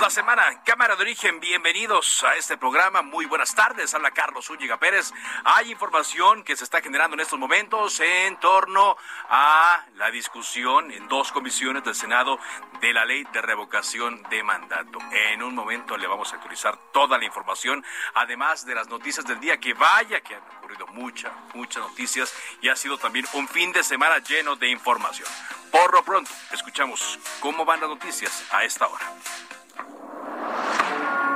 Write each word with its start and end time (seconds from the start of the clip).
La 0.00 0.08
semana, 0.08 0.62
Cámara 0.64 0.96
de 0.96 1.02
Origen, 1.02 1.40
bienvenidos 1.40 2.24
a 2.24 2.34
este 2.36 2.56
programa, 2.56 3.02
muy 3.02 3.26
buenas 3.26 3.54
tardes, 3.54 3.92
habla 3.92 4.10
Carlos 4.12 4.46
Zúñiga 4.46 4.78
Pérez. 4.78 5.12
Hay 5.44 5.70
información 5.70 6.42
que 6.42 6.56
se 6.56 6.64
está 6.64 6.80
generando 6.80 7.14
en 7.14 7.20
estos 7.20 7.38
momentos 7.38 8.00
en 8.00 8.38
torno 8.40 8.96
a 9.28 9.84
la 9.96 10.10
discusión 10.10 10.90
en 10.90 11.06
dos 11.08 11.32
comisiones 11.32 11.84
del 11.84 11.94
Senado 11.94 12.38
de 12.80 12.94
la 12.94 13.04
ley 13.04 13.24
de 13.30 13.42
revocación 13.42 14.22
de 14.30 14.42
mandato. 14.42 14.98
En 15.12 15.42
un 15.42 15.54
momento 15.54 15.98
le 15.98 16.06
vamos 16.06 16.32
a 16.32 16.36
actualizar 16.36 16.78
toda 16.92 17.18
la 17.18 17.26
información, 17.26 17.84
además 18.14 18.64
de 18.64 18.76
las 18.76 18.88
noticias 18.88 19.26
del 19.26 19.38
día, 19.38 19.58
que 19.58 19.74
vaya 19.74 20.22
que 20.22 20.34
han 20.34 20.42
ocurrido 20.58 20.86
muchas, 20.88 21.32
muchas 21.52 21.82
noticias 21.82 22.34
y 22.62 22.70
ha 22.70 22.76
sido 22.76 22.96
también 22.96 23.26
un 23.34 23.46
fin 23.48 23.70
de 23.72 23.82
semana 23.82 24.18
lleno 24.18 24.56
de 24.56 24.68
información. 24.68 25.28
Por 25.70 25.92
lo 25.92 26.02
pronto, 26.02 26.30
escuchamos 26.52 27.18
cómo 27.40 27.66
van 27.66 27.80
las 27.80 27.90
noticias 27.90 28.46
a 28.50 28.64
esta 28.64 28.86
hora. 28.86 29.04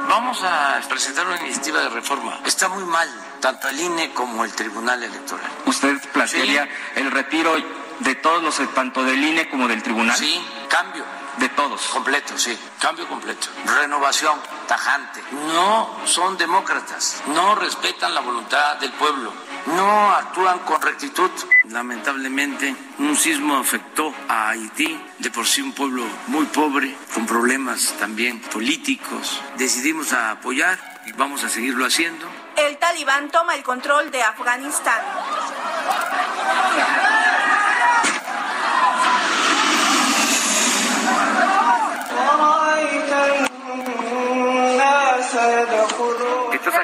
Vamos 0.09 0.43
a 0.45 0.81
presentar 0.89 1.27
una 1.27 1.41
iniciativa 1.41 1.81
de 1.81 1.89
reforma. 1.89 2.39
Está 2.45 2.69
muy 2.69 2.85
mal, 2.85 3.09
tanto 3.41 3.69
el 3.69 3.81
INE 3.81 4.13
como 4.13 4.45
el 4.45 4.53
Tribunal 4.53 5.03
Electoral. 5.03 5.51
¿Usted 5.67 5.99
plantearía 6.13 6.69
el 6.95 7.11
retiro 7.11 7.55
de 8.01 8.15
todos 8.17 8.43
los, 8.43 8.75
tanto 8.75 9.03
del 9.03 9.23
INE 9.25 9.49
como 9.49 9.67
del 9.67 9.83
Tribunal? 9.83 10.17
Sí, 10.17 10.41
cambio. 10.69 11.05
De 11.39 11.49
todos. 11.49 11.81
Completo, 11.89 12.39
sí. 12.39 12.57
Cambio 12.79 13.09
completo. 13.09 13.49
Renovación 13.67 14.39
tajante. 14.69 15.21
No 15.53 15.91
son 16.05 16.37
demócratas. 16.37 17.23
No 17.27 17.57
respetan 17.57 18.15
la 18.15 18.21
voluntad 18.21 18.77
del 18.77 18.93
pueblo. 18.93 19.33
No 19.67 20.11
actúan 20.11 20.59
con 20.61 20.81
rectitud. 20.81 21.31
Lamentablemente, 21.71 22.75
un 22.99 23.17
sismo 23.17 23.57
afectó 23.57 24.13
a 24.29 24.51
Haití, 24.51 25.01
de 25.19 25.31
por 25.31 25.47
sí 25.47 25.63
un 25.63 25.73
pueblo 25.73 26.05
muy 26.27 26.45
pobre, 26.47 26.95
con 27.15 27.27
problemas 27.27 27.95
también 27.99 28.41
políticos. 28.41 29.41
Decidimos 29.57 30.13
apoyar 30.13 30.79
y 31.07 31.13
vamos 31.13 31.45
a 31.45 31.49
seguirlo 31.49 31.87
haciendo. 31.87 32.27
El 32.57 32.77
talibán 32.79 33.31
toma 33.31 33.55
el 33.55 33.63
control 33.63 34.11
de 34.11 34.23
Afganistán. 34.23 35.01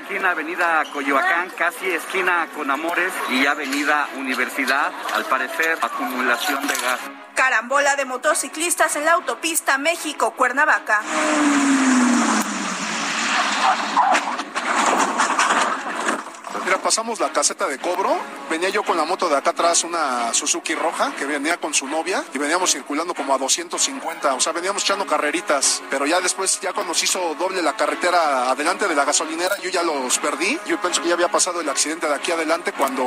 Aquí 0.02 0.16
en 0.16 0.24
avenida 0.24 0.84
Coyoacán, 0.92 1.50
casi 1.50 1.90
esquina 1.90 2.48
con 2.56 2.70
Amores 2.70 3.12
y 3.28 3.46
avenida 3.46 4.08
Universidad, 4.16 4.92
al 5.14 5.24
parecer 5.26 5.78
acumulación 5.80 6.66
de 6.66 6.74
gas. 6.74 7.00
Carambola 7.34 7.96
de 7.96 8.06
motociclistas 8.06 8.96
en 8.96 9.04
la 9.04 9.12
autopista 9.12 9.76
México-Cuernavaca. 9.78 11.02
Mira, 16.64 16.76
pasamos 16.90 17.20
la 17.20 17.30
caseta 17.30 17.68
de 17.68 17.78
cobro. 17.78 18.18
Venía 18.50 18.68
yo 18.68 18.82
con 18.82 18.96
la 18.96 19.04
moto 19.04 19.28
de 19.28 19.36
acá 19.36 19.50
atrás, 19.50 19.84
una 19.84 20.34
Suzuki 20.34 20.74
roja, 20.74 21.12
que 21.16 21.24
venía 21.24 21.56
con 21.56 21.72
su 21.72 21.86
novia, 21.86 22.24
y 22.34 22.38
veníamos 22.38 22.72
circulando 22.72 23.14
como 23.14 23.32
a 23.32 23.38
250. 23.38 24.34
O 24.34 24.40
sea, 24.40 24.52
veníamos 24.52 24.82
echando 24.82 25.06
carreritas. 25.06 25.84
Pero 25.88 26.04
ya 26.04 26.20
después, 26.20 26.58
ya 26.60 26.72
cuando 26.72 26.92
se 26.92 27.04
hizo 27.04 27.36
doble 27.36 27.62
la 27.62 27.76
carretera 27.76 28.50
adelante 28.50 28.88
de 28.88 28.96
la 28.96 29.04
gasolinera, 29.04 29.56
yo 29.62 29.70
ya 29.70 29.84
los 29.84 30.18
perdí. 30.18 30.58
Yo 30.66 30.80
pienso 30.80 31.00
que 31.00 31.06
ya 31.06 31.14
había 31.14 31.30
pasado 31.30 31.60
el 31.60 31.68
accidente 31.68 32.08
de 32.08 32.14
aquí 32.16 32.32
adelante 32.32 32.72
cuando 32.72 33.06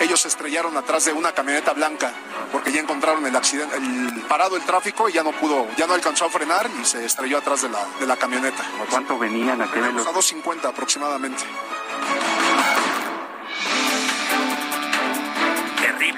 ellos 0.00 0.20
se 0.20 0.26
estrellaron 0.26 0.76
atrás 0.76 1.04
de 1.04 1.12
una 1.12 1.30
camioneta 1.30 1.72
blanca, 1.72 2.12
porque 2.50 2.72
ya 2.72 2.80
encontraron 2.80 3.24
el 3.24 3.36
accidente, 3.36 3.76
el 3.76 4.22
parado 4.22 4.56
el 4.56 4.64
tráfico 4.64 5.08
y 5.08 5.12
ya 5.12 5.22
no 5.22 5.30
pudo, 5.30 5.68
ya 5.76 5.86
no 5.86 5.94
alcanzó 5.94 6.24
a 6.24 6.30
frenar 6.30 6.68
y 6.82 6.84
se 6.84 7.04
estrelló 7.04 7.38
atrás 7.38 7.62
de 7.62 7.68
la, 7.68 7.86
de 8.00 8.06
la 8.08 8.16
camioneta. 8.16 8.64
¿A 8.82 8.90
cuánto 8.90 9.16
venían 9.20 9.62
aquí? 9.62 9.78
Veníamos 9.78 10.08
a 10.08 10.10
250 10.10 10.66
aproximadamente. 10.66 11.44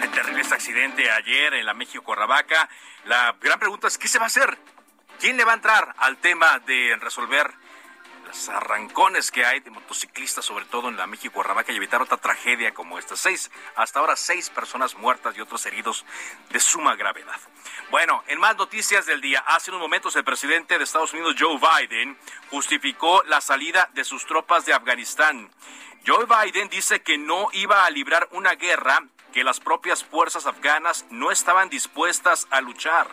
Terrible, 0.02 0.22
terrible 0.22 0.42
este 0.42 0.54
accidente 0.54 1.10
ayer 1.10 1.54
en 1.54 1.64
la 1.64 1.74
México 1.74 2.02
Cuernavaca. 2.02 2.68
La 3.04 3.36
gran 3.40 3.60
pregunta 3.60 3.86
es, 3.86 3.98
¿qué 3.98 4.08
se 4.08 4.18
va 4.18 4.24
a 4.24 4.26
hacer? 4.26 4.58
¿Quién 5.20 5.36
le 5.36 5.44
va 5.44 5.52
a 5.52 5.54
entrar 5.54 5.94
al 5.98 6.16
tema 6.16 6.58
de 6.58 6.96
resolver 7.00 7.48
los 8.26 8.48
arrancones 8.48 9.30
que 9.30 9.44
hay 9.44 9.60
de 9.60 9.70
motociclistas, 9.70 10.44
sobre 10.44 10.64
todo 10.64 10.88
en 10.88 10.96
la 10.96 11.06
México 11.06 11.34
Cuernavaca, 11.34 11.70
y 11.70 11.76
evitar 11.76 12.02
otra 12.02 12.16
tragedia 12.16 12.74
como 12.74 12.98
esta? 12.98 13.14
Seis, 13.14 13.52
hasta 13.76 14.00
ahora 14.00 14.16
seis 14.16 14.50
personas 14.50 14.96
muertas 14.96 15.36
y 15.36 15.40
otros 15.40 15.64
heridos 15.66 16.04
de 16.50 16.58
suma 16.58 16.96
gravedad. 16.96 17.38
Bueno, 17.92 18.24
en 18.26 18.40
más 18.40 18.56
noticias 18.56 19.06
del 19.06 19.20
día, 19.20 19.44
hace 19.46 19.70
unos 19.70 19.82
momentos 19.82 20.16
el 20.16 20.24
presidente 20.24 20.78
de 20.78 20.84
Estados 20.84 21.12
Unidos, 21.12 21.36
Joe 21.38 21.60
Biden, 21.60 22.18
justificó 22.50 23.22
la 23.26 23.40
salida 23.40 23.88
de 23.92 24.02
sus 24.02 24.26
tropas 24.26 24.66
de 24.66 24.72
Afganistán. 24.72 25.48
Joe 26.04 26.26
Biden 26.26 26.68
dice 26.68 27.02
que 27.02 27.18
no 27.18 27.50
iba 27.52 27.84
a 27.84 27.90
librar 27.90 28.28
una 28.32 28.56
guerra 28.56 29.04
que 29.32 29.44
las 29.44 29.60
propias 29.60 30.04
fuerzas 30.04 30.46
afganas 30.46 31.06
no 31.10 31.30
estaban 31.30 31.68
dispuestas 31.68 32.46
a 32.50 32.60
luchar. 32.60 33.08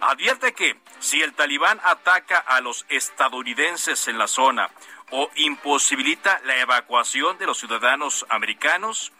Advierte 0.00 0.54
que 0.54 0.80
si 0.98 1.20
el 1.20 1.34
talibán 1.34 1.80
ataca 1.84 2.38
a 2.38 2.60
los 2.60 2.86
estadounidenses 2.88 4.08
en 4.08 4.16
la 4.16 4.28
zona 4.28 4.70
o 5.10 5.28
imposibilita 5.34 6.40
la 6.44 6.56
evacuación 6.56 7.36
de 7.36 7.46
los 7.46 7.58
ciudadanos 7.58 8.24
americanos, 8.30 9.12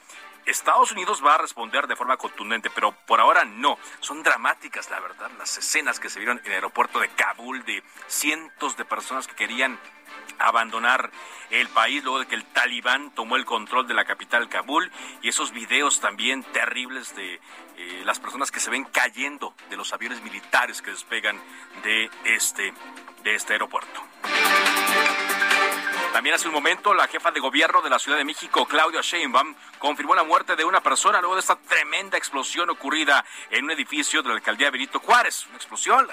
Estados 0.47 0.93
Unidos 0.93 1.23
va 1.25 1.35
a 1.35 1.39
responder 1.39 1.87
de 1.87 1.97
forma 1.97 2.17
contundente, 2.17 2.71
pero 2.71 2.93
por 2.93 3.21
ahora 3.21 3.45
no. 3.45 3.79
Son 4.01 4.23
dramáticas, 4.23 4.91
la 4.91 5.01
verdad, 5.01 5.31
las 5.39 5.57
escenas 5.59 6.01
que 6.01 6.11
se 6.11 6.19
vieron 6.19 6.39
en 6.39 6.47
el 6.47 6.53
aeropuerto 6.55 7.01
de 7.01 7.09
Kabul 7.09 7.65
de 7.65 7.83
cientos 8.07 8.77
de 8.77 8.85
personas 8.85 9.27
que 9.27 9.35
querían 9.35 9.79
abandonar 10.39 11.11
el 11.51 11.69
país 11.69 12.03
luego 12.03 12.21
de 12.21 12.27
que 12.27 12.35
el 12.35 12.45
talibán 12.45 13.11
tomó 13.15 13.37
el 13.37 13.45
control 13.45 13.87
de 13.87 13.95
la 13.95 14.05
capital 14.05 14.49
Kabul 14.49 14.91
y 15.23 15.29
esos 15.29 15.53
videos 15.53 16.01
también 16.01 16.43
terribles 16.45 17.15
de 17.15 17.35
eh, 17.77 18.03
las 18.05 18.21
personas 18.21 18.51
que 18.51 18.61
se 18.61 18.71
ven 18.71 18.85
cayendo 18.85 19.55
de 19.69 19.77
los 19.77 19.93
aviones 19.93 20.23
militares 20.23 20.83
que 20.83 20.91
despegan 20.91 21.41
de 21.83 22.11
este 22.25 22.73
de 23.23 23.35
este 23.35 23.53
aeropuerto. 23.53 24.01
También 26.13 26.35
hace 26.35 26.49
un 26.49 26.55
momento 26.55 26.93
la 26.93 27.07
jefa 27.07 27.31
de 27.31 27.39
gobierno 27.39 27.81
de 27.83 27.89
la 27.89 28.01
Ciudad 28.01 28.19
de 28.19 28.25
México, 28.25 28.67
Claudia 28.67 29.01
Sheinbaum, 29.01 29.55
confirmó 29.79 30.17
la 30.17 30.25
muerte 30.25 30.57
de 30.57 30.65
una 30.65 30.81
persona 30.83 31.21
luego 31.21 31.37
de 31.37 31.41
esta 31.41 31.55
tremenda 31.55 32.19
explosión 32.19 32.69
ocurrida 32.69 33.25
en 33.49 33.65
un 33.65 33.71
edificio 33.71 34.21
de 34.21 34.29
la 34.29 34.35
alcaldía 34.35 34.73
Benito 34.73 34.99
Juárez. 34.99 35.47
Una 35.47 35.57
explosión, 35.57 36.09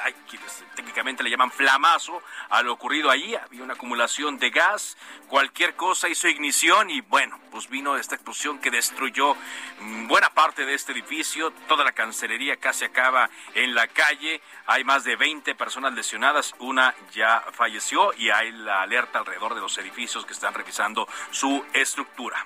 técnicamente 0.76 1.24
le 1.24 1.32
llaman 1.32 1.52
flamazo 1.52 2.22
a 2.50 2.62
lo 2.62 2.74
ocurrido 2.74 3.10
allí. 3.10 3.36
Había 3.36 3.64
una 3.64 3.74
acumulación 3.74 4.38
de 4.38 4.52
gas, 4.52 4.98
cualquier 5.28 5.76
cosa 5.76 6.08
hizo 6.08 6.28
ignición 6.28 6.92
y 6.92 7.02
bueno, 7.02 7.40
pues 7.50 7.68
vino 7.68 7.98
esta 7.98 8.14
explosión 8.14 8.60
que 8.60 8.70
destruyó 8.70 9.36
mm, 9.80 10.08
buena 10.08 10.30
parte 10.30 10.64
de 10.66 10.76
este 10.76 10.92
edificio. 10.92 11.52
Toda 11.68 11.84
la 11.84 11.92
cancelería 11.92 12.58
casi 12.58 12.86
acaba 12.86 13.32
en 13.56 13.74
la 13.74 13.88
calle. 13.88 14.42
Hay 14.68 14.84
más 14.84 15.04
de 15.04 15.16
20 15.16 15.56
personas 15.56 15.94
lesionadas, 15.94 16.54
una 16.60 16.94
ya 17.14 17.44
falleció 17.52 18.14
y 18.14 18.30
hay 18.30 18.52
la 18.52 18.84
alerta 18.84 19.20
alrededor 19.20 19.56
de 19.56 19.62
los 19.62 19.76
edificios 19.80 19.87
que 19.92 20.34
están 20.34 20.54
revisando 20.54 21.08
su 21.32 21.64
estructura. 21.74 22.46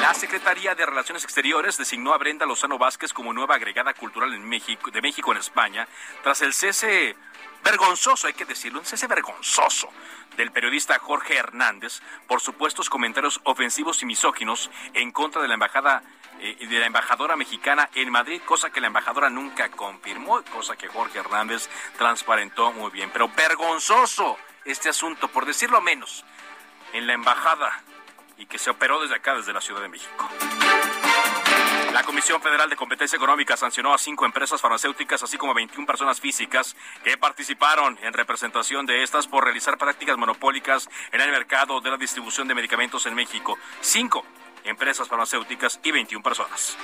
La 0.00 0.14
Secretaría 0.14 0.74
de 0.74 0.86
Relaciones 0.86 1.24
Exteriores 1.24 1.76
designó 1.76 2.12
a 2.12 2.18
Brenda 2.18 2.46
Lozano 2.46 2.78
Vázquez 2.78 3.12
como 3.12 3.32
nueva 3.32 3.56
agregada 3.56 3.94
cultural 3.94 4.32
en 4.32 4.48
México, 4.48 4.90
de 4.90 5.02
México 5.02 5.32
en 5.32 5.38
España 5.38 5.88
tras 6.22 6.42
el 6.42 6.52
cese 6.52 7.16
vergonzoso, 7.64 8.28
hay 8.28 8.34
que 8.34 8.44
decirlo, 8.44 8.78
un 8.78 8.86
cese 8.86 9.08
vergonzoso 9.08 9.88
del 10.36 10.52
periodista 10.52 10.98
Jorge 11.00 11.36
Hernández 11.36 12.00
por 12.28 12.40
supuestos 12.40 12.88
comentarios 12.88 13.40
ofensivos 13.42 14.02
y 14.02 14.06
misóginos 14.06 14.70
en 14.94 15.10
contra 15.10 15.42
de 15.42 15.48
la 15.48 15.54
embajada 15.54 16.02
eh, 16.38 16.66
de 16.66 16.78
la 16.78 16.86
embajadora 16.86 17.34
mexicana 17.34 17.88
en 17.94 18.10
Madrid, 18.10 18.42
cosa 18.44 18.70
que 18.70 18.80
la 18.80 18.88
embajadora 18.88 19.30
nunca 19.30 19.70
confirmó, 19.70 20.42
cosa 20.52 20.76
que 20.76 20.86
Jorge 20.86 21.18
Hernández 21.18 21.68
transparentó 21.96 22.72
muy 22.72 22.90
bien. 22.90 23.10
Pero 23.10 23.28
vergonzoso 23.28 24.36
este 24.66 24.88
asunto, 24.88 25.28
por 25.28 25.46
decirlo 25.46 25.80
menos, 25.80 26.24
en 26.92 27.06
la 27.06 27.14
embajada 27.14 27.82
y 28.38 28.46
que 28.46 28.58
se 28.58 28.70
operó 28.70 29.00
desde 29.00 29.14
acá, 29.14 29.34
desde 29.34 29.52
la 29.52 29.60
Ciudad 29.60 29.80
de 29.80 29.88
México. 29.88 30.28
La 31.92 32.02
Comisión 32.02 32.42
Federal 32.42 32.68
de 32.68 32.76
Competencia 32.76 33.16
Económica 33.16 33.56
sancionó 33.56 33.94
a 33.94 33.98
cinco 33.98 34.26
empresas 34.26 34.60
farmacéuticas, 34.60 35.22
así 35.22 35.38
como 35.38 35.52
a 35.52 35.54
21 35.54 35.86
personas 35.86 36.20
físicas 36.20 36.76
que 37.02 37.16
participaron 37.16 37.98
en 38.02 38.12
representación 38.12 38.84
de 38.84 39.02
estas 39.02 39.26
por 39.26 39.44
realizar 39.44 39.78
prácticas 39.78 40.18
monopólicas 40.18 40.90
en 41.12 41.22
el 41.22 41.30
mercado 41.30 41.80
de 41.80 41.90
la 41.90 41.96
distribución 41.96 42.48
de 42.48 42.54
medicamentos 42.54 43.06
en 43.06 43.14
México. 43.14 43.58
Cinco 43.80 44.26
empresas 44.64 45.08
farmacéuticas 45.08 45.80
y 45.84 45.92
21 45.92 46.22
personas. 46.22 46.76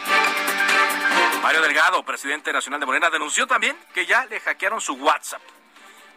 Mario 1.43 1.61
Delgado, 1.61 2.02
presidente 2.05 2.52
nacional 2.52 2.81
de 2.81 2.87
Morena, 2.87 3.11
denunció 3.11 3.46
también 3.46 3.76
que 3.93 4.06
ya 4.06 4.25
le 4.26 4.40
hackearon 4.40 4.81
su 4.81 4.94
WhatsApp, 4.94 5.43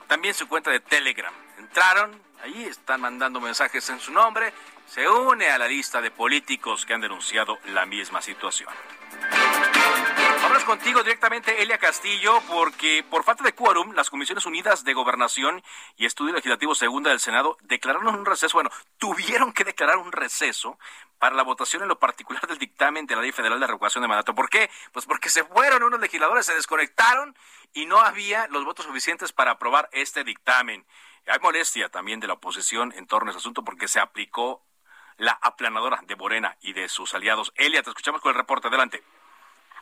también 0.08 0.34
su 0.34 0.48
cuenta 0.48 0.70
de 0.70 0.80
Telegram. 0.80 1.34
Entraron, 1.58 2.22
ahí 2.44 2.66
están 2.66 3.02
mandando 3.02 3.40
mensajes 3.40 3.90
en 3.90 4.00
su 4.00 4.12
nombre 4.12 4.54
se 4.88 5.10
une 5.10 5.50
a 5.50 5.58
la 5.58 5.68
lista 5.68 6.02
de 6.02 6.12
políticos 6.12 6.86
que 6.86 6.94
han 6.94 7.02
denunciado 7.02 7.60
la 7.66 7.86
misma 7.86 8.22
situación. 8.22 8.70
Vamos 10.42 10.64
contigo 10.64 11.02
directamente, 11.02 11.62
Elia 11.62 11.78
Castillo, 11.78 12.40
porque 12.48 13.04
por 13.10 13.24
falta 13.24 13.44
de 13.44 13.54
quórum, 13.54 13.94
las 13.94 14.10
Comisiones 14.10 14.46
Unidas 14.46 14.84
de 14.84 14.94
Gobernación 14.94 15.64
y 15.98 16.06
Estudio 16.06 16.34
Legislativo 16.34 16.76
Segunda 16.76 17.10
del 17.10 17.20
Senado 17.20 17.58
declararon 17.64 18.16
un 18.16 18.26
receso, 18.26 18.58
bueno, 18.58 18.70
tuvieron 18.98 19.54
que 19.54 19.64
declarar 19.64 19.98
un 19.98 20.12
receso 20.12 20.78
para 21.18 21.36
la 21.36 21.44
votación 21.44 21.82
en 21.82 21.88
lo 21.88 21.98
particular 21.98 22.46
del 22.48 22.60
dictamen 22.60 23.08
de 23.08 23.16
la 23.16 23.22
Ley 23.22 23.32
Federal 23.32 23.60
de 23.60 23.68
Revocación 23.68 24.04
de 24.04 24.08
Mandato. 24.08 24.36
¿Por 24.36 24.50
qué? 24.50 24.70
Pues 24.92 25.06
porque 25.06 25.30
se 25.30 25.44
fueron 25.44 25.82
unos 25.82 26.00
legisladores, 26.00 26.46
se 26.46 26.54
desconectaron 26.54 27.36
y 27.74 27.86
no 27.86 28.00
había 28.00 28.48
los 28.48 28.64
votos 28.66 28.86
suficientes 28.86 29.34
para 29.34 29.52
aprobar 29.52 29.90
este 29.92 30.24
dictamen. 30.24 30.86
Hay 31.28 31.40
molestia 31.42 31.90
también 31.90 32.20
de 32.20 32.28
la 32.28 32.34
oposición 32.34 32.94
en 32.96 33.08
torno 33.08 33.30
a 33.30 33.32
ese 33.32 33.40
asunto 33.40 33.64
porque 33.64 33.88
se 33.88 34.00
aplicó 34.00 34.64
la 35.18 35.32
aplanadora 35.42 36.02
de 36.06 36.16
Morena 36.16 36.58
y 36.62 36.74
de 36.74 36.88
sus 36.88 37.16
aliados. 37.16 37.52
Elia, 37.56 37.82
te 37.82 37.90
escuchamos 37.90 38.22
con 38.22 38.30
el 38.30 38.38
reporte. 38.38 38.68
Adelante. 38.68 39.04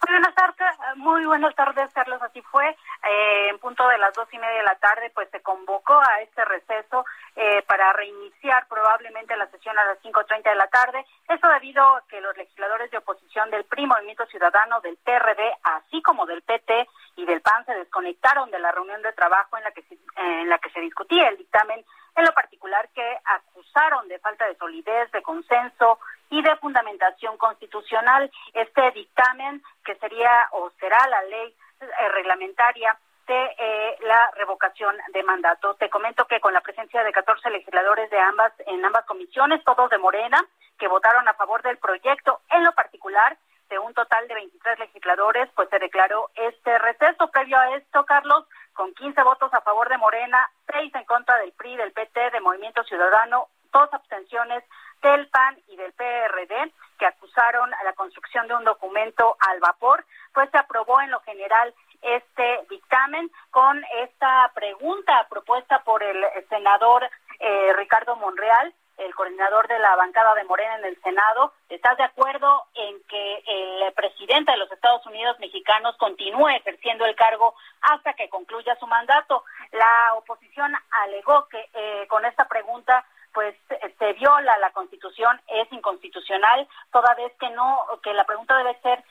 Muy 0.05 0.19
buenas 0.19 0.35
tardes, 0.35 0.97
muy 0.97 1.25
buenas 1.25 1.55
tardes, 1.55 1.93
Carlos. 1.93 2.21
Así 2.21 2.41
fue. 2.41 2.67
Eh, 2.69 3.47
en 3.49 3.57
punto 3.59 3.87
de 3.87 3.97
las 3.97 4.13
dos 4.13 4.27
y 4.33 4.37
media 4.37 4.57
de 4.57 4.63
la 4.63 4.75
tarde, 4.75 5.09
pues 5.15 5.29
se 5.29 5.41
convocó 5.41 5.93
a 5.93 6.19
este 6.21 6.43
receso 6.43 7.05
eh, 7.37 7.61
para 7.67 7.93
reiniciar 7.93 8.67
probablemente 8.67 9.37
la 9.37 9.47
sesión 9.47 9.77
a 9.79 9.85
las 9.85 10.01
5.30 10.03 10.43
de 10.43 10.55
la 10.55 10.67
tarde. 10.67 11.05
Eso 11.29 11.47
debido 11.47 11.83
a 11.83 12.03
que 12.09 12.19
los 12.19 12.35
legisladores 12.35 12.91
de 12.91 12.97
oposición 12.97 13.49
del 13.49 13.63
PRI, 13.63 13.87
Movimiento 13.87 14.25
Ciudadano, 14.25 14.81
del 14.81 14.97
PRD, 14.97 15.53
así 15.63 16.01
como 16.01 16.25
del 16.25 16.41
PT 16.41 16.87
y 17.15 17.25
del 17.25 17.41
PAN, 17.41 17.65
se 17.65 17.73
desconectaron 17.73 18.51
de 18.51 18.59
la 18.59 18.71
reunión 18.73 19.01
de 19.03 19.13
trabajo 19.13 19.57
en 19.57 19.63
la 19.63 19.71
que 19.71 19.83
en 20.15 20.49
la 20.49 20.59
que 20.59 20.69
se 20.71 20.81
discutía 20.81 21.29
el 21.29 21.37
dictamen 21.37 21.83
en 22.15 22.25
lo 22.25 22.33
particular 22.33 22.89
que 22.93 23.17
acusaron 23.25 24.07
de 24.07 24.19
falta 24.19 24.45
de 24.47 24.55
solidez, 24.55 25.11
de 25.11 25.21
consenso 25.21 25.99
y 26.29 26.41
de 26.41 26.55
fundamentación 26.57 27.37
constitucional 27.37 28.31
este 28.53 28.91
dictamen 28.91 29.61
que 29.83 29.95
sería 29.95 30.47
o 30.51 30.71
será 30.79 31.07
la 31.07 31.21
ley 31.23 31.55
eh, 31.81 32.09
reglamentaria 32.09 32.97
de 33.27 33.55
eh, 33.57 33.97
la 34.01 34.31
revocación 34.35 34.95
de 35.13 35.23
mandato. 35.23 35.75
Te 35.75 35.89
comento 35.89 36.25
que 36.25 36.39
con 36.39 36.53
la 36.53 36.61
presencia 36.61 37.03
de 37.03 37.11
14 37.11 37.49
legisladores 37.49 38.09
de 38.09 38.19
ambas 38.19 38.51
en 38.65 38.83
ambas 38.83 39.05
comisiones, 39.05 39.63
todos 39.63 39.89
de 39.89 39.97
Morena, 39.97 40.45
que 40.77 40.87
votaron 40.87 41.27
a 41.27 41.33
favor 41.33 41.61
del 41.61 41.77
proyecto, 41.77 42.41
en 42.49 42.63
lo 42.63 42.73
particular 42.73 43.37
de 43.69 43.79
un 43.79 43.93
total 43.93 44.27
de 44.27 44.35
23 44.35 44.79
legisladores, 44.79 45.49
pues 45.55 45.69
se 45.69 45.79
declaró 45.79 46.29
este 46.35 46.77
receso. 46.79 47.29
Previo 47.31 47.57
a 47.57 47.75
esto, 47.77 48.05
Carlos, 48.05 48.45
con 48.73 48.93
15 48.93 49.21
votos 49.23 49.53
a 49.53 49.61
favor 49.61 49.89
de 49.89 49.97
Morena, 49.97 50.49
6 50.71 50.93
en 50.95 51.05
contra 51.05 51.37
del 51.37 51.51
PRI, 51.53 51.77
del 51.77 51.91
PT, 51.91 52.31
de 52.31 52.41
Movimiento 52.41 52.83
Ciudadano, 52.83 53.47
dos 53.71 53.89
abstenciones 53.93 54.63
del 55.01 55.27
PAN 55.27 55.57
y 55.67 55.75
del 55.75 55.93
PRD, 55.93 56.71
que 56.97 57.05
acusaron 57.05 57.73
a 57.73 57.83
la 57.83 57.93
construcción 57.93 58.47
de 58.47 58.55
un 58.55 58.63
documento 58.63 59.35
al 59.39 59.59
vapor, 59.59 60.05
pues 60.33 60.49
se 60.51 60.57
aprobó 60.57 61.01
en 61.01 61.11
lo 61.11 61.19
general 61.21 61.73
este 62.01 62.65
dictamen 62.69 63.31
con 63.51 63.83
esta 64.01 64.51
pregunta 64.53 65.27
propuesta 65.29 65.83
por 65.83 66.03
el 66.03 66.23
senador 66.49 67.09
eh, 67.39 67.73
Ricardo 67.73 68.15
Monreal, 68.15 68.73
el 68.97 69.13
coordinador 69.15 69.67
de 69.67 69.79
la 69.79 69.95
bancada 69.95 70.35
de 70.35 70.43
Morena 70.43 70.77
en 70.77 70.85
el 70.85 71.01
Senado, 71.01 71.53
¿estás 71.69 71.97
de 71.97 72.03
acuerdo 72.03 72.65
en 72.75 73.01
que 73.07 73.43
el 73.47 73.93
presidente 73.93 74.51
de 74.51 74.57
los 74.57 74.71
Estados 74.71 75.05
Unidos 75.05 75.39
mexicanos 75.39 75.97
continúe 75.97 76.49
ejerciendo 76.49 77.05
el 77.05 77.15
cargo 77.15 77.55
hasta 77.81 78.13
que 78.13 78.29
concluya 78.29 78.75
su 78.79 78.87
mandato? 78.87 79.43
La 79.71 80.13
oposición 80.15 80.73
alegó 80.91 81.47
que 81.49 81.69
eh, 81.73 82.07
con 82.07 82.25
esta 82.25 82.47
pregunta 82.47 83.05
pues 83.33 83.55
se 83.97 84.13
viola 84.13 84.57
la 84.59 84.69
Constitución, 84.71 85.41
es 85.47 85.71
inconstitucional, 85.73 86.67
toda 86.91 87.15
vez 87.15 87.33
que 87.39 87.49
no, 87.49 87.83
que 88.03 88.13
la 88.13 88.25
pregunta 88.25 88.55
debe 88.57 88.79
ser 88.81 89.03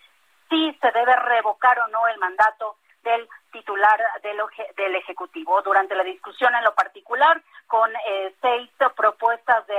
si 0.49 0.73
se 0.81 0.91
debe 0.93 1.17
revocar 1.17 1.79
o 1.81 1.89
no 1.89 2.07
el 2.07 2.19
mandato 2.19 2.77
del 3.03 3.29
titular 3.51 4.01
del, 4.23 4.39
del 4.77 4.95
Ejecutivo. 4.97 5.61
Durante 5.63 5.95
la 5.95 6.05
discusión 6.05 6.55
en 6.55 6.65
lo 6.65 6.75
particular, 6.75 7.43
con 7.67 7.91
eh, 8.07 8.35
seis 8.41 8.71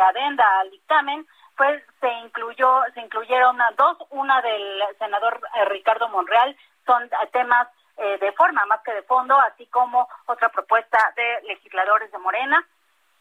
adenda 0.07 0.45
al 0.59 0.71
dictamen, 0.71 1.25
pues 1.55 1.83
se 1.99 2.09
incluyó, 2.25 2.81
se 2.93 3.01
incluyeron 3.01 3.57
dos, 3.77 3.97
una 4.09 4.41
del 4.41 4.81
senador 4.97 5.39
eh, 5.55 5.65
Ricardo 5.65 6.09
Monreal, 6.09 6.55
son 6.85 7.09
temas 7.31 7.67
eh, 7.97 8.17
de 8.19 8.31
forma 8.33 8.65
más 8.65 8.81
que 8.81 8.93
de 8.93 9.03
fondo, 9.03 9.37
así 9.39 9.65
como 9.67 10.07
otra 10.25 10.49
propuesta 10.49 10.97
de 11.15 11.47
legisladores 11.47 12.11
de 12.11 12.17
Morena. 12.17 12.65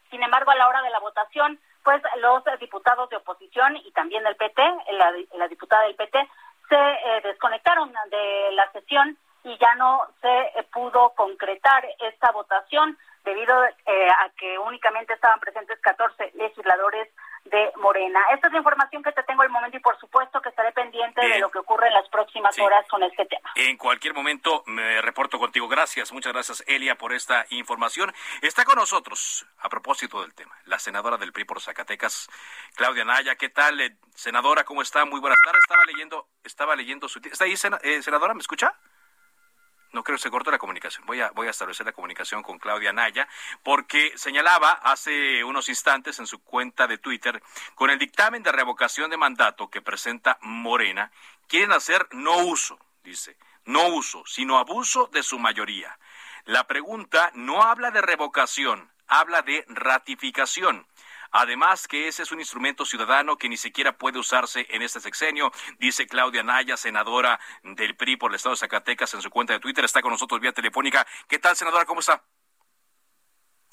Sin 0.09 0.21
embargo, 0.21 0.51
a 0.51 0.55
la 0.55 0.67
hora 0.67 0.81
de 0.81 0.89
la 0.89 0.99
votación, 0.99 1.59
pues 1.83 2.01
los 2.19 2.43
diputados 2.59 3.09
de 3.09 3.17
oposición 3.17 3.77
y 3.77 3.91
también 3.91 4.23
del 4.23 4.35
PT, 4.35 4.61
la, 4.91 5.13
la 5.33 5.47
diputada 5.47 5.83
del 5.83 5.95
PT, 5.95 6.29
se 6.69 7.27
desconectaron 7.27 7.91
de 8.09 8.51
la 8.53 8.71
sesión 8.71 9.17
y 9.43 9.57
ya 9.57 9.75
no 9.75 10.07
se 10.21 10.63
pudo 10.71 11.09
concretar 11.11 11.85
esta 11.99 12.31
votación 12.31 12.97
debido 13.25 13.55
eh, 13.93 14.09
a 14.09 14.29
que 14.35 14.57
únicamente 14.57 15.13
estaban 15.13 15.39
presentes 15.39 15.79
14 15.81 16.31
legisladores 16.33 17.09
de 17.45 17.71
Morena. 17.75 18.19
Esta 18.33 18.47
es 18.47 18.53
la 18.53 18.59
información 18.59 19.03
que 19.03 19.11
te 19.11 19.21
tengo 19.23 19.43
al 19.43 19.49
momento 19.49 19.77
y 19.77 19.81
por 19.81 19.99
supuesto 19.99 20.41
que 20.41 20.49
estaré 20.49 20.71
pendiente 20.71 21.21
de 21.21 21.39
lo 21.39 21.51
que 21.51 21.59
ocurre 21.59 21.87
en 21.89 21.93
las 21.93 22.09
próximas 22.09 22.57
horas 22.57 22.87
con 22.89 23.03
este 23.03 23.25
tema. 23.25 23.51
En 23.55 23.77
cualquier 23.77 24.15
momento 24.15 24.63
me 24.65 24.99
reporto 25.01 25.37
contigo. 25.37 25.67
Gracias, 25.67 26.11
muchas 26.11 26.33
gracias 26.33 26.63
Elia 26.65 26.95
por 26.95 27.13
esta 27.13 27.45
información. 27.49 28.11
Está 28.41 28.65
con 28.65 28.77
nosotros, 28.77 29.45
a 29.59 29.69
propósito 29.69 30.21
del 30.21 30.33
tema, 30.33 30.57
la 30.65 30.79
senadora 30.79 31.17
del 31.17 31.31
PRI 31.31 31.45
por 31.45 31.61
Zacatecas, 31.61 32.29
Claudia 32.75 33.05
Naya. 33.05 33.35
¿Qué 33.35 33.49
tal, 33.49 33.79
eh, 33.79 33.95
senadora? 34.15 34.63
¿Cómo 34.63 34.81
está? 34.81 35.05
Muy 35.05 35.19
buenas 35.19 35.39
tardes. 35.41 35.61
Estaba 35.63 35.85
leyendo, 35.85 36.27
estaba 36.43 36.75
leyendo 36.75 37.07
su... 37.07 37.19
¿Está 37.19 37.43
ahí, 37.43 37.53
eh, 37.53 38.01
senadora? 38.01 38.33
¿Me 38.33 38.39
escucha? 38.39 38.73
No 39.93 40.03
creo 40.03 40.17
se 40.17 40.29
cortó 40.29 40.51
la 40.51 40.57
comunicación. 40.57 41.05
Voy 41.05 41.21
a, 41.21 41.31
voy 41.31 41.47
a 41.47 41.51
establecer 41.51 41.85
la 41.85 41.93
comunicación 41.93 42.43
con 42.43 42.59
Claudia 42.59 42.91
Naya, 42.91 43.27
porque 43.63 44.11
señalaba 44.17 44.71
hace 44.71 45.43
unos 45.43 45.69
instantes 45.69 46.19
en 46.19 46.27
su 46.27 46.43
cuenta 46.43 46.87
de 46.87 46.97
Twitter, 46.97 47.41
con 47.75 47.89
el 47.89 47.99
dictamen 47.99 48.43
de 48.43 48.51
revocación 48.51 49.09
de 49.09 49.17
mandato 49.17 49.69
que 49.69 49.81
presenta 49.81 50.37
Morena, 50.41 51.11
quieren 51.47 51.71
hacer 51.71 52.07
no 52.11 52.37
uso, 52.37 52.77
dice, 53.03 53.37
no 53.65 53.87
uso, 53.87 54.23
sino 54.25 54.57
abuso 54.57 55.09
de 55.13 55.23
su 55.23 55.39
mayoría. 55.39 55.97
La 56.45 56.67
pregunta 56.67 57.31
no 57.35 57.61
habla 57.61 57.91
de 57.91 58.01
revocación, 58.01 58.91
habla 59.07 59.41
de 59.43 59.63
ratificación. 59.69 60.87
Además 61.33 61.87
que 61.87 62.07
ese 62.07 62.21
es 62.21 62.31
un 62.31 62.39
instrumento 62.39 62.85
ciudadano 62.85 63.37
que 63.37 63.49
ni 63.49 63.57
siquiera 63.57 63.97
puede 63.97 64.19
usarse 64.19 64.67
en 64.69 64.83
este 64.83 64.99
sexenio, 64.99 65.51
dice 65.79 66.05
Claudia 66.05 66.43
Naya, 66.43 66.77
senadora 66.77 67.39
del 67.63 67.95
PRI 67.95 68.17
por 68.17 68.29
el 68.29 68.35
Estado 68.35 68.53
de 68.53 68.59
Zacatecas 68.59 69.15
en 69.15 69.21
su 69.23 69.31
cuenta 69.31 69.53
de 69.53 69.59
Twitter. 69.59 69.83
Está 69.83 70.03
con 70.03 70.11
nosotros 70.11 70.39
vía 70.39 70.53
telefónica. 70.53 71.07
¿Qué 71.27 71.39
tal, 71.39 71.55
senadora? 71.55 71.85
¿Cómo 71.85 72.01
está? 72.01 72.23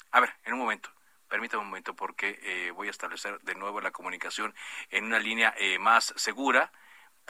A 0.09 0.19
ver, 0.19 0.33
en 0.43 0.53
un 0.53 0.59
momento. 0.59 0.91
Permítame 1.27 1.61
un 1.61 1.69
momento 1.69 1.95
porque 1.95 2.39
eh, 2.41 2.71
voy 2.71 2.87
a 2.87 2.91
establecer 2.91 3.39
de 3.41 3.53
nuevo 3.53 3.79
la 3.79 3.91
comunicación 3.91 4.55
en 4.89 5.05
una 5.05 5.19
línea 5.19 5.53
eh, 5.57 5.77
más 5.77 6.13
segura 6.17 6.73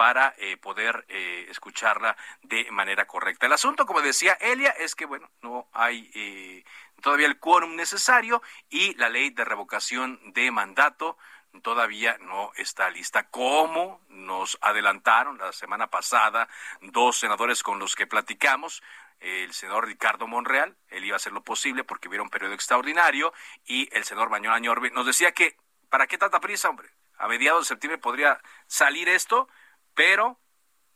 para 0.01 0.33
eh, 0.39 0.57
poder 0.57 1.05
eh, 1.09 1.45
escucharla 1.51 2.17
de 2.41 2.71
manera 2.71 3.05
correcta. 3.05 3.45
El 3.45 3.53
asunto, 3.53 3.85
como 3.85 4.01
decía 4.01 4.33
Elia, 4.33 4.71
es 4.71 4.95
que, 4.95 5.05
bueno, 5.05 5.29
no 5.43 5.69
hay 5.73 6.09
eh, 6.15 6.63
todavía 7.03 7.27
el 7.27 7.37
quórum 7.37 7.75
necesario 7.75 8.41
y 8.67 8.95
la 8.95 9.09
ley 9.09 9.29
de 9.29 9.45
revocación 9.45 10.19
de 10.33 10.49
mandato 10.49 11.19
todavía 11.61 12.17
no 12.19 12.51
está 12.55 12.89
lista. 12.89 13.29
Como 13.29 14.01
nos 14.09 14.57
adelantaron 14.61 15.37
la 15.37 15.51
semana 15.51 15.85
pasada 15.85 16.49
dos 16.81 17.19
senadores 17.19 17.61
con 17.61 17.77
los 17.77 17.95
que 17.95 18.07
platicamos, 18.07 18.81
el 19.19 19.53
senador 19.53 19.85
Ricardo 19.85 20.25
Monreal, 20.25 20.75
él 20.87 21.05
iba 21.05 21.13
a 21.15 21.17
hacer 21.17 21.31
lo 21.31 21.43
posible 21.43 21.83
porque 21.83 22.07
hubiera 22.07 22.23
un 22.23 22.31
periodo 22.31 22.55
extraordinario, 22.55 23.35
y 23.65 23.87
el 23.95 24.03
senador 24.03 24.31
Mañón 24.31 24.55
Añorbe 24.55 24.89
nos 24.89 25.05
decía 25.05 25.31
que, 25.31 25.57
¿para 25.91 26.07
qué 26.07 26.17
tanta 26.17 26.39
prisa, 26.39 26.69
hombre? 26.71 26.89
A 27.19 27.27
mediados 27.27 27.65
de 27.65 27.67
septiembre 27.67 27.99
podría 27.99 28.41
salir 28.65 29.07
esto, 29.07 29.47
pero 29.93 30.37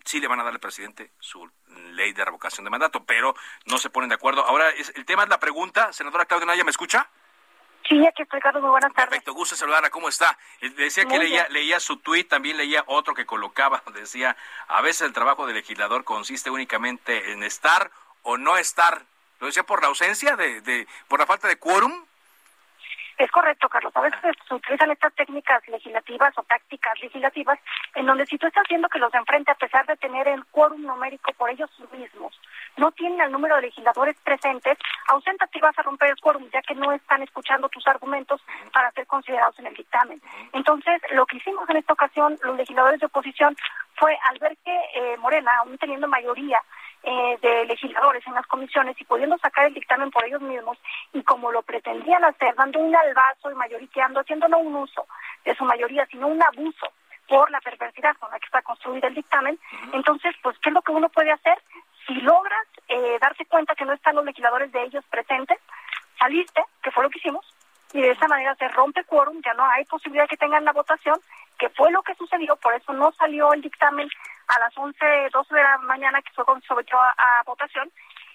sí 0.04 0.20
le 0.20 0.28
van 0.28 0.40
a 0.40 0.44
dar 0.44 0.54
al 0.54 0.60
presidente 0.60 1.12
su 1.20 1.50
ley 1.94 2.14
de 2.14 2.24
revocación 2.24 2.64
de 2.64 2.70
mandato, 2.70 3.04
pero 3.06 3.36
no 3.66 3.78
se 3.78 3.90
ponen 3.90 4.10
de 4.10 4.16
acuerdo. 4.16 4.46
Ahora, 4.46 4.70
el 4.70 5.06
tema 5.06 5.24
es 5.24 5.30
la 5.30 5.40
pregunta. 5.40 5.92
Senadora 5.92 6.26
Claudia 6.26 6.46
Naya, 6.46 6.64
¿me 6.64 6.72
escucha? 6.72 7.10
Sí, 7.88 8.06
aquí 8.06 8.24
estoy, 8.24 8.40
Carlos. 8.40 8.64
Muy 8.64 8.72
buenas 8.72 8.94
tardes. 8.94 9.10
Perfecto, 9.10 9.34
gusto 9.34 9.56
saludarla. 9.56 9.90
¿Cómo 9.90 10.10
está? 10.10 10.38
Eh, 10.62 10.70
decía 10.72 11.06
que 11.06 11.20
leía, 11.20 11.48
leía 11.50 11.80
su 11.80 11.98
tuit, 11.98 12.28
también 12.28 12.58
leía 12.58 12.84
otro 12.88 13.14
que 13.14 13.26
colocaba, 13.26 13.84
decía, 13.94 14.36
a 14.68 14.82
veces 14.82 15.02
el 15.02 15.14
trabajo 15.14 15.46
del 15.46 15.56
legislador 15.56 16.04
consiste 16.04 16.50
únicamente 16.50 17.32
en 17.32 17.44
estar 17.44 17.92
o 18.24 18.38
no 18.38 18.58
estar. 18.58 19.06
Lo 19.40 19.48
decía 19.48 19.64
por 19.64 19.82
la 19.82 19.88
ausencia 19.88 20.36
de, 20.36 20.62
de 20.62 20.88
por 21.08 21.20
la 21.20 21.28
falta 21.28 21.48
de 21.48 21.58
quórum. 21.58 22.06
Es 23.18 23.32
correcto, 23.32 23.70
Carlos. 23.70 23.96
A 23.96 24.02
veces 24.02 24.20
se 24.48 24.54
utilizan 24.56 24.92
estas 24.92 25.14
técnicas 25.14 25.66
legislativas 25.68 26.34
o 26.38 26.44
tácticas 26.44 27.00
legislativas 27.02 27.60
en 27.96 28.06
donde 28.06 28.26
si 28.26 28.38
tú 28.38 28.48
estás 28.48 28.66
viendo 28.70 28.90
que 28.90 29.00
los 29.00 29.12
de 29.12 29.20
enfrente, 29.20 29.52
a 29.52 29.56
pesar 29.56 29.86
de 29.86 29.96
tener 29.96 30.28
el 30.28 30.46
quórum 30.48 30.82
numérico 30.82 31.32
por 31.34 31.50
ellos 31.50 31.70
mismos, 31.92 32.40
no 32.78 32.92
tienen 32.92 33.22
el 33.22 33.32
número 33.32 33.56
de 33.56 33.64
legisladores 33.64 34.18
presentes, 34.22 34.78
auséntate 35.08 35.58
y 35.58 35.62
vas 35.62 35.78
a 35.80 35.84
romper 35.84 36.10
el 36.10 36.20
quórum, 36.20 36.50
ya 36.52 36.62
que 36.62 36.76
no 36.76 36.92
están 36.92 37.24
escuchando 37.24 37.70
tus 37.70 37.88
argumentos 37.88 38.42
para 38.74 38.92
ser 38.92 39.08
considerados 39.08 39.58
en 39.60 39.68
el 39.68 39.74
dictamen. 39.74 40.22
Entonces, 40.52 41.02
lo 41.12 41.26
que 41.26 41.38
hicimos 41.38 41.70
en 41.70 41.78
esta 41.78 41.94
ocasión, 41.94 42.38
los 42.44 42.58
legisladores 42.58 43.00
de 43.00 43.06
oposición, 43.06 43.56
fue 43.98 44.18
al 44.30 44.40
ver 44.40 44.58
que 44.64 44.76
eh, 44.96 45.18
Morena, 45.20 45.52
aún 45.60 45.78
teniendo 45.78 46.08
mayoría, 46.08 46.60
eh, 47.08 47.38
de 47.40 47.66
legisladores 47.66 48.26
en 48.26 48.34
las 48.34 48.48
comisiones 48.48 49.00
y 49.00 49.06
pudiendo 49.06 49.38
sacar 49.38 49.68
el 49.68 49.76
dictamen 49.76 50.10
por 50.10 50.26
ellos 50.26 50.42
mismos 50.42 50.78
y 51.14 51.22
como 51.22 51.52
lo 51.52 51.62
pretendían 51.62 52.24
hacer, 52.24 52.56
dando 52.56 52.80
un 52.80 52.96
albazo 52.96 53.52
y 53.52 53.56
mayoriteando, 53.56 54.22
haciendo 54.22 54.48
no 54.48 54.58
un 54.58 54.76
uso 54.76 55.06
de 55.44 55.54
su 55.56 55.64
mayoría, 55.66 56.08
sino 56.08 56.28
un 56.28 56.42
abuso 56.42 56.88
por 57.28 57.52
la 57.52 57.62
perversidad 57.62 58.16
con 58.18 58.32
la 58.32 58.40
que 58.40 58.46
está 58.48 58.62
construido 58.64 59.08
el 59.08 59.14
dictamen. 59.14 59.60
Entonces, 59.94 60.36
pues, 60.42 60.58
¿qué 60.60 60.70
es 60.70 60.74
lo 60.74 60.82
que 60.82 60.92
uno 60.92 61.10
puede 61.10 61.32
hacer? 61.32 61.58
Si 62.08 62.14
logras 62.16 62.68
eh, 62.88 63.18
darse 63.22 63.46
cuenta 63.46 63.76
que 63.76 63.86
no 63.86 63.94
están 63.94 64.16
los 64.16 64.26
legisladores 64.26 64.72
de 64.72 64.84
ellos 64.84 65.06
presentes, 65.10 65.60
saliste, 66.18 66.64
que 66.82 66.92
fue 66.92 67.04
lo 67.04 67.10
que 67.10 67.20
hicimos, 67.20 67.46
y 67.94 68.02
de 68.02 68.12
esa 68.12 68.28
manera 68.28 68.56
se 68.56 68.68
rompe 68.70 69.04
quórum, 69.06 69.42
ya 69.44 69.54
no 69.54 69.66
hay 69.66 69.86
posibilidad 69.86 70.24
de 70.26 70.30
que 70.30 70.38
tengan 70.38 70.66
la 70.66 70.74
votación, 70.74 71.20
que 71.66 71.70
fue 71.76 71.92
lo 71.92 72.04
que 72.04 72.14
sucedió, 72.14 72.56
por 72.58 72.76
eso 72.76 72.94
no 72.94 73.12
salió 73.14 73.52
el 73.54 73.62
dictamen 73.62 74.08
a 74.48 74.60
las 74.60 74.78
11, 74.78 74.98
12 75.34 75.56
de 75.56 75.64
la 75.64 75.80
mañana 75.80 76.22
que 76.22 76.32
fue 76.34 76.46
cuando 76.46 76.64
sometió 76.68 76.96
a, 77.00 77.42
votación 77.44 77.90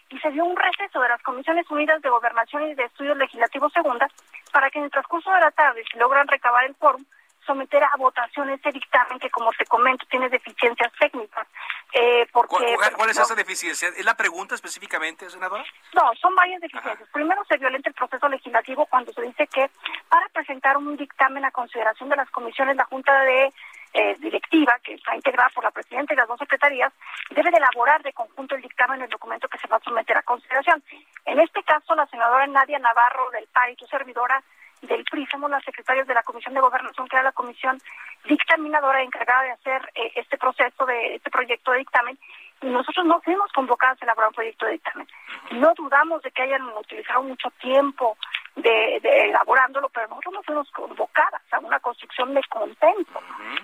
y 0.08 0.18
se 0.18 0.32
dio 0.32 0.44
un 0.44 0.56
receso 0.56 1.00
de 1.00 1.08
las 1.08 1.22
Comisiones 1.22 1.70
Unidas 1.70 2.02
de 2.02 2.10
Gobernación 2.10 2.64
y 2.64 2.74
de 2.74 2.82
Estudios 2.82 3.16
Legislativos 3.16 3.72
Segundas 3.72 4.10
para 4.52 4.68
que 4.68 4.80
en 4.80 4.86
el 4.86 4.90
transcurso 4.90 5.30
de 5.30 5.40
la 5.40 5.52
tarde, 5.52 5.84
si 5.92 5.96
logran 5.96 6.26
recabar 6.26 6.64
el 6.64 6.74
quórum, 6.74 7.04
someter 7.50 7.82
a 7.82 7.90
votación 7.98 8.48
ese 8.50 8.70
dictamen 8.70 9.18
que, 9.18 9.28
como 9.30 9.50
te 9.58 9.64
comento, 9.66 10.06
tiene 10.06 10.28
deficiencias 10.28 10.92
técnicas. 11.00 11.46
Eh, 11.92 12.24
porque, 12.30 12.76
¿Cuál, 12.96 13.10
es 13.10 13.18
esa 13.18 13.34
deficiencia? 13.34 13.88
¿Es 13.88 14.04
la 14.04 14.14
pregunta 14.14 14.54
específicamente, 14.54 15.28
senadora? 15.28 15.64
No, 15.94 16.12
son 16.20 16.32
varias 16.36 16.60
deficiencias. 16.60 17.08
Primero, 17.12 17.42
se 17.48 17.58
violenta 17.58 17.88
el 17.88 17.94
proceso 17.94 18.28
legislativo 18.28 18.86
cuando 18.86 19.12
se 19.12 19.22
dice 19.22 19.48
que 19.48 19.68
para 20.08 20.28
presentar 20.28 20.76
un 20.76 20.96
dictamen 20.96 21.44
a 21.44 21.50
consideración 21.50 22.08
de 22.08 22.16
las 22.16 22.30
comisiones, 22.30 22.76
la 22.76 22.84
Junta 22.84 23.20
de 23.22 23.52
eh, 23.92 24.16
directiva, 24.20 24.78
que 24.84 24.94
está 24.94 25.16
integrada 25.16 25.50
por 25.52 25.64
la 25.64 25.72
presidenta 25.72 26.14
y 26.14 26.16
las 26.16 26.28
dos 26.28 26.38
secretarías, 26.38 26.92
debe 27.30 27.50
de 27.50 27.56
elaborar 27.56 28.00
de 28.04 28.12
conjunto 28.12 28.54
el 28.54 28.62
dictamen 28.62 29.02
el 29.02 29.08
documento 29.08 29.48
que 29.48 29.58
se 29.58 29.66
va 29.66 29.78
a 29.78 29.80
someter 29.80 30.16
a 30.16 30.22
consideración. 30.22 30.80
En 31.24 31.40
este 31.40 31.64
caso, 31.64 31.96
la 31.96 32.06
senadora 32.06 32.46
Nadia 32.46 32.78
Navarro 32.78 33.30
del 33.30 33.48
PAR 33.48 33.70
y 33.70 33.74
tu 33.74 33.86
servidora 33.88 34.40
del 34.82 35.04
PRI, 35.04 35.26
somos 35.26 35.50
las 35.50 35.64
secretarias 35.64 36.06
de 36.06 36.14
la 36.14 36.22
Comisión 36.22 36.54
de 36.54 36.60
Gobernación, 36.60 37.08
que 37.08 37.16
era 37.16 37.24
la 37.24 37.32
comisión 37.32 37.78
dictaminadora 38.24 39.02
encargada 39.02 39.42
de 39.42 39.50
hacer 39.52 39.90
eh, 39.94 40.12
este 40.16 40.38
proceso 40.38 40.86
de 40.86 41.16
este 41.16 41.30
proyecto 41.30 41.72
de 41.72 41.78
dictamen, 41.78 42.18
y 42.62 42.66
nosotros 42.66 43.06
no 43.06 43.20
fuimos 43.20 43.50
convocados 43.52 44.00
a 44.00 44.04
elaborar 44.04 44.28
un 44.28 44.34
proyecto 44.34 44.66
de 44.66 44.72
dictamen. 44.72 45.08
No 45.52 45.72
dudamos 45.74 46.22
de 46.22 46.30
que 46.30 46.42
hayan 46.42 46.62
utilizado 46.68 47.22
mucho 47.22 47.50
tiempo 47.60 48.16
de, 48.56 48.96
elaborándolo, 48.96 49.88
pero 49.88 50.08
nosotros 50.08 50.34
no 50.34 50.42
fuimos 50.42 50.70
convocadas 50.72 51.42
a 51.52 51.58
una 51.60 51.80
construcción 51.80 52.34
de 52.34 52.42
consenso 52.48 53.22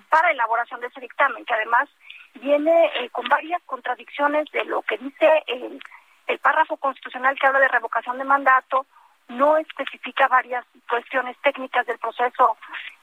para 0.08 0.30
elaboración 0.30 0.80
de 0.80 0.86
ese 0.86 1.00
dictamen, 1.00 1.44
que 1.44 1.54
además 1.54 1.88
viene 2.34 2.86
eh, 2.96 3.10
con 3.10 3.28
varias 3.28 3.62
contradicciones 3.64 4.50
de 4.52 4.64
lo 4.64 4.82
que 4.82 4.96
dice 4.98 5.44
el, 5.46 5.80
el 6.26 6.38
párrafo 6.38 6.76
constitucional 6.76 7.38
que 7.38 7.46
habla 7.46 7.60
de 7.60 7.68
revocación 7.68 8.18
de 8.18 8.24
mandato, 8.24 8.86
no 9.28 9.56
especifica 9.56 10.28
varias 10.28 10.64
cuestiones 10.88 11.36
técnicas 11.42 11.86
del 11.86 11.98
proceso 11.98 12.56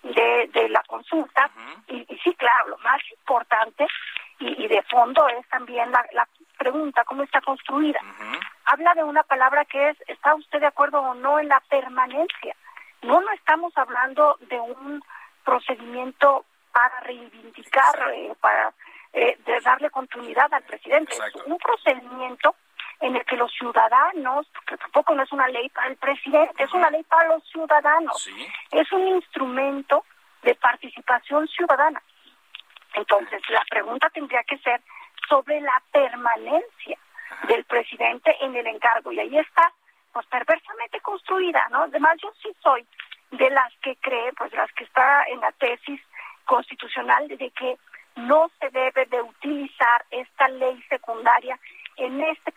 de, 0.04 0.50
de 0.54 0.70
la 0.70 0.84
consulta. 0.84 1.50
y, 1.88 2.06
sí, 2.24 2.34
claro, 2.36 2.70
lo 2.70 2.78
más 2.80 3.02
importante 3.12 3.88
y, 4.40 4.68
de 4.68 4.82
fondo 4.84 5.28
es 5.30 5.48
también 5.50 5.92
la, 5.92 6.06
la 6.14 6.28
pregunta, 6.58 7.04
¿cómo 7.06 7.24
está 7.24 7.42
construida? 7.42 8.00
Habla 8.66 8.94
de 8.94 9.04
una 9.04 9.24
palabra 9.24 9.66
que 9.66 9.90
es, 9.90 9.98
¿está 10.08 10.36
usted 10.36 10.60
de 10.60 10.68
acuerdo 10.68 11.02
o 11.02 11.14
no 11.14 11.40
en 11.40 11.48
la 11.48 11.60
permanencia? 11.70 12.56
No, 13.02 13.22
no 13.22 13.32
estamos 13.32 13.78
hablando 13.78 14.38
de 14.42 14.60
un 14.60 15.04
procedimiento 15.44 16.46
para 16.72 17.00
reivindicar, 17.02 17.96
eh, 18.14 18.34
para 18.40 18.74
eh, 19.12 19.38
de 19.46 19.60
darle 19.62 19.90
continuidad 19.90 20.52
al 20.54 20.64
presidente. 20.64 21.14
Es 21.14 21.36
un 21.46 21.58
procedimiento 21.58 22.56
en 23.04 23.18
el 23.18 23.26
que 23.26 23.36
los 23.36 23.52
ciudadanos, 23.52 24.48
porque 24.54 24.78
tampoco 24.78 25.14
no 25.14 25.24
es 25.24 25.32
una 25.34 25.50
ley 25.50 25.68
para 25.70 25.88
el 25.88 25.98
presidente, 25.98 26.64
es 26.64 26.74
una 26.74 26.90
ley 26.90 27.04
para 27.04 27.28
los 27.28 27.44
ciudadanos, 27.50 28.30
es 28.72 28.92
un 28.94 29.06
instrumento 29.10 30.06
de 30.42 30.56
participación 30.56 31.46
ciudadana. 31.50 32.02
Entonces, 32.94 33.42
la 33.50 33.62
pregunta 33.70 34.10
tendría 34.10 34.42
que 34.44 34.58
ser 34.60 34.82
sobre 35.28 35.60
la 35.60 35.84
permanencia 35.92 36.98
del 37.50 37.66
presidente 37.66 38.38
en 38.40 38.56
el 38.56 38.68
encargo. 38.68 39.12
Y 39.12 39.20
ahí 39.20 39.38
está, 39.38 39.74
pues 40.14 40.26
perversamente 40.28 41.02
construida, 41.02 41.68
¿no? 41.72 41.84
Además, 41.84 42.16
yo 42.24 42.32
sí 42.42 42.56
soy 42.62 42.88
de 43.32 43.50
las 43.50 43.74
que 43.82 43.98
cree, 43.98 44.32
pues 44.38 44.54
las 44.54 44.72
que 44.74 44.86
está 44.86 45.26
en 45.26 45.42
la 45.42 45.52
tesis 45.52 46.00
constitucional 46.46 47.28
de 47.28 47.50
que 47.50 47.78
no 48.16 48.50
se 48.62 48.70
debe 48.70 49.06
de 49.08 49.22
utilizar 49.22 50.06
esta 50.10 50.48
ley 50.48 50.82
secundaria 50.88 51.60
en 51.98 52.22
este 52.22 52.52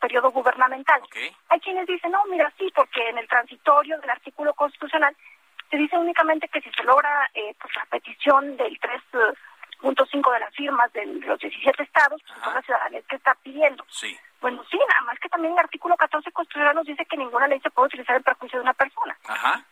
periodo 0.00 0.30
gubernamental. 0.30 1.00
Hay 1.48 1.60
quienes 1.60 1.86
dicen, 1.86 2.12
no, 2.12 2.24
mira, 2.26 2.52
sí, 2.58 2.70
porque 2.74 3.08
en 3.08 3.18
el 3.18 3.28
transitorio 3.28 3.98
del 4.00 4.10
artículo 4.10 4.54
constitucional 4.54 5.16
se 5.70 5.76
dice 5.76 5.96
únicamente 5.98 6.48
que 6.48 6.60
si 6.60 6.70
se 6.70 6.84
logra 6.84 7.28
eh, 7.34 7.54
pues 7.60 7.74
la 7.76 7.86
petición 7.86 8.56
del 8.56 8.78
3.5 8.80 10.32
de 10.32 10.40
las 10.40 10.54
firmas 10.54 10.92
de 10.92 11.06
los 11.06 11.38
17 11.38 11.82
estados, 11.82 12.22
pues 12.26 12.40
son 12.44 12.54
la 12.54 12.62
ciudadanía 12.62 13.02
que 13.08 13.16
está 13.16 13.34
pidiendo. 13.42 13.84
Sí. 13.88 14.16
Bueno, 14.40 14.62
sí, 14.70 14.78
nada 14.88 15.02
más 15.02 15.18
que 15.18 15.28
también 15.28 15.54
el 15.54 15.58
artículo 15.58 15.96
14 15.96 16.30
constitucional 16.30 16.76
nos 16.76 16.86
dice 16.86 17.04
que 17.06 17.16
ninguna 17.16 17.48
ley 17.48 17.58
se 17.60 17.70
puede 17.70 17.86
utilizar 17.86 18.16
en 18.16 18.22
perjuicio 18.22 18.58
de 18.58 18.64
una 18.64 18.74
persona. 18.74 19.16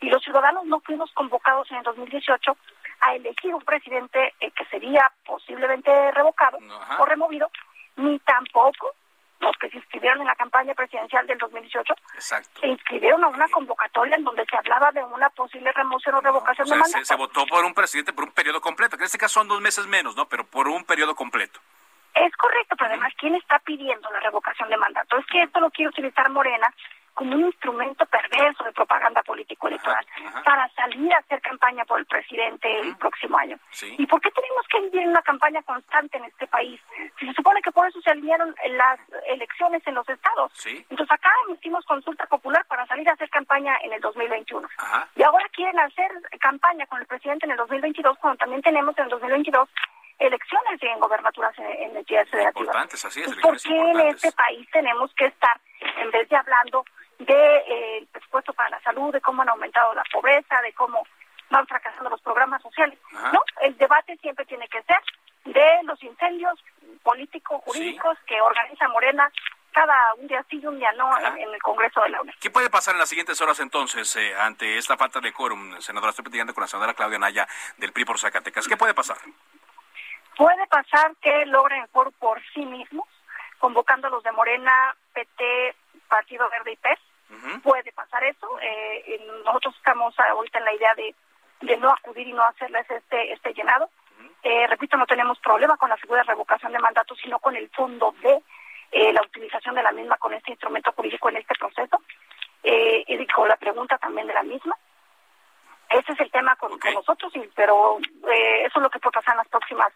Y 0.00 0.08
los 0.08 0.22
ciudadanos 0.22 0.64
no 0.64 0.80
fuimos 0.80 1.12
convocados 1.12 1.70
en 1.70 1.78
el 1.78 1.82
2018 1.84 2.56
a 3.00 3.14
elegir 3.14 3.54
un 3.54 3.62
presidente 3.62 4.34
eh, 4.40 4.50
que 4.50 4.64
sería 4.66 5.12
posiblemente 5.26 6.10
revocado 6.12 6.58
o 6.98 7.04
removido 7.04 7.50
ni 7.96 8.18
tampoco 8.20 8.94
los 9.40 9.56
que 9.58 9.68
se 9.68 9.76
inscribieron 9.76 10.20
en 10.20 10.26
la 10.26 10.34
campaña 10.36 10.74
presidencial 10.74 11.26
del 11.26 11.38
2018 11.38 11.94
se 12.18 12.66
inscribieron 12.66 13.22
a 13.24 13.28
una 13.28 13.48
convocatoria 13.48 14.16
en 14.16 14.24
donde 14.24 14.44
se 14.46 14.56
hablaba 14.56 14.90
de 14.92 15.02
una 15.04 15.28
posible 15.30 15.70
remoción 15.72 16.14
o 16.14 16.20
revocación 16.20 16.68
de 16.68 16.76
mandato. 16.76 17.04
Se, 17.04 17.14
votó 17.16 17.46
por 17.46 17.64
un 17.64 17.74
presidente 17.74 18.12
por 18.12 18.24
un 18.24 18.32
periodo 18.32 18.60
completo, 18.60 18.96
que 18.96 19.02
en 19.02 19.06
este 19.06 19.18
caso 19.18 19.40
son 19.40 19.48
dos 19.48 19.60
meses 19.60 19.86
menos, 19.86 20.16
¿no? 20.16 20.26
Pero 20.28 20.46
por 20.46 20.68
un 20.68 20.84
periodo 20.84 21.14
completo. 21.14 21.60
Es 22.14 22.34
correcto, 22.36 22.76
pero 22.76 22.90
además, 22.90 23.12
¿quién 23.18 23.34
está 23.34 23.58
pidiendo 23.58 24.08
la 24.10 24.20
revocación 24.20 24.68
de 24.70 24.76
mandato? 24.76 25.18
Es 25.18 25.26
que 25.26 25.42
esto 25.42 25.60
lo 25.60 25.70
quiere 25.70 25.90
utilizar 25.90 26.30
Morena 26.30 26.72
como 27.14 27.34
un 27.36 27.46
instrumento 27.46 28.04
perverso 28.06 28.64
de 28.64 28.72
propaganda 28.72 29.22
político-electoral 29.22 30.04
para 30.44 30.68
salir 30.70 31.12
a 31.14 31.18
hacer 31.18 31.40
campaña 31.40 31.84
por 31.84 32.00
el 32.00 32.06
presidente 32.06 32.80
el 32.80 32.96
próximo 32.96 33.38
año. 33.38 33.58
¿Y 33.98 34.06
por 34.06 34.20
qué 34.20 34.30
tenemos 34.30 34.66
que 34.68 34.80
vivir 34.80 35.08
una 35.08 35.22
campaña 35.22 35.62
constante 35.62 36.18
en 36.18 36.24
este 36.24 36.46
país? 36.48 36.80
Si 37.18 37.26
se 37.26 37.32
supone 37.34 37.62
que 37.62 37.72
por 37.72 37.86
eso 37.86 38.00
se 38.02 38.10
alinearon 38.10 38.54
las 38.70 38.98
elecciones 39.28 39.82
en 39.86 39.94
los 39.94 40.08
estados. 40.08 40.52
Entonces 40.66 41.10
acá 41.10 41.30
emitimos 41.48 41.84
consulta 41.86 42.26
popular 42.26 42.64
para 42.66 42.86
salir 42.86 43.08
a 43.08 43.12
hacer 43.12 43.30
campaña 43.30 43.76
en 43.82 43.92
el 43.92 44.00
2021. 44.00 44.68
Y 45.16 45.22
ahora 45.22 45.48
quieren 45.50 45.78
hacer 45.78 46.10
campaña 46.40 46.86
con 46.86 47.00
el 47.00 47.06
presidente 47.06 47.46
en 47.46 47.52
el 47.52 47.58
2022 47.58 48.18
cuando 48.18 48.38
también 48.38 48.62
tenemos 48.62 48.96
en 48.98 49.04
el 49.04 49.10
2022 49.10 49.68
elecciones 50.18 50.82
en 50.82 51.00
gobernaturas 51.00 51.58
en, 51.58 51.96
entidades 51.96 52.30
federativas. 52.30 53.04
así 53.04 53.22
es, 53.22 53.34
¿Por 53.36 53.60
qué 53.60 53.76
en 53.76 54.00
este 54.00 54.32
país 54.32 54.68
tenemos 54.72 55.12
que 55.14 55.26
estar, 55.26 55.60
en 55.80 56.10
vez 56.10 56.28
de 56.28 56.36
hablando 56.36 56.84
de 57.18 57.56
eh, 57.56 58.06
presupuesto 58.12 58.52
para 58.52 58.70
la 58.70 58.80
salud, 58.82 59.12
de 59.12 59.20
cómo 59.20 59.42
han 59.42 59.48
aumentado 59.48 59.94
la 59.94 60.04
pobreza, 60.12 60.60
de 60.62 60.72
cómo 60.72 61.06
van 61.50 61.66
fracasando 61.66 62.10
los 62.10 62.20
programas 62.22 62.62
sociales. 62.62 62.98
No, 63.32 63.42
el 63.62 63.76
debate 63.76 64.16
siempre 64.18 64.44
tiene 64.46 64.68
que 64.68 64.82
ser 64.82 65.00
de 65.44 65.82
los 65.84 66.02
incendios 66.02 66.58
políticos, 67.02 67.62
jurídicos 67.64 68.18
que 68.26 68.40
organiza 68.40 68.88
Morena 68.88 69.30
cada 69.72 70.14
un 70.14 70.28
día 70.28 70.44
sí 70.48 70.60
y 70.62 70.66
un 70.66 70.78
día 70.78 70.92
no 70.92 71.18
en, 71.18 71.52
el 71.52 71.60
Congreso 71.60 72.00
de 72.02 72.10
la 72.10 72.22
UNED. 72.22 72.34
¿Qué 72.40 72.50
puede 72.50 72.70
pasar 72.70 72.94
en 72.94 73.00
las 73.00 73.08
siguientes 73.08 73.40
horas 73.40 73.58
entonces 73.58 74.14
eh, 74.16 74.32
ante 74.38 74.78
esta 74.78 74.96
falta 74.96 75.20
de 75.20 75.32
quórum? 75.32 75.80
Senadora, 75.80 76.10
estoy 76.10 76.22
platicando 76.22 76.54
con 76.54 76.62
la 76.62 76.68
senadora 76.68 76.94
Claudia 76.94 77.18
Naya 77.18 77.48
del 77.76 77.92
PRI 77.92 78.04
por 78.04 78.18
Zacatecas. 78.18 78.68
¿Qué 78.68 78.76
puede 78.76 78.94
pasar? 78.94 79.16
Puede 80.36 80.66
pasar 80.68 81.14
que 81.20 81.44
logren 81.46 81.86
por, 81.88 82.12
por 82.12 82.40
sí 82.54 82.64
mismos, 82.64 83.08
convocando 83.58 84.06
a 84.06 84.10
los 84.10 84.22
de 84.22 84.32
Morena, 84.32 84.94
PT, 85.12 85.74
Partido 86.14 86.48
Verde 86.48 86.72
y 86.72 86.76
PES. 86.76 87.00
Puede 87.64 87.90
pasar 87.92 88.22
eso. 88.22 88.46
Eh, 88.62 89.20
nosotros 89.44 89.74
estamos 89.76 90.14
ahorita 90.20 90.58
en 90.60 90.64
la 90.64 90.74
idea 90.74 90.94
de, 90.94 91.12
de 91.62 91.76
no 91.78 91.90
acudir 91.90 92.28
y 92.28 92.32
no 92.32 92.44
hacerles 92.44 92.88
este, 92.88 93.32
este 93.32 93.52
llenado. 93.52 93.90
Eh, 94.44 94.66
repito, 94.68 94.96
no 94.96 95.06
tenemos 95.06 95.40
problema 95.40 95.76
con 95.76 95.88
la 95.88 95.96
figura 95.96 96.20
de 96.20 96.28
revocación 96.28 96.70
de 96.72 96.78
mandato, 96.78 97.16
sino 97.16 97.40
con 97.40 97.56
el 97.56 97.68
fondo 97.70 98.14
de 98.22 98.40
eh, 98.92 99.12
la 99.12 99.22
utilización 99.22 99.74
de 99.74 99.82
la 99.82 99.90
misma 99.90 100.16
con 100.18 100.32
este 100.34 100.52
instrumento 100.52 100.92
jurídico 100.92 101.28
en 101.30 101.38
este 101.38 101.54
proceso. 101.58 102.00
Eh, 102.62 103.04
y 103.08 103.26
con 103.26 103.48
la 103.48 103.56
pregunta 103.56 103.98
también 103.98 104.28
de 104.28 104.34
la 104.34 104.44
misma. 104.44 104.76
Ese 105.90 106.12
es 106.12 106.20
el 106.20 106.30
tema 106.30 106.54
con, 106.56 106.78
nosotros, 106.94 107.32
pero 107.56 107.98
eh, 108.30 108.66
eso 108.66 108.78
es 108.78 108.82
lo 108.82 108.90
que 108.90 109.00
puede 109.00 109.14
pasar 109.14 109.34
en 109.34 109.38
las 109.38 109.48
próximas 109.48 109.92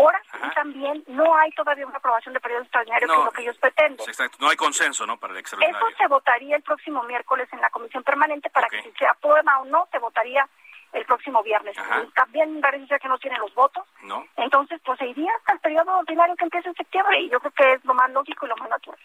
horas. 0.00 0.22
Y 0.34 0.54
también 0.54 1.04
no 1.08 1.36
hay 1.36 1.50
todavía 1.52 1.86
una 1.86 1.98
aprobación 1.98 2.34
de 2.34 2.40
periodo 2.40 2.62
extraordinario, 2.62 3.06
que 3.06 3.14
es 3.14 3.24
lo 3.24 3.30
que 3.30 3.42
ellos 3.42 3.58
pretenden. 3.58 4.08
Exacto, 4.08 4.38
no 4.40 4.48
hay 4.48 4.56
consenso 4.56 5.06
¿no? 5.06 5.16
para 5.18 5.32
el 5.32 5.40
extraordinario. 5.40 5.88
Eso 5.88 5.96
se 5.96 6.06
votaría 6.08 6.56
el 6.56 6.62
próximo 6.62 7.02
miércoles 7.04 7.48
en 7.52 7.60
la 7.60 7.70
comisión 7.70 8.02
permanente 8.02 8.50
para 8.50 8.68
que 8.68 8.82
si 8.82 8.90
se 8.92 9.06
aprueba 9.06 9.58
o 9.60 9.64
no, 9.66 9.88
se 9.90 9.98
votaría 9.98 10.48
el 10.92 11.04
próximo 11.04 11.42
viernes. 11.42 11.76
También 12.14 12.60
parece 12.60 12.98
que 12.98 13.08
no 13.08 13.18
tiene 13.18 13.38
los 13.38 13.54
votos. 13.54 13.84
No. 14.02 14.26
Entonces, 14.36 14.80
pues 14.84 14.98
se 14.98 15.06
iría 15.06 15.30
hasta 15.38 15.52
el 15.52 15.60
periodo 15.60 15.98
ordinario 15.98 16.34
que 16.36 16.44
empieza 16.44 16.68
en 16.68 16.74
septiembre 16.74 17.20
y 17.20 17.30
yo 17.30 17.38
creo 17.40 17.52
que 17.52 17.72
es 17.74 17.84
lo 17.84 17.94
más 17.94 18.10
lógico 18.10 18.46
y 18.46 18.48
lo 18.48 18.56
más 18.56 18.68
natural. 18.68 18.98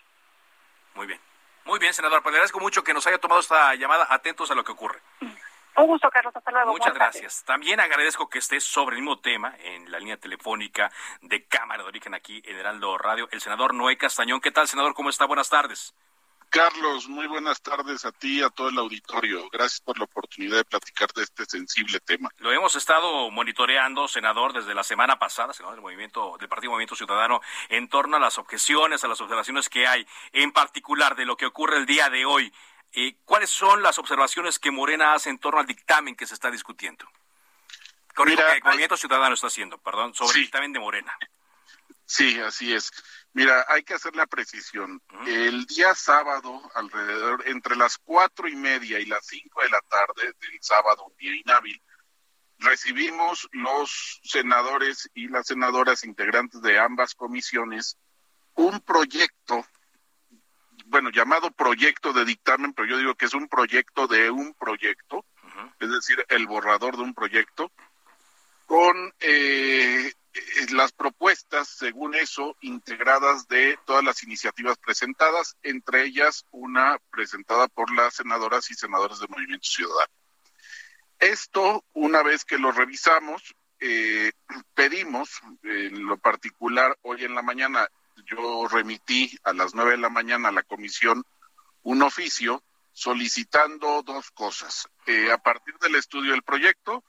Muy 0.96 1.08
bien. 1.08 1.20
Muy 1.66 1.80
bien, 1.80 1.94
senador. 1.94 2.22
Pues 2.22 2.32
le 2.32 2.38
agradezco 2.38 2.60
mucho 2.60 2.84
que 2.84 2.94
nos 2.94 3.06
haya 3.08 3.18
tomado 3.18 3.42
esta 3.42 3.74
llamada. 3.76 4.08
Atentos 4.10 4.50
a 4.52 4.56
lo 4.56 4.64
que 4.64 4.72
ocurre. 4.72 5.00
Un 5.78 5.88
gusto, 5.88 6.10
Carlos. 6.10 6.36
Hasta 6.36 6.52
luego. 6.52 6.72
Muchas 6.72 6.94
gracias. 6.94 7.44
También 7.46 7.80
agradezco 7.80 8.30
que 8.30 8.40
esté 8.40 8.60
sobre 8.60 8.96
el 8.96 9.02
mismo 9.02 9.20
tema 9.20 9.56
en 9.60 9.92
la 9.92 10.00
línea 10.00 10.18
telefónica 10.18 10.92
de 11.22 11.46
Cámara 11.46 11.84
de 11.84 11.90
Origen 11.90 12.14
aquí 12.14 12.42
en 12.46 12.58
Heraldo 12.58 12.98
Radio, 12.98 13.28
el 13.32 13.42
senador 13.42 13.74
Noé 13.74 13.98
Castañón. 13.98 14.40
¿Qué 14.40 14.52
tal, 14.52 14.68
senador? 14.68 14.94
¿Cómo 14.94 15.10
está? 15.10 15.26
Buenas 15.26 15.50
tardes. 15.50 15.94
Carlos, 16.50 17.10
muy 17.10 17.28
buenas 17.28 17.62
tardes 17.62 18.06
a 18.06 18.14
ti 18.14 18.40
y 18.40 18.42
a 18.42 18.50
todo 18.50 18.70
el 18.70 18.78
auditorio. 18.78 19.50
Gracias 19.50 19.82
por 19.82 19.98
la 19.98 20.06
oportunidad 20.06 20.58
de 20.58 20.64
platicar 20.64 21.12
de 21.14 21.24
este 21.24 21.44
sensible 21.46 22.00
tema. 22.00 22.30
Lo 22.38 22.54
hemos 22.54 22.78
estado 22.78 23.30
monitoreando, 23.30 24.08
senador, 24.08 24.54
desde 24.54 24.74
la 24.74 24.84
semana 24.84 25.20
pasada, 25.20 25.52
senador 25.52 25.76
del 25.76 25.82
movimiento 25.82 26.38
del 26.40 26.48
Partido 26.48 26.72
Movimiento 26.72 26.96
Ciudadano, 26.96 27.42
en 27.68 27.90
torno 27.90 28.16
a 28.16 28.22
las 28.22 28.38
objeciones, 28.38 29.04
a 29.04 29.10
las 29.10 29.20
observaciones 29.20 29.68
que 29.68 29.86
hay, 29.86 30.08
en 30.32 30.54
particular 30.54 31.18
de 31.18 31.26
lo 31.26 31.36
que 31.36 31.46
ocurre 31.46 31.78
el 31.78 31.86
día 31.86 32.10
de 32.10 32.26
hoy. 32.26 32.54
Eh, 32.96 33.18
¿Cuáles 33.26 33.50
son 33.50 33.84
las 33.84 34.00
observaciones 34.00 34.58
que 34.58 34.72
Morena 34.72 35.14
hace 35.14 35.30
en 35.30 35.38
torno 35.38 35.60
al 35.60 35.66
dictamen 35.66 36.16
que 36.16 36.26
se 36.26 36.34
está 36.34 36.50
discutiendo? 36.50 37.06
Con 38.16 38.28
que 38.28 38.34
el 38.34 38.64
Movimiento 38.64 38.96
Ciudadano 38.96 39.36
está 39.36 39.48
haciendo, 39.48 39.78
perdón, 39.78 40.14
sobre 40.14 40.38
el 40.38 40.46
dictamen 40.46 40.72
de 40.72 40.80
Morena. 40.80 41.18
Sí, 42.06 42.40
así 42.40 42.74
es. 42.74 42.92
Mira, 43.34 43.66
hay 43.68 43.84
que 43.84 43.96
hacer 43.96 44.16
la 44.16 44.26
precisión. 44.28 45.02
El 45.26 45.66
día 45.66 45.94
sábado, 45.94 46.62
alrededor, 46.76 47.44
entre 47.48 47.76
las 47.76 47.98
cuatro 47.98 48.48
y 48.48 48.56
media 48.56 49.00
y 49.00 49.06
las 49.06 49.26
cinco 49.26 49.62
de 49.62 49.70
la 49.70 49.82
tarde 49.82 50.34
del 50.40 50.58
sábado, 50.62 51.12
día 51.18 51.36
inhábil, 51.36 51.82
recibimos 52.60 53.50
los 53.52 54.22
senadores 54.24 55.10
y 55.14 55.28
las 55.28 55.48
senadoras 55.48 56.06
integrantes 56.06 56.62
de 56.62 56.80
ambas 56.80 57.14
comisiones 57.14 57.98
un 58.56 58.80
proyecto, 58.80 59.66
bueno, 60.86 61.10
llamado 61.10 61.52
proyecto 61.52 62.14
de 62.14 62.26
dictamen, 62.26 62.74
pero 62.74 62.88
yo 62.88 62.98
digo 62.98 63.16
que 63.16 63.26
es 63.26 63.34
un 63.34 63.48
proyecto 63.48 64.08
de 64.08 64.30
un 64.30 64.54
proyecto, 64.54 65.26
es 65.80 65.90
decir, 65.90 66.24
el 66.30 66.48
borrador 66.48 66.98
de 66.98 67.04
un 67.04 67.14
proyecto, 67.14 67.72
con 68.66 69.14
eh, 69.20 70.12
eh, 70.34 70.42
las 70.72 70.92
propuestas, 70.92 71.68
según 71.68 72.16
eso, 72.16 72.56
integradas 72.62 73.48
de 73.48 73.78
todas 73.86 74.04
las 74.04 74.24
iniciativas 74.24 74.78
presentadas, 74.78 75.56
entre 75.64 76.04
ellas 76.04 76.46
una 76.52 76.98
presentada 77.12 77.68
por 77.68 77.94
las 77.96 78.16
senadoras 78.16 78.70
y 78.72 78.74
senadores 78.74 79.20
del 79.20 79.30
Movimiento 79.30 79.68
Ciudadano. 79.68 80.12
Esto, 81.20 81.84
una 81.94 82.22
vez 82.24 82.44
que 82.44 82.58
lo 82.58 82.72
revisamos, 82.72 83.56
eh, 83.80 84.32
pedimos, 84.74 85.42
en 85.64 86.06
lo 86.06 86.18
particular, 86.18 86.98
hoy 87.02 87.24
en 87.24 87.36
la 87.36 87.42
mañana, 87.42 87.88
yo 88.26 88.68
remití 88.68 89.38
a 89.44 89.54
las 89.54 89.74
nueve 89.74 89.92
de 89.92 89.98
la 89.98 90.10
mañana 90.10 90.50
a 90.50 90.52
la 90.52 90.64
comisión 90.64 91.24
un 91.84 92.02
oficio 92.02 92.64
solicitando 92.92 94.02
dos 94.04 94.32
cosas. 94.32 94.88
Eh, 95.06 95.32
a 95.32 95.38
partir 95.38 95.76
del 95.80 95.96
estudio 95.96 96.32
del 96.32 96.44
proyecto, 96.44 97.04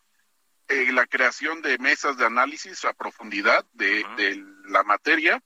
eh, 0.69 0.93
la 0.93 1.07
creación 1.07 1.63
de 1.63 1.79
mesas 1.79 2.17
de 2.17 2.27
análisis 2.27 2.85
a 2.85 2.93
profundidad 2.93 3.65
de, 3.73 4.05
la 4.67 4.83
materia, 4.83 5.43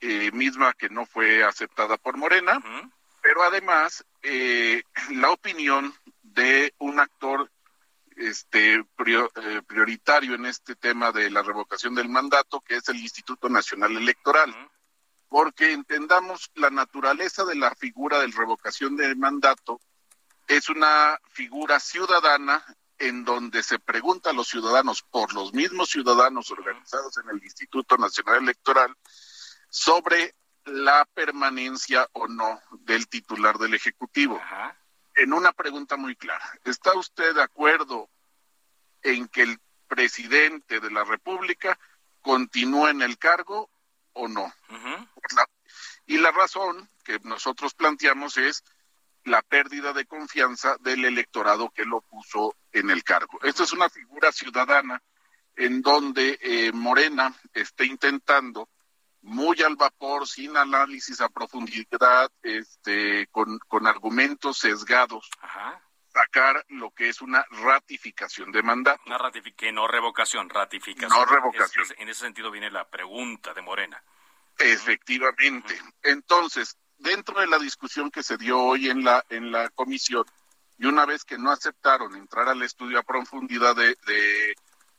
eh, 0.00 0.32
misma 0.32 0.72
que 0.72 0.88
no 0.88 1.04
fue 1.04 1.44
aceptada 1.44 1.98
por 1.98 2.16
Morena, 2.16 2.58
pero 3.22 3.42
además 3.42 4.04
la 5.10 5.30
opinión 5.30 5.94
de 6.22 6.74
un 6.78 6.98
actor 7.00 7.50
este 8.16 8.84
prioritario 9.66 10.34
en 10.34 10.46
este 10.46 10.74
tema 10.74 11.12
de 11.12 11.30
la 11.30 11.42
revocación 11.42 11.94
del 11.94 12.08
mandato, 12.08 12.60
que 12.60 12.76
es 12.76 12.88
el 12.88 12.96
Instituto 12.96 13.48
Nacional 13.48 13.96
Electoral. 13.96 14.54
Porque 15.30 15.72
entendamos 15.72 16.50
la 16.56 16.70
naturaleza 16.70 17.44
de 17.44 17.54
la 17.54 17.72
figura 17.74 18.18
de 18.18 18.26
revocación 18.26 18.96
del 18.96 19.16
mandato, 19.16 19.80
es 20.48 20.68
una 20.68 21.18
figura 21.30 21.78
ciudadana 21.78 22.64
en 22.98 23.24
donde 23.24 23.62
se 23.62 23.78
pregunta 23.78 24.30
a 24.30 24.32
los 24.32 24.48
ciudadanos 24.48 25.02
por 25.02 25.32
los 25.32 25.54
mismos 25.54 25.88
ciudadanos 25.88 26.50
organizados 26.50 27.16
en 27.18 27.30
el 27.30 27.42
Instituto 27.44 27.96
Nacional 27.96 28.42
Electoral 28.42 28.94
sobre 29.68 30.34
la 30.64 31.06
permanencia 31.14 32.08
o 32.12 32.26
no 32.26 32.60
del 32.80 33.08
titular 33.08 33.56
del 33.58 33.74
Ejecutivo. 33.74 34.40
En 35.14 35.32
una 35.32 35.52
pregunta 35.52 35.96
muy 35.96 36.16
clara, 36.16 36.58
¿está 36.64 36.92
usted 36.98 37.36
de 37.36 37.42
acuerdo 37.42 38.10
en 39.02 39.28
que 39.28 39.42
el 39.42 39.60
presidente 39.86 40.80
de 40.80 40.90
la 40.90 41.04
República 41.04 41.78
continúe 42.20 42.88
en 42.88 43.02
el 43.02 43.16
cargo 43.16 43.70
o 44.12 44.28
no? 44.28 44.52
y 46.06 46.18
la 46.18 46.30
razón 46.32 46.90
que 47.04 47.18
nosotros 47.20 47.74
planteamos 47.74 48.36
es 48.36 48.64
la 49.24 49.42
pérdida 49.42 49.92
de 49.92 50.06
confianza 50.06 50.76
del 50.80 51.04
electorado 51.04 51.70
que 51.70 51.84
lo 51.84 52.00
puso 52.00 52.56
en 52.72 52.90
el 52.90 53.04
cargo. 53.04 53.38
Esta 53.42 53.64
es 53.64 53.72
una 53.72 53.88
figura 53.88 54.32
ciudadana 54.32 55.02
en 55.56 55.82
donde 55.82 56.38
eh, 56.40 56.72
Morena 56.72 57.34
está 57.52 57.84
intentando 57.84 58.68
muy 59.22 59.60
al 59.62 59.76
vapor, 59.76 60.26
sin 60.26 60.56
análisis 60.56 61.20
a 61.20 61.28
profundidad, 61.28 62.30
este, 62.42 63.26
con, 63.26 63.58
con 63.68 63.86
argumentos 63.86 64.58
sesgados, 64.58 65.28
sacar 66.12 66.64
lo 66.68 66.90
que 66.90 67.08
es 67.08 67.20
una 67.20 67.44
ratificación 67.50 68.52
de 68.52 68.62
mandato. 68.62 69.00
Una 69.06 69.18
ratificación, 69.18 69.74
no 69.74 69.86
revocación, 69.86 70.48
ratificación. 70.48 71.10
No 71.10 71.24
revocación. 71.24 71.86
en 71.98 72.08
ese 72.08 72.20
sentido 72.20 72.50
viene 72.50 72.70
la 72.70 72.88
pregunta 72.88 73.54
de 73.54 73.62
Morena. 73.62 74.02
Efectivamente. 74.58 75.80
Entonces, 76.02 76.76
dentro 76.98 77.40
de 77.40 77.46
la 77.46 77.58
discusión 77.58 78.10
que 78.10 78.22
se 78.22 78.36
dio 78.36 78.58
hoy 78.58 78.90
en 78.90 79.04
la, 79.04 79.24
en 79.30 79.50
la 79.50 79.70
comisión, 79.70 80.24
y 80.78 80.86
una 80.86 81.06
vez 81.06 81.24
que 81.24 81.38
no 81.38 81.50
aceptaron 81.50 82.14
entrar 82.16 82.48
al 82.48 82.62
estudio 82.62 82.98
a 82.98 83.02
profundidad 83.02 83.76
de, 83.76 83.96
de 84.06 84.54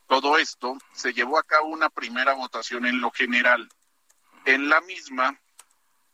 todo 0.08 0.38
esto, 0.38 0.78
se 0.92 1.14
llevó 1.14 1.38
a 1.40 1.44
cabo 1.44 1.68
una 1.68 1.90
primera 1.90 2.34
votación 2.34 2.86
en 2.86 3.02
lo 3.02 3.12
general. 3.12 3.70
En 4.46 4.70
la 4.70 4.82
misma 4.82 5.40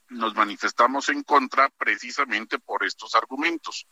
nos 0.09 0.35
manifestamos 0.35 1.09
en 1.09 1.23
contra 1.23 1.69
precisamente 1.69 2.59
por 2.59 2.85
estos 2.85 3.15
argumentos. 3.15 3.87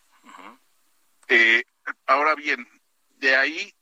Eh, 1.27 1.63
ahora 2.05 2.35
bien, 2.35 2.67
de 3.17 3.35
ahí, 3.35 3.73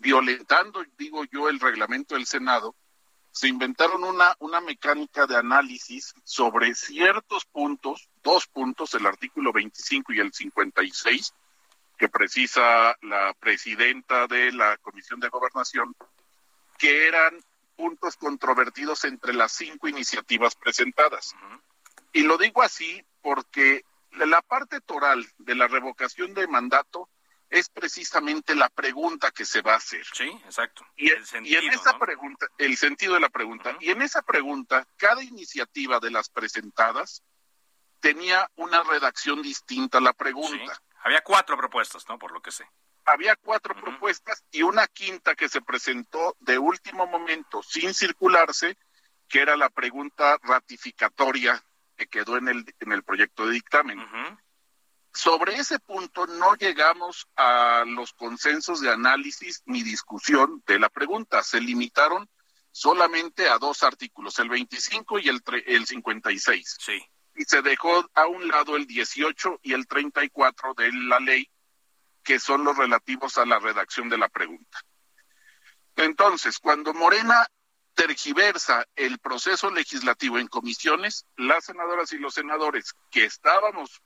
violentando, 0.00 0.84
digo 0.96 1.24
yo, 1.24 1.48
el 1.48 1.60
reglamento 1.60 2.14
del 2.14 2.26
Senado, 2.26 2.74
se 3.32 3.48
inventaron 3.48 4.02
una, 4.02 4.34
una 4.40 4.60
mecánica 4.60 5.26
de 5.26 5.36
análisis 5.36 6.12
sobre 6.24 6.74
ciertos 6.74 7.44
puntos, 7.44 8.08
dos 8.22 8.46
puntos, 8.46 8.94
el 8.94 9.06
artículo 9.06 9.52
25 9.52 10.12
y 10.12 10.20
el 10.20 10.32
56, 10.32 11.32
que 11.96 12.08
precisa 12.08 12.96
la 13.02 13.34
presidenta 13.38 14.26
de 14.26 14.52
la 14.52 14.76
Comisión 14.78 15.20
de 15.20 15.28
Gobernación, 15.28 15.94
que 16.78 17.06
eran 17.06 17.38
puntos 17.76 18.16
controvertidos 18.16 19.04
entre 19.04 19.32
las 19.32 19.52
cinco 19.52 19.86
iniciativas 19.86 20.56
presentadas. 20.56 21.34
Y 22.12 22.22
lo 22.22 22.36
digo 22.36 22.62
así 22.62 23.04
porque 23.22 23.84
la 24.12 24.42
parte 24.42 24.80
toral 24.80 25.26
de 25.38 25.54
la 25.54 25.68
revocación 25.68 26.34
de 26.34 26.46
mandato 26.46 27.08
es 27.50 27.68
precisamente 27.68 28.54
la 28.54 28.68
pregunta 28.68 29.32
que 29.32 29.44
se 29.44 29.60
va 29.60 29.74
a 29.74 29.78
hacer. 29.78 30.06
Sí, 30.14 30.28
exacto. 30.44 30.86
Y, 30.96 31.10
en 31.10 31.72
esa 31.72 31.98
pregunta, 31.98 32.46
el 32.58 32.76
sentido 32.76 33.14
de 33.14 33.20
la 33.20 33.28
pregunta, 33.28 33.76
y 33.80 33.90
en 33.90 34.02
esa 34.02 34.22
pregunta, 34.22 34.86
cada 34.96 35.22
iniciativa 35.22 35.98
de 35.98 36.12
las 36.12 36.30
presentadas 36.30 37.24
tenía 37.98 38.48
una 38.54 38.84
redacción 38.84 39.42
distinta 39.42 39.98
a 39.98 40.00
la 40.00 40.12
pregunta. 40.12 40.80
Había 41.02 41.22
cuatro 41.22 41.56
propuestas, 41.56 42.08
¿no? 42.08 42.18
Por 42.18 42.32
lo 42.32 42.40
que 42.40 42.52
sé. 42.52 42.64
Había 43.04 43.34
cuatro 43.34 43.74
propuestas 43.74 44.44
y 44.52 44.62
una 44.62 44.86
quinta 44.86 45.34
que 45.34 45.48
se 45.48 45.60
presentó 45.60 46.36
de 46.38 46.58
último 46.58 47.06
momento 47.06 47.62
sin 47.62 47.94
circularse, 47.94 48.76
que 49.28 49.40
era 49.40 49.56
la 49.56 49.70
pregunta 49.70 50.38
ratificatoria 50.42 51.60
que 52.00 52.06
quedó 52.06 52.38
en 52.38 52.48
el, 52.48 52.74
en 52.80 52.92
el 52.92 53.02
proyecto 53.02 53.46
de 53.46 53.52
dictamen. 53.52 54.00
Sobre 55.12 55.56
ese 55.56 55.78
punto 55.80 56.26
no 56.26 56.54
llegamos 56.54 57.28
a 57.36 57.84
los 57.86 58.14
consensos 58.14 58.80
de 58.80 58.90
análisis 58.90 59.62
ni 59.66 59.82
discusión 59.82 60.62
de 60.66 60.78
la 60.78 60.88
pregunta. 60.88 61.42
Se 61.42 61.60
limitaron 61.60 62.26
solamente 62.70 63.48
a 63.48 63.58
dos 63.58 63.82
artículos, 63.82 64.38
el 64.38 64.48
25 64.48 65.18
y 65.18 65.28
el, 65.28 65.42
el 65.66 65.86
56. 65.86 66.76
Sí. 66.80 67.02
Y 67.34 67.44
se 67.44 67.60
dejó 67.60 68.08
a 68.14 68.26
un 68.26 68.48
lado 68.48 68.76
el 68.76 68.86
18 68.86 69.60
y 69.62 69.74
el 69.74 69.86
34 69.86 70.74
de 70.74 70.92
la 70.92 71.20
ley, 71.20 71.50
que 72.22 72.38
son 72.38 72.64
los 72.64 72.78
relativos 72.78 73.36
a 73.36 73.44
la 73.44 73.58
redacción 73.58 74.08
de 74.08 74.16
la 74.16 74.28
pregunta. 74.28 74.78
Entonces, 75.96 76.58
cuando 76.58 76.94
Morena 76.94 77.46
tergiversa 78.00 78.86
el 78.96 79.18
proceso 79.18 79.70
legislativo 79.70 80.38
en 80.38 80.46
comisiones, 80.46 81.26
las 81.36 81.66
senadoras 81.66 82.10
y 82.12 82.18
los 82.18 82.32
senadores 82.32 82.94
que 83.10 83.24
estábamos 83.24 84.00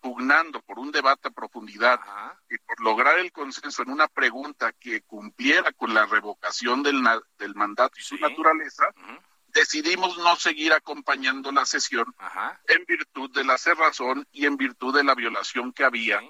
pugnando 0.00 0.60
por 0.60 0.78
un 0.78 0.92
debate 0.92 1.28
a 1.28 1.30
profundidad 1.30 1.98
y 2.50 2.58
por 2.58 2.78
lograr 2.80 3.18
el 3.18 3.32
consenso 3.32 3.82
en 3.82 3.90
una 3.90 4.06
pregunta 4.08 4.72
que 4.72 5.00
cumpliera 5.02 5.72
con 5.72 5.94
la 5.94 6.04
revocación 6.04 6.82
del, 6.82 7.02
del 7.38 7.54
mandato 7.54 7.94
y 7.98 8.02
su 8.02 8.16
naturaleza, 8.16 8.84
decidimos 9.46 10.18
no 10.18 10.36
seguir 10.36 10.74
acompañando 10.74 11.52
la 11.52 11.64
sesión 11.64 12.14
en 12.68 12.84
virtud 12.84 13.30
de 13.30 13.44
la 13.44 13.56
cerrazón 13.56 14.28
y 14.30 14.44
en 14.44 14.58
virtud 14.58 14.94
de 14.94 15.04
la 15.04 15.14
violación 15.14 15.72
que 15.72 15.84
había 15.84 16.20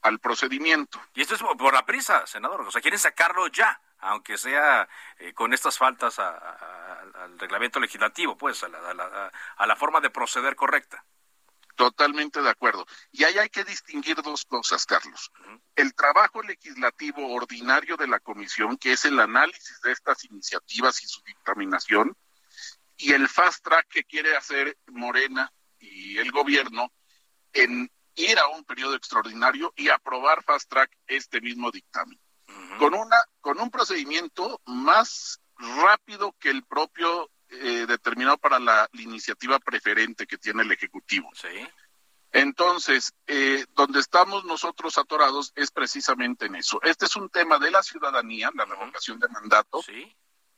al 0.00 0.18
procedimiento. 0.18 0.98
Y 1.12 1.20
esto 1.20 1.34
es 1.34 1.42
por 1.42 1.74
la 1.74 1.84
prisa, 1.84 2.26
senador. 2.26 2.62
O 2.62 2.70
sea, 2.70 2.80
quieren 2.80 3.00
sacarlo 3.00 3.48
ya, 3.48 3.78
aunque 4.00 4.38
sea 4.38 4.88
eh, 5.18 5.32
con 5.34 5.52
estas 5.52 5.78
faltas 5.78 6.18
al 6.18 7.38
reglamento 7.38 7.80
legislativo, 7.80 8.36
pues, 8.36 8.62
a 8.62 8.68
la, 8.68 9.32
a 9.56 9.66
la 9.66 9.76
forma 9.76 10.00
de 10.00 10.10
proceder 10.10 10.56
correcta. 10.56 11.04
Totalmente 11.78 12.42
de 12.42 12.50
acuerdo. 12.50 12.84
Y 13.12 13.22
ahí 13.22 13.38
hay 13.38 13.48
que 13.50 13.62
distinguir 13.62 14.16
dos 14.16 14.44
cosas, 14.44 14.84
Carlos. 14.84 15.30
El 15.76 15.94
trabajo 15.94 16.42
legislativo 16.42 17.32
ordinario 17.32 17.96
de 17.96 18.08
la 18.08 18.18
comisión, 18.18 18.76
que 18.76 18.92
es 18.92 19.04
el 19.04 19.20
análisis 19.20 19.80
de 19.82 19.92
estas 19.92 20.24
iniciativas 20.24 21.00
y 21.04 21.06
su 21.06 21.22
dictaminación, 21.22 22.16
y 22.96 23.12
el 23.12 23.28
fast 23.28 23.64
track 23.64 23.86
que 23.88 24.02
quiere 24.02 24.36
hacer 24.36 24.76
Morena 24.88 25.52
y 25.78 26.18
el 26.18 26.32
gobierno 26.32 26.92
en 27.52 27.88
ir 28.16 28.38
a 28.40 28.48
un 28.48 28.64
periodo 28.64 28.96
extraordinario 28.96 29.72
y 29.76 29.88
aprobar 29.88 30.42
fast 30.42 30.68
track 30.68 30.90
este 31.06 31.40
mismo 31.40 31.70
dictamen. 31.70 32.18
Con 32.78 32.94
una 32.94 33.16
con 33.40 33.60
un 33.60 33.70
procedimiento 33.70 34.60
más 34.66 35.40
rápido 35.56 36.34
que 36.38 36.50
el 36.50 36.64
propio 36.64 37.30
eh, 37.50 37.86
determinado 37.88 38.38
para 38.38 38.58
la, 38.58 38.88
iniciativa 38.92 39.58
preferente 39.58 40.26
que 40.26 40.38
tiene 40.38 40.62
el 40.62 40.72
Ejecutivo. 40.72 41.30
Sí. 41.34 41.66
Entonces, 42.30 43.14
eh, 43.26 43.64
donde 43.74 44.00
estamos 44.00 44.44
nosotros 44.44 44.98
atorados 44.98 45.52
es 45.56 45.70
precisamente 45.70 46.46
en 46.46 46.56
eso. 46.56 46.78
Este 46.82 47.06
es 47.06 47.16
un 47.16 47.30
tema 47.30 47.58
de 47.58 47.70
la 47.70 47.82
ciudadanía, 47.82 48.50
la 48.54 48.66
revocación 48.66 49.18
de 49.18 49.28
mandato, 49.28 49.80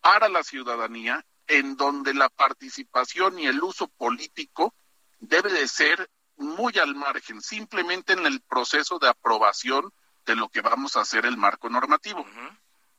para 0.01 0.29
la 0.29 0.43
ciudadanía, 0.43 1.25
en 1.47 1.77
donde 1.77 2.13
la 2.13 2.29
participación 2.29 3.39
y 3.39 3.47
el 3.47 3.63
uso 3.63 3.89
político 3.89 4.75
debe 5.21 5.53
de 5.53 5.69
ser 5.69 6.11
muy 6.37 6.77
al 6.79 6.95
margen, 6.95 7.41
simplemente 7.41 8.15
en 8.15 8.27
el 8.27 8.41
proceso 8.41 8.99
de 8.99 9.09
aprobación 9.09 9.93
de 10.25 10.37
lo 10.37 10.49
que 10.49 10.61
vamos 10.61 10.97
a 10.97 11.01
hacer 11.01 11.27
el 11.27 11.37
marco 11.37 11.69
normativo, 11.69 12.25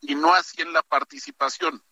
y 0.02 0.16
no 0.16 0.34
así 0.34 0.62
en 0.62 0.74
la 0.74 0.84
participación. 0.84 1.84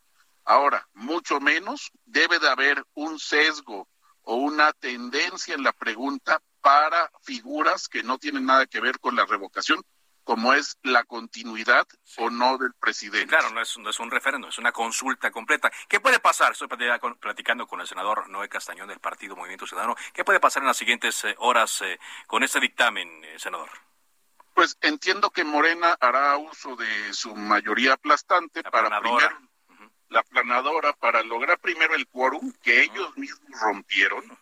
Ahora, 0.45 0.87
mucho 0.93 1.39
menos 1.39 1.91
debe 2.05 2.39
de 2.39 2.49
haber 2.49 2.83
un 2.95 3.19
sesgo 3.19 3.87
o 4.23 4.35
una 4.35 4.73
tendencia 4.73 5.55
en 5.55 5.63
la 5.63 5.73
pregunta 5.73 6.41
para 6.61 7.11
figuras 7.21 7.87
que 7.87 8.03
no 8.03 8.17
tienen 8.17 8.45
nada 8.45 8.65
que 8.65 8.79
ver 8.79 8.99
con 8.99 9.15
la 9.15 9.25
revocación, 9.25 9.81
como 10.23 10.53
es 10.53 10.77
la 10.83 11.03
continuidad 11.05 11.87
o 12.17 12.29
no 12.29 12.57
del 12.57 12.73
presidente. 12.79 13.27
Claro, 13.27 13.49
no 13.51 13.61
es, 13.61 13.77
no 13.79 13.89
es 13.89 13.99
un 13.99 14.11
referéndum, 14.11 14.49
es 14.49 14.59
una 14.59 14.71
consulta 14.71 15.31
completa. 15.31 15.71
¿Qué 15.87 15.99
puede 15.99 16.19
pasar? 16.19 16.51
Estoy 16.51 16.67
platicando 17.19 17.65
con 17.65 17.81
el 17.81 17.87
senador 17.87 18.29
Noé 18.29 18.47
Castañón 18.47 18.87
del 18.87 18.99
Partido 18.99 19.35
Movimiento 19.35 19.65
Ciudadano. 19.65 19.95
¿Qué 20.13 20.23
puede 20.23 20.39
pasar 20.39 20.61
en 20.61 20.67
las 20.67 20.77
siguientes 20.77 21.23
eh, 21.23 21.35
horas 21.39 21.81
eh, 21.81 21.99
con 22.27 22.43
este 22.43 22.59
dictamen, 22.59 23.23
eh, 23.23 23.39
senador? 23.39 23.69
Pues 24.59 24.77
entiendo 24.81 25.29
que 25.29 25.45
Morena 25.45 25.95
hará 26.01 26.35
uso 26.35 26.75
de 26.75 27.13
su 27.13 27.33
mayoría 27.33 27.93
aplastante 27.93 28.61
para 28.61 28.99
primero 28.99 29.39
la 30.09 30.21
planadora 30.21 30.91
para 30.91 31.23
lograr 31.23 31.59
primero 31.59 31.95
el 31.95 32.05
quórum 32.09 32.51
que 32.61 32.83
ellos 32.83 33.15
mismos 33.15 33.57
rompieron, 33.61 34.37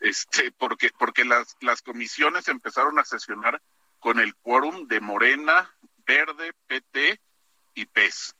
este, 0.00 0.52
porque, 0.52 0.88
porque 0.98 1.26
las, 1.26 1.54
las 1.60 1.82
comisiones 1.82 2.48
empezaron 2.48 2.98
a 2.98 3.04
sesionar 3.04 3.60
con 3.98 4.20
el 4.20 4.34
quórum 4.36 4.86
de 4.86 5.00
Morena, 5.00 5.70
Verde, 6.06 6.54
PT 6.66 7.20
y 7.74 7.84
PES. 7.84 8.34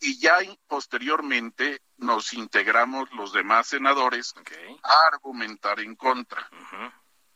Y 0.00 0.18
ya 0.18 0.38
posteriormente 0.66 1.82
nos 1.98 2.32
integramos 2.32 3.12
los 3.12 3.32
demás 3.32 3.68
senadores 3.68 4.34
a 4.82 5.06
argumentar 5.12 5.78
en 5.78 5.94
contra. 5.94 6.50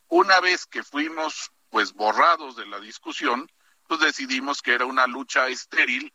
Una 0.09 0.41
vez 0.41 0.67
que 0.67 0.83
fuimos 0.83 1.53
pues 1.71 1.93
borrados 1.93 2.57
de 2.57 2.67
la 2.67 2.81
discusión, 2.81 3.51
pues 3.87 4.01
decidimos 4.01 4.63
que 4.63 4.75
era 4.75 4.85
una 4.85 5.07
lucha 5.07 5.49
estéril 5.49 6.13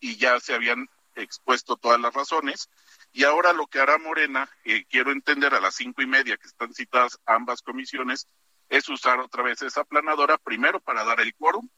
y 0.00 0.16
ya 0.16 0.38
se 0.40 0.54
habían 0.54 0.88
expuesto 1.14 1.76
todas 1.76 2.00
las 2.00 2.14
razones. 2.14 2.68
Y 3.12 3.24
ahora 3.24 3.52
lo 3.52 3.66
que 3.66 3.80
hará 3.80 3.98
Morena, 3.98 4.48
eh, 4.64 4.84
quiero 4.88 5.12
entender 5.12 5.54
a 5.54 5.60
las 5.60 5.74
cinco 5.74 6.02
y 6.02 6.06
media 6.06 6.36
que 6.36 6.46
están 6.46 6.72
citadas 6.74 7.18
ambas 7.26 7.62
comisiones, 7.62 8.28
es 8.68 8.88
usar 8.88 9.18
otra 9.18 9.42
vez 9.42 9.62
esa 9.62 9.84
planadora, 9.84 10.38
primero 10.38 10.80
para 10.80 11.04
dar 11.04 11.20
el 11.20 11.34
quórum 11.34 11.68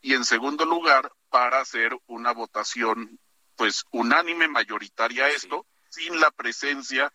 y 0.00 0.14
en 0.14 0.24
segundo 0.24 0.64
lugar 0.64 1.12
para 1.28 1.60
hacer 1.60 1.96
una 2.06 2.32
votación 2.32 3.18
pues 3.56 3.84
unánime, 3.90 4.48
mayoritaria 4.48 5.26
a 5.26 5.28
esto, 5.28 5.66
sin 5.90 6.18
la 6.18 6.30
presencia 6.30 7.12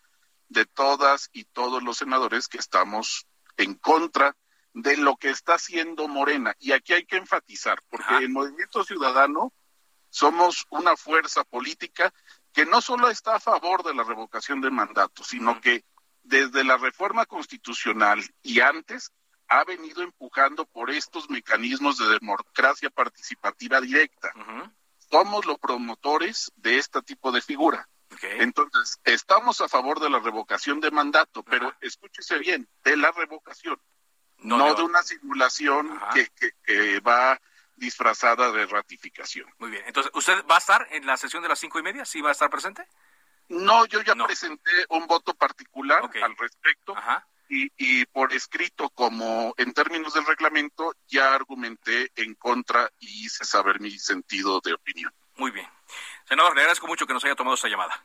de 0.48 0.64
todas 0.64 1.28
y 1.32 1.44
todos 1.44 1.82
los 1.82 1.98
senadores 1.98 2.46
que 2.46 2.58
estamos 2.58 3.26
en 3.56 3.74
contra 3.74 4.36
de 4.76 4.98
lo 4.98 5.16
que 5.16 5.30
está 5.30 5.54
haciendo 5.54 6.06
Morena. 6.06 6.54
Y 6.58 6.72
aquí 6.72 6.92
hay 6.92 7.06
que 7.06 7.16
enfatizar, 7.16 7.78
porque 7.88 8.16
el 8.18 8.28
Movimiento 8.28 8.84
Ciudadano 8.84 9.54
somos 10.10 10.66
una 10.68 10.96
fuerza 10.98 11.44
política 11.44 12.12
que 12.52 12.66
no 12.66 12.82
solo 12.82 13.08
está 13.08 13.36
a 13.36 13.40
favor 13.40 13.82
de 13.82 13.94
la 13.94 14.04
revocación 14.04 14.60
de 14.60 14.70
mandato, 14.70 15.24
sino 15.24 15.62
que 15.62 15.82
desde 16.22 16.62
la 16.62 16.76
reforma 16.76 17.24
constitucional 17.24 18.22
y 18.42 18.60
antes 18.60 19.12
ha 19.48 19.64
venido 19.64 20.02
empujando 20.02 20.66
por 20.66 20.90
estos 20.90 21.30
mecanismos 21.30 21.96
de 21.96 22.08
democracia 22.08 22.90
participativa 22.90 23.80
directa. 23.80 24.30
Somos 25.10 25.46
los 25.46 25.58
promotores 25.58 26.52
de 26.56 26.76
este 26.76 27.00
tipo 27.00 27.32
de 27.32 27.40
figura. 27.40 27.88
Entonces, 28.20 29.00
estamos 29.04 29.62
a 29.62 29.68
favor 29.68 30.00
de 30.00 30.10
la 30.10 30.18
revocación 30.18 30.80
de 30.80 30.90
mandato, 30.90 31.42
pero 31.44 31.72
escúchese 31.80 32.38
bien, 32.38 32.68
de 32.84 32.96
la 32.98 33.10
revocación, 33.12 33.80
no, 34.46 34.74
de 34.74 34.82
una 34.82 35.02
simulación 35.02 36.00
que, 36.14 36.52
que 36.64 37.00
va 37.00 37.40
disfrazada 37.76 38.50
de 38.52 38.66
ratificación. 38.66 39.52
Muy 39.58 39.70
bien. 39.70 39.84
Entonces, 39.86 40.10
¿usted 40.14 40.44
va 40.50 40.56
a 40.56 40.58
estar 40.58 40.86
en 40.90 41.06
la 41.06 41.16
sesión 41.16 41.42
de 41.42 41.48
las 41.48 41.58
cinco 41.58 41.78
y 41.78 41.82
media? 41.82 42.04
¿Sí 42.04 42.20
va 42.20 42.30
a 42.30 42.32
estar 42.32 42.50
presente? 42.50 42.86
No, 43.48 43.84
yo 43.86 44.02
ya 44.02 44.14
presenté 44.14 44.70
un 44.88 45.06
voto 45.06 45.34
particular 45.34 46.10
al 46.22 46.36
respecto. 46.36 46.94
Y, 47.48 47.70
y, 47.76 48.04
por 48.06 48.32
escrito, 48.32 48.90
como 48.90 49.54
en 49.56 49.72
términos 49.72 50.14
del 50.14 50.26
reglamento, 50.26 50.96
ya 51.06 51.32
argumenté 51.32 52.10
en 52.16 52.34
contra 52.34 52.90
y 52.98 53.26
hice 53.26 53.44
saber 53.44 53.80
mi 53.80 53.96
sentido 54.00 54.60
de 54.60 54.74
opinión. 54.74 55.14
Muy 55.36 55.52
bien. 55.52 55.68
Senador, 56.24 56.56
le 56.56 56.62
agradezco 56.62 56.88
mucho 56.88 57.06
que 57.06 57.12
nos 57.12 57.24
haya 57.24 57.36
tomado 57.36 57.54
esta 57.54 57.68
llamada. 57.68 58.02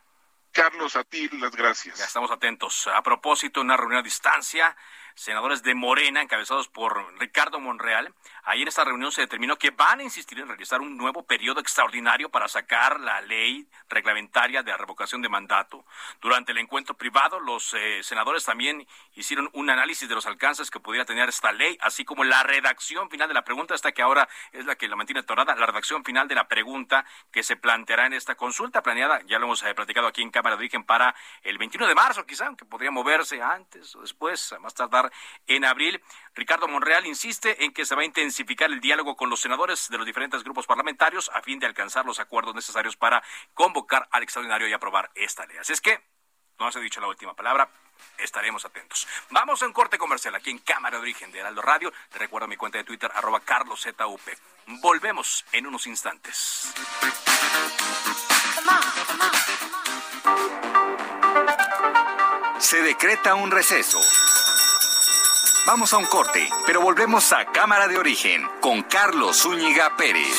Carlos, 0.52 0.96
a 0.96 1.04
ti 1.04 1.28
las 1.40 1.56
gracias. 1.56 1.98
Ya 1.98 2.06
estamos 2.06 2.30
atentos. 2.30 2.88
A 2.88 3.02
propósito, 3.02 3.62
una 3.62 3.78
reunión 3.78 4.02
a 4.02 4.04
distancia 4.04 4.76
senadores 5.16 5.64
de 5.64 5.76
Morena, 5.76 6.22
encabezados 6.22 6.68
por 6.68 7.18
Ricardo 7.20 7.60
Monreal. 7.60 8.14
Ahí 8.44 8.62
en 8.62 8.68
esta 8.68 8.84
reunión 8.84 9.12
se 9.12 9.22
determinó 9.22 9.58
que 9.58 9.72
van 9.72 10.00
a 10.00 10.04
insistir 10.04 10.40
en 10.40 10.48
realizar 10.48 10.82
un 10.82 10.98
nuevo 10.98 11.24
periodo 11.24 11.60
extraordinario 11.60 12.30
para 12.30 12.48
sacar 12.48 13.00
la 13.00 13.22
ley 13.22 13.68
reglamentaria 13.90 14.64
de 14.64 14.76
revocación 14.76 15.22
de 15.22 15.30
mandato. 15.30 15.86
Durante 16.22 16.52
el 16.52 16.58
encuentro 16.58 16.96
privado, 16.96 17.40
los 17.40 17.74
eh, 17.74 18.02
senadores 18.04 18.46
también 18.46 18.88
hicieron 19.14 19.50
un 19.54 19.70
análisis 19.70 20.08
de 20.08 20.16
los 20.16 20.26
alcances 20.26 20.72
que 20.72 20.80
pudiera 20.80 21.06
tener 21.06 21.30
esta 21.30 21.52
ley, 21.52 21.78
así 21.82 22.06
como 22.06 22.24
la 22.24 22.44
redacción 22.44 23.10
final 23.10 23.28
de 23.28 23.34
la 23.34 23.44
pregunta, 23.44 23.76
esta 23.76 23.92
que 23.92 24.02
ahora 24.02 24.28
es 24.52 24.66
la 24.66 24.76
que 24.76 24.88
la 24.88 24.96
mantiene 24.96 25.22
atorada, 25.22 25.56
la 25.56 25.66
redacción 25.66 26.04
final 26.04 26.28
de 26.28 26.36
la 26.36 26.48
pregunta 26.48 27.06
que 27.32 27.44
se 27.44 27.56
planteará 27.56 28.06
en 28.06 28.14
esta 28.14 28.36
consulta 28.36 28.82
planeada, 28.82 29.22
ya 29.28 29.40
lo 29.40 29.46
hemos 29.46 29.64
eh, 29.64 29.74
platicado 29.74 30.08
aquí 30.08 30.22
en 30.22 30.32
Cámara 30.32 30.56
de 30.56 30.62
Origen, 30.62 30.84
para 30.84 31.16
el 31.44 31.58
21 31.58 31.88
de 31.88 31.96
marzo, 31.96 32.26
quizá, 32.26 32.48
aunque 32.48 32.66
podría 32.66 32.92
moverse 32.92 33.42
antes 33.42 33.96
o 33.96 34.02
después, 34.02 34.56
más 34.60 34.74
tardar 34.74 35.01
en 35.48 35.66
abril. 35.66 36.02
Ricardo 36.36 36.68
Monreal 36.68 37.06
insiste 37.06 37.64
en 37.64 37.74
que 37.74 37.86
se 37.86 37.96
va 37.96 38.02
a 38.02 38.06
intensificar 38.06 38.70
el 38.70 38.82
diálogo 38.82 39.16
con 39.16 39.30
los 39.30 39.40
senadores 39.40 39.90
de 39.90 39.98
los 39.98 40.06
diferentes 40.06 40.44
grupos 40.44 40.68
parlamentarios 40.68 41.30
a 41.34 41.42
fin 41.42 41.60
de 41.60 41.68
alcanzar 41.68 42.06
los 42.06 42.20
acuerdos 42.20 42.54
necesarios 42.54 42.98
para 42.98 43.24
convocar 43.54 44.08
al 44.12 44.24
extraordinario 44.24 44.68
y 44.68 44.74
aprobar 44.74 45.12
esta 45.16 45.46
ley. 45.46 45.58
Así 45.58 45.74
es 45.74 45.82
que 45.82 46.02
no 46.60 46.72
se 46.72 46.80
ha 46.80 46.82
dicho 46.82 47.02
la 47.02 47.08
última 47.08 47.34
palabra, 47.34 47.70
estaremos 48.18 48.66
atentos. 48.66 49.08
Vamos 49.32 49.64
a 49.64 49.66
un 49.66 49.74
corte 49.74 49.98
comercial 49.98 50.36
aquí 50.36 50.52
en 50.52 50.60
Cámara 50.60 50.98
de 50.98 51.02
Origen 51.02 51.32
de 51.32 51.40
Heraldo 51.40 51.62
Radio. 51.62 51.92
Te 52.12 52.20
recuerdo 52.20 52.48
mi 52.48 52.56
cuenta 52.56 52.78
de 52.78 52.84
Twitter, 52.84 53.12
arroba 53.14 53.40
carloszup. 53.40 54.00
Volvemos 54.68 55.44
en 55.52 55.66
unos 55.66 55.88
instantes. 55.88 56.72
Se 62.60 62.82
decreta 62.84 63.34
un 63.34 63.50
receso. 63.50 64.00
Vamos 65.66 65.94
a 65.94 65.98
un 65.98 66.06
corte, 66.06 66.50
pero 66.66 66.82
volvemos 66.82 67.32
a 67.34 67.46
Cámara 67.46 67.88
de 67.88 67.98
Origen 67.98 68.48
con 68.62 68.82
Carlos 68.82 69.38
Zúñiga 69.38 69.96
Pérez. 69.96 70.36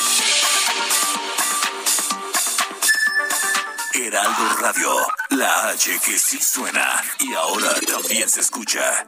Heraldo 3.93 4.57
Radio, 4.59 4.89
la 5.29 5.69
H 5.69 5.99
que 6.05 6.19
sí 6.19 6.39
suena 6.41 7.01
y 7.19 7.33
ahora 7.33 7.73
también 7.87 8.27
se 8.27 8.41
escucha. 8.41 9.07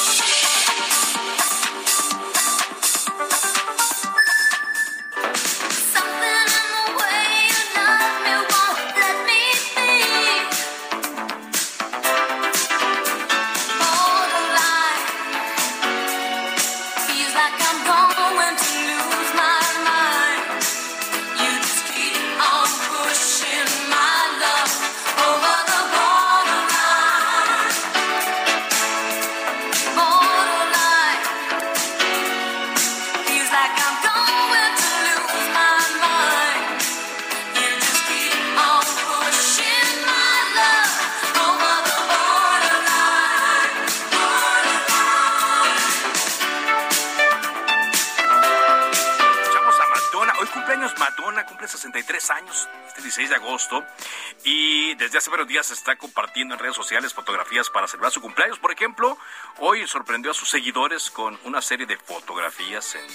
Y 54.43 54.95
desde 54.95 55.17
hace 55.17 55.29
varios 55.29 55.47
días 55.47 55.71
está 55.71 55.95
compartiendo 55.95 56.55
en 56.55 56.59
redes 56.59 56.75
sociales 56.75 57.13
fotografías 57.13 57.69
para 57.69 57.87
celebrar 57.87 58.11
su 58.11 58.21
cumpleaños. 58.21 58.59
Por 58.59 58.71
ejemplo, 58.71 59.17
hoy 59.57 59.87
sorprendió 59.87 60.31
a 60.31 60.33
sus 60.33 60.49
seguidores 60.49 61.11
con 61.11 61.39
una 61.43 61.61
serie 61.61 61.85
de 61.85 61.97
fotografías 61.97 62.95
en 62.95 63.07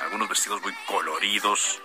algunos 0.00 0.28
vestidos 0.28 0.62
muy 0.62 0.74
coloridos 0.86 1.80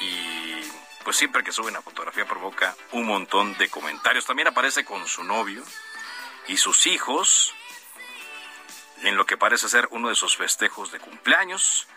y 0.00 0.60
pues 1.04 1.16
siempre 1.16 1.42
que 1.42 1.52
sube 1.52 1.68
una 1.68 1.82
fotografía 1.82 2.26
provoca 2.26 2.76
un 2.92 3.06
montón 3.06 3.56
de 3.58 3.68
comentarios. 3.68 4.26
También 4.26 4.48
aparece 4.48 4.84
con 4.84 5.06
su 5.06 5.24
novio 5.24 5.64
y 6.46 6.56
sus 6.56 6.86
hijos 6.86 7.54
en 9.02 9.16
lo 9.16 9.26
que 9.26 9.36
parece 9.36 9.68
ser 9.68 9.88
uno 9.90 10.08
de 10.08 10.14
sus 10.14 10.36
festejos 10.36 10.92
de 10.92 11.00
cumpleaños. 11.00 11.88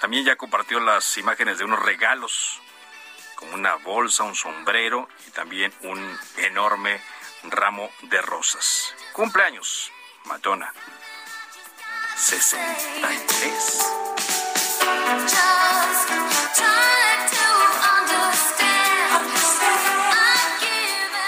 También 0.00 0.24
ya 0.24 0.36
compartió 0.36 0.80
las 0.80 1.16
imágenes 1.16 1.58
de 1.58 1.64
unos 1.64 1.80
regalos 1.80 2.60
como 3.38 3.54
una 3.54 3.76
bolsa, 3.76 4.24
un 4.24 4.34
sombrero 4.34 5.08
y 5.28 5.30
también 5.30 5.72
un 5.82 6.18
enorme 6.38 7.00
ramo 7.44 7.88
de 8.02 8.20
rosas. 8.20 8.92
Cumpleaños, 9.12 9.92
Madonna. 10.24 10.72
63. 12.16 13.88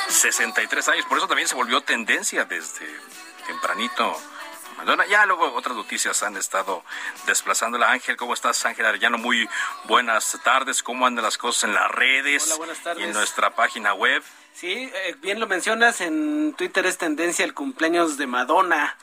63 0.09 0.88
años, 0.88 1.07
por 1.07 1.16
eso 1.16 1.29
también 1.29 1.49
se 1.49 1.55
volvió 1.55 1.81
tendencia 1.81 2.44
desde 2.44 2.87
tempranito 3.46 4.20
ya 5.09 5.27
luego 5.27 5.53
otras 5.55 5.77
noticias 5.77 6.23
han 6.23 6.37
estado 6.37 6.83
desplazándola. 7.27 7.90
Ángel, 7.90 8.16
¿cómo 8.16 8.35
estás? 8.35 8.64
Ángel 8.64 8.87
Arellano, 8.87 9.19
muy 9.19 9.49
buenas 9.85 10.38
tardes. 10.45 10.83
¿Cómo 10.83 11.07
andan 11.07 11.25
las 11.25 11.38
cosas 11.38 11.64
en 11.64 11.75
las 11.75 11.90
redes 11.90 12.59
y 12.99 13.03
en 13.03 13.12
nuestra 13.12 13.51
página 13.55 13.95
web? 13.95 14.23
Sí, 14.53 14.90
eh, 14.93 15.16
bien 15.21 15.40
lo 15.40 15.47
mencionas, 15.47 16.01
en 16.01 16.55
Twitter 16.55 16.85
es 16.87 16.99
tendencia 16.99 17.45
el 17.45 17.55
cumpleaños 17.55 18.16
de 18.16 18.27
Madonna. 18.27 18.97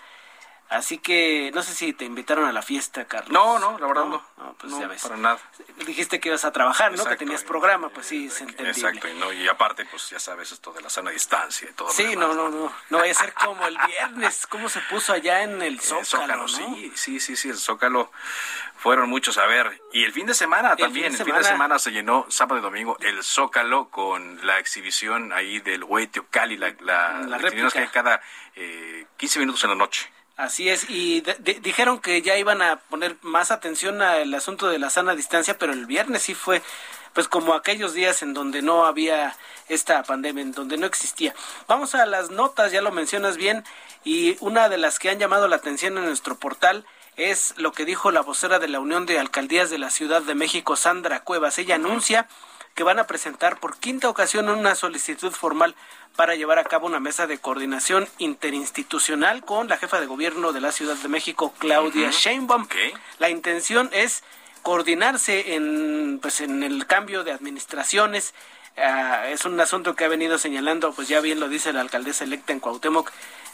Así 0.69 0.97
que 0.97 1.49
no 1.53 1.63
sé 1.63 1.73
si 1.73 1.93
te 1.93 2.03
invitaron 2.03 2.45
a 2.45 2.51
la 2.51 2.61
fiesta, 2.61 3.05
Carlos. 3.05 3.31
No, 3.31 3.57
no, 3.57 3.79
la 3.79 3.87
verdad 3.87 4.05
no. 4.05 4.21
No, 4.37 4.53
pues 4.59 4.77
ya 4.77 4.87
ves. 4.87 5.01
Para 5.01 5.15
nada. 5.15 5.39
Dijiste 5.85 6.19
que 6.19 6.27
ibas 6.29 6.43
a 6.43 6.51
trabajar, 6.51 6.91
¿no? 6.91 7.05
que 7.05 7.15
tenías 7.15 7.43
programa, 7.43 7.89
pues 7.89 8.07
sí, 8.07 8.27
es 8.27 8.41
entendible. 8.41 8.71
Exacto, 8.71 9.07
y, 9.07 9.13
no, 9.13 9.31
y 9.31 9.47
aparte, 9.47 9.85
pues 9.85 10.09
ya 10.09 10.19
sabes 10.19 10.51
esto 10.51 10.73
de 10.73 10.81
la 10.81 10.89
sana 10.89 11.11
distancia 11.11 11.69
y 11.69 11.73
todo. 11.73 11.89
Sí, 11.89 12.15
no, 12.17 12.33
no, 12.33 12.49
no. 12.49 12.73
No 12.89 12.97
vaya 12.97 13.11
a 13.13 13.15
ser 13.15 13.33
como 13.33 13.65
el 13.65 13.77
viernes, 13.87 14.45
cómo 14.47 14.67
se 14.67 14.81
puso 14.81 15.13
allá 15.13 15.43
en 15.43 15.61
el 15.61 15.79
Zócalo. 15.79 16.47
Sí, 16.49 16.91
sí, 16.95 17.19
sí, 17.21 17.37
sí, 17.37 17.49
el 17.49 17.57
Zócalo. 17.57 18.11
Fueron 18.75 19.09
muchos 19.09 19.37
a 19.37 19.45
ver. 19.45 19.81
Y 19.93 20.03
el 20.03 20.11
fin 20.11 20.25
de 20.25 20.33
semana 20.33 20.75
también, 20.75 21.13
el 21.13 21.23
fin 21.23 21.33
de 21.33 21.43
semana, 21.43 21.79
se 21.79 21.91
llenó 21.91 22.25
sábado 22.29 22.59
y 22.59 22.61
domingo 22.61 22.97
el 22.99 23.23
Zócalo 23.23 23.89
con 23.89 24.45
la 24.45 24.59
exhibición 24.59 25.31
ahí 25.31 25.59
del 25.59 25.85
Güey 25.85 26.07
Teocali, 26.07 26.57
la, 26.57 26.75
la, 26.81 27.21
la, 27.21 27.37
que 27.39 27.79
hay 27.79 27.87
cada 27.87 28.21
eh, 28.55 29.05
15 29.17 29.39
minutos 29.39 29.63
en 29.63 29.69
la 29.71 29.75
noche. 29.75 30.11
Así 30.37 30.69
es, 30.69 30.87
y 30.87 31.23
dijeron 31.63 31.99
que 31.99 32.21
ya 32.21 32.37
iban 32.37 32.61
a 32.61 32.75
poner 32.75 33.17
más 33.21 33.49
atención 33.49 34.03
al 34.03 34.31
asunto 34.35 34.69
de 34.69 34.77
la 34.77 34.91
sana 34.91 35.15
distancia, 35.15 35.57
pero 35.57 35.73
el 35.73 35.87
viernes 35.87 36.21
sí 36.21 36.35
fue 36.35 36.61
pues 37.13 37.27
como 37.27 37.55
aquellos 37.55 37.93
días 37.93 38.21
en 38.21 38.35
donde 38.35 38.61
no 38.61 38.85
había 38.85 39.35
esta 39.67 40.03
pandemia, 40.03 40.43
en 40.43 40.51
donde 40.51 40.77
no 40.77 40.85
existía. 40.85 41.33
Vamos 41.67 41.95
a 41.95 42.05
las 42.05 42.29
notas, 42.29 42.71
ya 42.71 42.83
lo 42.83 42.91
mencionas 42.91 43.35
bien, 43.35 43.63
y 44.03 44.37
una 44.39 44.69
de 44.69 44.77
las 44.77 44.99
que 44.99 45.09
han 45.09 45.17
llamado 45.17 45.47
la 45.47 45.55
atención 45.55 45.97
en 45.97 46.05
nuestro 46.05 46.35
portal 46.35 46.85
es 47.15 47.55
lo 47.57 47.71
que 47.71 47.85
dijo 47.85 48.11
la 48.11 48.21
vocera 48.21 48.59
de 48.59 48.67
la 48.67 48.79
Unión 48.79 49.07
de 49.07 49.17
Alcaldías 49.17 49.71
de 49.71 49.79
la 49.79 49.89
Ciudad 49.89 50.21
de 50.21 50.35
México, 50.35 50.75
Sandra 50.75 51.21
Cuevas. 51.23 51.57
Ella 51.57 51.75
anuncia 51.75 52.27
que 52.77 52.83
van 52.83 52.99
a 52.99 53.07
presentar 53.07 53.59
por 53.59 53.77
quinta 53.77 54.07
ocasión 54.07 54.47
una 54.49 54.75
solicitud 54.75 55.31
formal 55.31 55.73
para 56.15 56.35
llevar 56.35 56.59
a 56.59 56.63
cabo 56.63 56.85
una 56.85 56.99
mesa 56.99 57.25
de 57.25 57.39
coordinación 57.39 58.07
interinstitucional 58.19 59.43
con 59.43 59.67
la 59.67 59.77
jefa 59.77 59.99
de 59.99 60.05
gobierno 60.05 60.53
de 60.53 60.61
la 60.61 60.71
Ciudad 60.71 60.95
de 60.95 61.07
México, 61.07 61.55
Claudia 61.57 62.11
Sheinbaum. 62.11 62.67
La 63.17 63.31
intención 63.31 63.89
es 63.93 64.23
coordinarse 64.61 65.55
en, 65.55 66.19
pues, 66.21 66.39
en 66.39 66.61
el 66.61 66.85
cambio 66.85 67.23
de 67.23 67.31
administraciones. 67.31 68.35
Ah, 68.77 69.27
es 69.27 69.43
un 69.45 69.59
asunto 69.59 69.95
que 69.95 70.05
ha 70.05 70.07
venido 70.07 70.37
señalando, 70.37 70.93
pues 70.93 71.07
ya 71.07 71.19
bien 71.19 71.39
lo 71.39 71.49
dice 71.49 71.73
la 71.73 71.81
alcaldesa 71.81 72.25
electa 72.25 72.53
en 72.53 72.59
Cuauhtémoc, 72.59 73.11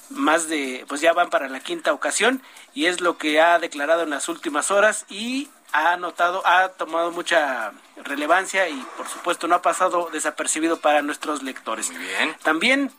más 0.10 0.50
de, 0.50 0.84
pues 0.90 1.00
ya 1.00 1.14
van 1.14 1.30
para 1.30 1.48
la 1.48 1.62
quinta 1.62 1.94
ocasión 1.94 2.42
y 2.74 2.88
es 2.88 3.00
lo 3.00 3.18
que 3.18 3.40
ha 3.40 3.58
declarado 3.58 4.04
en 4.04 4.10
las 4.10 4.28
últimas 4.28 4.70
horas 4.70 5.06
y 5.10 5.48
ha 5.74 5.98
notado, 5.98 6.46
ha 6.46 6.70
tomado 6.70 7.12
mucha 7.12 7.74
relevancia 8.04 8.70
y 8.70 8.86
por 8.96 9.08
supuesto 9.10 9.48
no 9.48 9.56
ha 9.56 9.62
pasado 9.62 10.10
desapercibido 10.12 10.80
para 10.80 11.02
nuestros 11.02 11.44
lectores. 11.44 11.90
bien. 11.90 12.36
También 12.44 12.92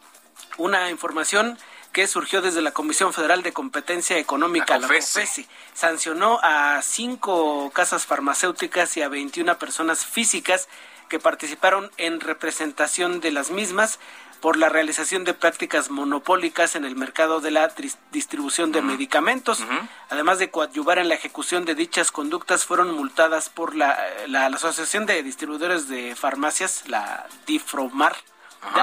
una 0.59 0.91
información 0.91 1.57
que 1.93 2.09
surgió 2.09 2.43
desde 2.43 2.61
la 2.61 2.73
Comisión 2.73 3.13
Federal 3.13 3.45
de 3.45 3.53
Competencia 3.53 4.19
Económica, 4.19 4.79
la, 4.79 4.89
COFESE. 4.89 5.47
Sancionó 5.75 6.41
a 6.43 6.83
cinco 6.83 7.71
casas 7.73 8.05
farmacéuticas 8.05 8.97
y 8.97 9.03
a 9.03 9.09
21 9.09 9.57
personas 9.59 10.05
físicas 10.05 10.69
que 11.09 11.21
participaron 11.21 11.93
en 11.97 12.19
representación 12.19 13.21
de 13.21 13.31
las 13.31 13.51
mismas 13.51 14.01
por 14.40 14.57
la 14.57 14.68
realización 14.68 15.25
de 15.25 15.35
prácticas 15.35 15.90
monopólicas 15.90 16.77
en 16.77 16.85
el 16.85 16.97
mercado 16.97 17.40
de 17.40 17.51
la 17.51 17.73
distribución 18.12 18.73
de 18.73 18.83
medicamentos. 18.83 19.64
Además 20.11 20.38
de 20.38 20.51
coadyuvar 20.51 20.99
en 20.99 21.09
la 21.09 21.14
ejecución 21.14 21.64
de 21.64 21.75
dichas 21.75 22.11
conductas, 22.11 22.64
fueron 22.64 22.94
multadas 22.94 23.49
por 23.49 23.75
la, 23.75 23.99
la 24.27 24.47
Asociación 24.47 25.07
de 25.07 25.23
Distribuidores 25.23 25.88
de 25.88 26.14
Farmacias, 26.14 26.88
la 26.88 27.27
DIFROMAR, 27.47 28.16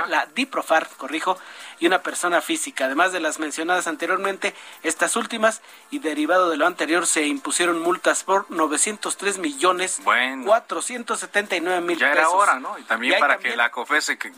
la 0.07 0.27
Diprofar, 0.27 0.87
corrijo, 0.97 1.37
y 1.79 1.87
una 1.87 2.01
persona 2.01 2.41
física. 2.41 2.85
Además 2.85 3.11
de 3.11 3.19
las 3.19 3.39
mencionadas 3.39 3.87
anteriormente, 3.87 4.53
estas 4.83 5.15
últimas 5.15 5.61
y 5.89 5.99
derivado 5.99 6.49
de 6.49 6.57
lo 6.57 6.67
anterior 6.67 7.07
se 7.07 7.25
impusieron 7.25 7.81
multas 7.81 8.23
por 8.23 8.49
903 8.49 9.39
millones 9.39 10.01
bueno, 10.03 10.45
479 10.45 11.81
mil 11.81 11.97
Ya 11.97 12.11
era 12.11 12.29
hora, 12.29 12.59
¿no? 12.59 12.77
Y 12.77 12.83
también 12.83 13.19
para 13.19 13.37
que 13.37 13.55
la 13.55 13.71
COFESE, 13.71 14.17
que, 14.17 14.31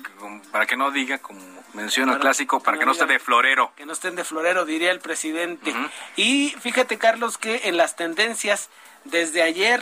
para 0.51 0.65
que 0.65 0.77
no 0.77 0.91
diga, 0.91 1.17
como 1.19 1.41
menciona 1.73 2.13
el 2.13 2.19
clásico, 2.19 2.62
para 2.62 2.77
que 2.77 2.86
no, 2.86 2.91
esté 2.91 3.06
de 3.06 3.19
florero. 3.19 3.73
Que 3.75 3.86
no 3.86 3.93
estén 3.93 4.15
de 4.15 4.23
florero, 4.23 4.65
diría 4.65 4.91
el 4.91 4.99
presidente. 4.99 5.73
Y 6.15 6.56
fíjate, 6.62 6.97
Carlos, 6.97 7.38
que 7.38 7.62
en 7.65 7.77
las 7.77 7.95
tendencias, 7.95 8.69
desde 9.03 9.41
ayer 9.41 9.82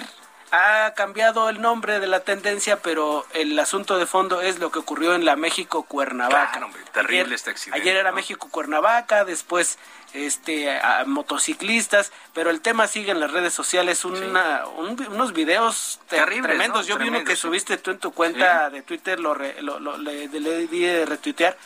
ha 0.52 0.94
cambiado 0.96 1.50
el 1.50 1.62
nombre 1.62 2.00
de 2.00 2.08
la 2.08 2.20
tendencia, 2.22 2.82
pero 2.82 3.26
el 3.34 3.58
asunto 3.58 3.98
de 3.98 4.06
fondo 4.06 4.42
es 4.42 4.60
lo 4.60 4.70
que 4.72 4.80
ocurrió 4.80 5.16
en 5.16 5.24
la 5.24 5.36
México 5.36 5.84
Cuernavaca. 5.84 6.68
terrible 6.92 7.22
ayer, 7.22 7.34
este 7.34 7.50
accidente. 7.52 7.82
Ayer 7.82 7.96
era 7.96 8.12
México 8.12 8.50
Cuernavaca, 8.52 9.24
después 9.24 9.78
este 10.14 10.78
motociclistas, 11.06 12.12
pero 12.34 12.50
el 12.50 12.60
tema 12.60 12.88
sigue 12.88 13.12
en 13.12 13.22
las 13.22 13.32
redes 13.32 13.54
sociales, 13.54 14.04
una, 14.04 14.66
unos 14.68 15.32
videos 15.32 16.02
tremendos. 16.08 16.86
Yo 16.86 16.98
vi 16.98 17.08
uno 17.08 17.24
que 17.24 17.38
subiste 17.38 17.78
tú 17.78 17.92
en 17.92 18.00
tu 18.00 18.12
cuenta 18.12 18.70
de 18.70 18.82
Twitter, 18.82 19.20
lo, 19.20 19.36
lo, 19.36 19.98
le, 19.98 20.28
di 20.28 20.80
de 20.80 21.06
retuitear. 21.06 21.58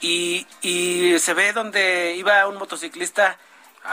Y, 0.00 0.46
y 0.60 1.18
se 1.18 1.34
ve 1.34 1.52
donde 1.52 2.14
iba 2.16 2.46
un 2.46 2.56
motociclista 2.56 3.36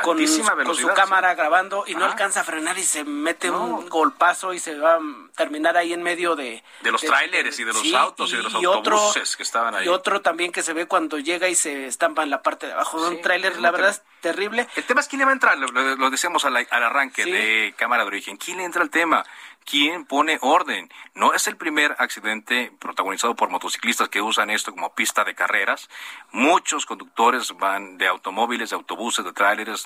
con, 0.03 0.17
con, 0.17 0.75
su 0.75 0.87
cámara 0.93 1.35
grabando 1.35 1.85
y 1.87 1.95
no 1.95 2.05
alcanza 2.05 2.41
a 2.41 2.43
frenar 2.43 2.77
y 2.77 2.83
se 2.83 3.03
mete 3.03 3.49
un 3.49 3.87
golpazo 3.89 4.53
y 4.53 4.59
se 4.59 4.77
va 4.77 4.95
a 4.95 4.99
terminar 5.35 5.77
ahí 5.77 5.93
en 5.93 6.03
medio 6.03 6.35
de... 6.35 6.63
De 6.81 6.91
los 6.91 7.01
tráileres 7.01 7.59
y 7.59 7.63
de 7.63 7.73
los 7.73 7.93
autos 7.93 8.31
y, 8.33 8.37
de 8.37 8.43
los 8.43 8.53
autobuses 8.55 9.35
que 9.35 9.43
estaban 9.43 9.75
ahí. 9.75 9.85
Y 9.85 9.87
otro 9.87 10.21
también 10.21 10.51
que 10.51 10.63
se 10.63 10.73
ve 10.73 10.85
cuando 10.85 11.19
llega 11.19 11.47
y 11.47 11.55
se 11.55 11.87
estampa 11.87 12.23
en 12.23 12.29
la 12.29 12.41
parte 12.41 12.67
de 12.67 12.73
abajo. 12.73 13.01
De 13.01 13.15
un 13.15 13.21
tráiler, 13.21 13.59
la 13.59 13.71
verdad 13.71 13.91
es 13.91 14.01
terrible. 14.21 14.67
El 14.75 14.83
tema 14.83 15.01
es 15.01 15.07
quién 15.07 15.19
le 15.19 15.25
va 15.25 15.31
a 15.31 15.33
entrar, 15.33 15.57
lo, 15.57 16.09
decíamos 16.09 16.45
al, 16.45 16.55
arranque 16.69 17.25
de 17.25 17.73
Cámara 17.77 18.03
de 18.03 18.07
Origen, 18.07 18.37
¿quién 18.37 18.57
le 18.57 18.63
entra 18.63 18.81
al 18.81 18.89
tema? 18.89 19.25
¿Quién 19.65 20.05
pone 20.05 20.37
orden? 20.41 20.91
No 21.15 21.33
es 21.33 21.47
el 21.47 21.57
primer 21.57 21.95
accidente 21.97 22.71
protagonizado 22.79 23.35
por 23.35 23.49
motociclistas 23.49 24.09
que 24.09 24.21
usan 24.21 24.51
esto 24.51 24.71
como 24.71 24.93
pista 24.93 25.23
de 25.23 25.33
carreras. 25.33 25.89
Muchos 26.31 26.85
conductores 26.85 27.51
van 27.57 27.97
de 27.97 28.07
automóviles, 28.07 28.69
de 28.69 28.75
autobuses, 28.75 29.25
de 29.25 29.33
tráileres. 29.33 29.85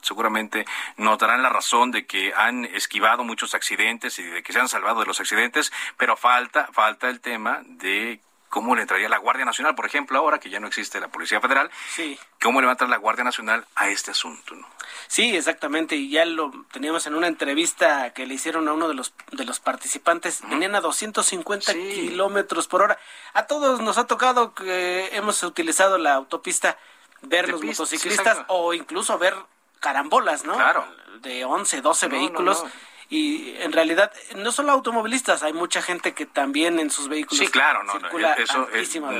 Seguramente 0.00 0.64
notarán 0.96 1.42
la 1.42 1.48
razón 1.48 1.90
de 1.90 2.06
que 2.06 2.32
han 2.36 2.66
esquivado 2.66 3.24
muchos 3.24 3.54
accidentes 3.54 4.16
y 4.20 4.22
de 4.22 4.44
que 4.44 4.52
se 4.52 4.60
han 4.60 4.68
salvado 4.68 5.00
de 5.00 5.06
los 5.06 5.18
accidentes, 5.18 5.72
pero 5.96 6.16
falta, 6.16 6.68
falta 6.72 7.08
el 7.08 7.20
tema 7.20 7.62
de 7.64 8.20
cómo 8.56 8.74
le 8.74 8.80
entraría 8.80 9.10
la 9.10 9.18
Guardia 9.18 9.44
Nacional, 9.44 9.74
por 9.74 9.84
ejemplo, 9.84 10.18
ahora 10.18 10.40
que 10.40 10.48
ya 10.48 10.60
no 10.60 10.66
existe 10.66 10.98
la 10.98 11.08
Policía 11.08 11.42
Federal, 11.42 11.70
sí. 11.94 12.18
cómo 12.40 12.62
le 12.62 12.66
va 12.66 12.70
a 12.70 12.76
entrar 12.76 12.88
la 12.88 12.96
Guardia 12.96 13.22
Nacional 13.22 13.66
a 13.74 13.90
este 13.90 14.12
asunto, 14.12 14.54
¿no? 14.54 14.66
Sí, 15.08 15.36
exactamente, 15.36 15.94
y 15.96 16.08
ya 16.08 16.24
lo 16.24 16.50
teníamos 16.72 17.06
en 17.06 17.14
una 17.14 17.26
entrevista 17.26 18.14
que 18.14 18.24
le 18.24 18.32
hicieron 18.32 18.66
a 18.66 18.72
uno 18.72 18.88
de 18.88 18.94
los 18.94 19.12
de 19.32 19.44
los 19.44 19.60
participantes, 19.60 20.40
venían 20.48 20.74
a 20.74 20.80
250 20.80 21.74
kilómetros 21.74 22.66
por 22.66 22.80
hora. 22.80 22.98
A 23.34 23.46
todos 23.46 23.82
nos 23.82 23.98
ha 23.98 24.06
tocado 24.06 24.54
que 24.54 25.10
hemos 25.12 25.42
utilizado 25.42 25.98
la 25.98 26.14
autopista 26.14 26.78
ver 27.20 27.50
los 27.50 27.62
motociclistas 27.62 28.38
o 28.48 28.72
incluso 28.72 29.18
ver 29.18 29.34
carambolas, 29.80 30.46
¿no? 30.46 30.54
Claro. 30.54 30.82
De 31.20 31.44
11, 31.44 31.82
12 31.82 32.08
vehículos 32.08 32.64
y 33.08 33.54
en 33.58 33.72
realidad 33.72 34.12
no 34.36 34.50
solo 34.50 34.72
automovilistas, 34.72 35.42
hay 35.42 35.52
mucha 35.52 35.80
gente 35.80 36.12
que 36.12 36.26
también 36.26 36.80
en 36.80 36.90
sus 36.90 37.08
vehículos 37.08 37.38
sí, 37.38 37.50
claro, 37.50 37.82
no, 37.84 37.94
eso 38.36 38.68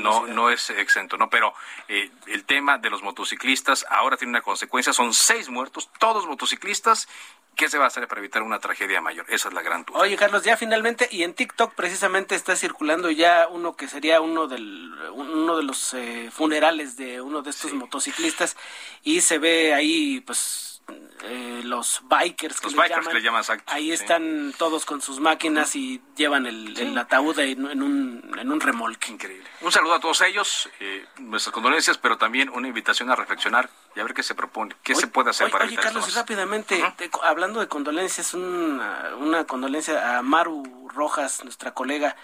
no, 0.01 0.27
no 0.27 0.51
es 0.51 0.70
exento, 0.70 1.16
no, 1.16 1.31
pero 1.31 1.55
eh, 1.88 2.11
el 2.27 2.44
tema 2.44 2.79
de 2.79 2.90
los 2.90 3.03
motociclistas 3.03 3.87
ahora 3.88 4.16
tiene 4.16 4.31
una 4.31 4.42
consecuencia, 4.42 4.92
son 4.92 5.14
seis 5.14 5.49
muertos, 5.49 5.90
todos 5.99 6.27
motociclistas. 6.27 7.09
¿Qué 7.55 7.70
se 7.70 7.79
va 7.79 7.85
a 7.85 7.87
hacer 7.87 8.07
para 8.07 8.20
evitar 8.20 8.42
una 8.42 8.59
tragedia 8.59 9.01
mayor? 9.01 9.25
Esa 9.31 9.49
es 9.49 9.55
la 9.55 9.62
gran 9.62 9.83
duda. 9.83 10.01
Oye, 10.01 10.14
Carlos, 10.18 10.42
ya 10.44 10.59
finalmente, 10.59 11.09
y 11.11 11.22
en 11.22 11.33
TikTok 11.33 11.72
precisamente 11.72 12.35
está 12.35 12.55
circulando 12.55 13.11
ya 13.11 13.49
uno 13.51 13.77
que 13.77 13.88
sería 13.88 14.20
uno, 14.20 14.46
del, 14.46 14.92
uno 15.12 15.57
de 15.57 15.62
los 15.62 15.94
eh, 15.94 16.31
funerales 16.31 16.99
de 16.99 17.22
uno 17.22 17.40
de 17.40 17.49
estos 17.49 17.72
motociclistas, 17.72 18.59
y 19.03 19.22
se 19.22 19.38
ve 19.38 19.72
ahí, 19.72 20.20
pues, 20.20 20.83
eh, 21.24 21.62
los 21.64 22.02
bikers 22.05 22.61
que, 22.61 22.68
le, 22.68 23.22
llaman, 23.22 23.44
ahí 23.66 23.92
están 23.92 24.55
todos 24.59 24.85
con 24.85 25.00
sus 25.00 25.20
máquinas 25.20 25.74
y 25.76 26.00
llevan 26.16 26.46
el, 26.46 26.96
ataúd 26.98 27.38
en, 27.38 27.64
un, 27.83 28.37
en 28.38 28.52
un 28.52 28.61
remolque. 28.61 29.12
Increíble. 29.12 29.48
Un 29.61 29.72
saludo 29.72 29.94
a 29.94 30.00
todos 30.00 30.20
ellos, 30.22 30.68
eh, 30.81 31.07
nuestras 31.18 31.52
condolencias, 31.52 31.98
pero 31.98 32.18
también 32.18 32.50
una 32.50 32.68
invitación 32.68 33.11
a 33.11 33.16
reflexionar 33.16 33.70
y 33.94 34.00
a 34.00 34.05
ver 34.05 34.14
qué 34.14 34.22
se 34.22 34.35
propone, 34.35 34.76
qué 34.83 34.94
se 34.94 35.07
puede 35.07 35.31
hacer 35.31 35.50
para 35.50 35.64
Oye, 35.64 35.76
Carlos, 35.76 36.14
rápidamente, 36.14 36.83
hablando 37.22 37.61
de 37.61 37.68
condolencias, 37.68 38.35
una, 38.35 39.14
una 39.18 39.44
condolencia 39.44 40.18
a 40.18 40.22
Maru 40.22 40.88
Rojas, 40.94 41.42
nuestra 41.44 41.72
colega 41.72 42.16